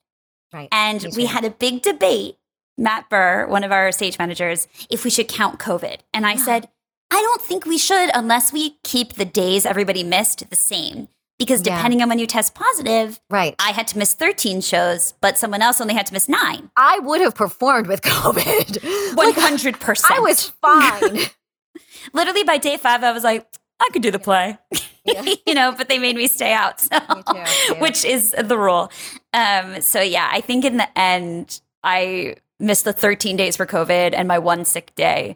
Right. 0.54 0.70
And 0.72 1.04
Me 1.04 1.10
we 1.18 1.24
too. 1.24 1.34
had 1.34 1.44
a 1.44 1.50
big 1.50 1.82
debate, 1.82 2.38
Matt 2.78 3.10
Burr, 3.10 3.46
one 3.48 3.64
of 3.66 3.72
our 3.74 3.92
stage 3.92 4.18
managers, 4.18 4.68
if 4.90 5.04
we 5.04 5.10
should 5.10 5.28
count 5.28 5.60
COVID. 5.60 5.98
And 6.14 6.26
I 6.26 6.36
said, 6.36 6.70
I 7.12 7.22
don't 7.22 7.42
think 7.42 7.66
we 7.66 7.78
should 7.78 8.10
unless 8.14 8.52
we 8.52 8.78
keep 8.84 9.14
the 9.14 9.26
days 9.26 9.66
everybody 9.66 10.04
missed 10.04 10.50
the 10.50 10.56
same. 10.56 11.08
Because 11.38 11.62
Yeah. 11.66 11.76
depending 11.76 12.02
on 12.02 12.08
when 12.10 12.18
you 12.20 12.28
test 12.28 12.56
positive, 12.56 13.20
Right. 13.30 13.56
I 13.60 13.72
had 13.72 13.88
to 13.90 13.98
miss 13.98 14.14
13 14.14 14.62
shows, 14.62 15.14
but 15.20 15.38
someone 15.38 15.62
else 15.62 15.82
only 15.82 15.94
had 15.94 16.06
to 16.08 16.14
miss 16.14 16.30
nine. 16.30 16.72
I 16.78 17.00
would 17.00 17.20
have 17.22 17.36
performed 17.36 17.88
with 17.88 18.02
COVID. 18.04 18.80
100%. 19.16 20.12
I 20.12 20.20
was 20.22 20.54
fine. 20.62 21.20
literally 22.14 22.44
by 22.44 22.58
day 22.58 22.78
five, 22.78 23.04
I 23.04 23.12
was 23.12 23.24
like, 23.24 23.46
I 23.82 23.90
could 23.92 24.02
do 24.02 24.12
the 24.12 24.20
play. 24.20 24.58
Yeah. 25.04 25.26
you 25.46 25.54
know, 25.54 25.74
but 25.78 25.90
they 25.90 26.00
made 26.00 26.16
me 26.16 26.28
stay 26.28 26.54
out. 26.54 26.80
So, 26.80 26.98
Me 27.14 27.22
too, 27.24 27.36
yeah. 27.36 27.82
which 27.82 28.06
is 28.06 28.34
the 28.42 28.58
rule. 28.58 28.90
Um, 29.34 29.82
so 29.82 30.00
yeah, 30.02 30.30
I 30.32 30.40
think 30.40 30.64
in 30.64 30.78
the 30.78 30.98
end, 30.98 31.60
I 31.84 32.38
missed 32.62 32.86
the 32.86 32.94
13 32.94 33.36
days 33.36 33.58
for 33.58 33.66
COVID 33.66 34.14
and 34.14 34.28
my 34.30 34.40
one 34.40 34.64
sick 34.64 34.96
day. 34.96 35.36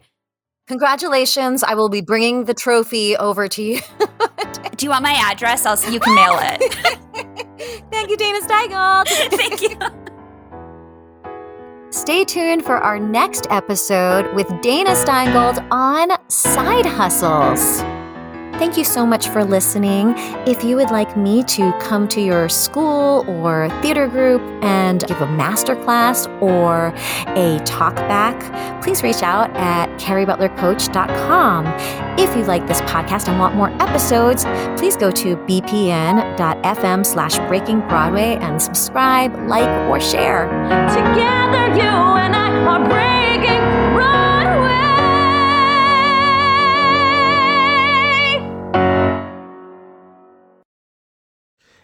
Congratulations. 0.70 1.64
I 1.64 1.74
will 1.74 1.88
be 1.88 2.00
bringing 2.00 2.44
the 2.44 2.54
trophy 2.54 3.16
over 3.16 3.48
to 3.48 3.60
you. 3.60 3.80
Do 4.76 4.86
you 4.86 4.90
want 4.90 5.02
my 5.02 5.14
address? 5.14 5.66
I'll 5.66 5.76
you 5.92 5.98
can 5.98 6.14
mail 6.14 6.38
it. 6.40 6.62
Thank 7.90 8.08
you, 8.08 8.16
Dana 8.16 8.38
Steingold. 8.40 9.08
Thank 9.36 9.62
you. 9.62 9.76
Stay 11.90 12.24
tuned 12.24 12.64
for 12.64 12.76
our 12.76 13.00
next 13.00 13.48
episode 13.50 14.32
with 14.32 14.46
Dana 14.62 14.90
Steingold 14.90 15.66
on 15.72 16.12
side 16.28 16.86
hustles. 16.86 17.82
Thank 18.60 18.76
you 18.76 18.84
so 18.84 19.06
much 19.06 19.30
for 19.30 19.42
listening. 19.42 20.12
If 20.46 20.62
you 20.62 20.76
would 20.76 20.90
like 20.90 21.16
me 21.16 21.42
to 21.44 21.72
come 21.80 22.06
to 22.08 22.20
your 22.20 22.50
school 22.50 23.24
or 23.26 23.70
theater 23.80 24.06
group 24.06 24.42
and 24.62 25.02
give 25.06 25.22
a 25.22 25.26
masterclass 25.26 26.28
or 26.42 26.92
a 27.38 27.58
talk 27.64 27.96
back, 27.96 28.82
please 28.82 29.02
reach 29.02 29.22
out 29.22 29.50
at 29.56 29.88
kerrybutlercoach.com. 29.98 31.66
If 32.18 32.36
you 32.36 32.44
like 32.44 32.66
this 32.66 32.82
podcast 32.82 33.28
and 33.28 33.38
want 33.38 33.54
more 33.54 33.70
episodes, 33.80 34.44
please 34.78 34.94
go 34.94 35.10
to 35.10 35.36
bpn.fm 35.36 37.06
slash 37.06 37.38
breaking 37.48 37.80
Broadway 37.88 38.36
and 38.42 38.60
subscribe, 38.60 39.34
like, 39.48 39.70
or 39.88 39.98
share. 40.00 40.44
Together, 40.90 41.68
you 41.76 41.88
and 41.88 42.36
I 42.36 42.50
are 42.66 42.78
breaking 42.86 43.96
Broadway. 43.96 44.29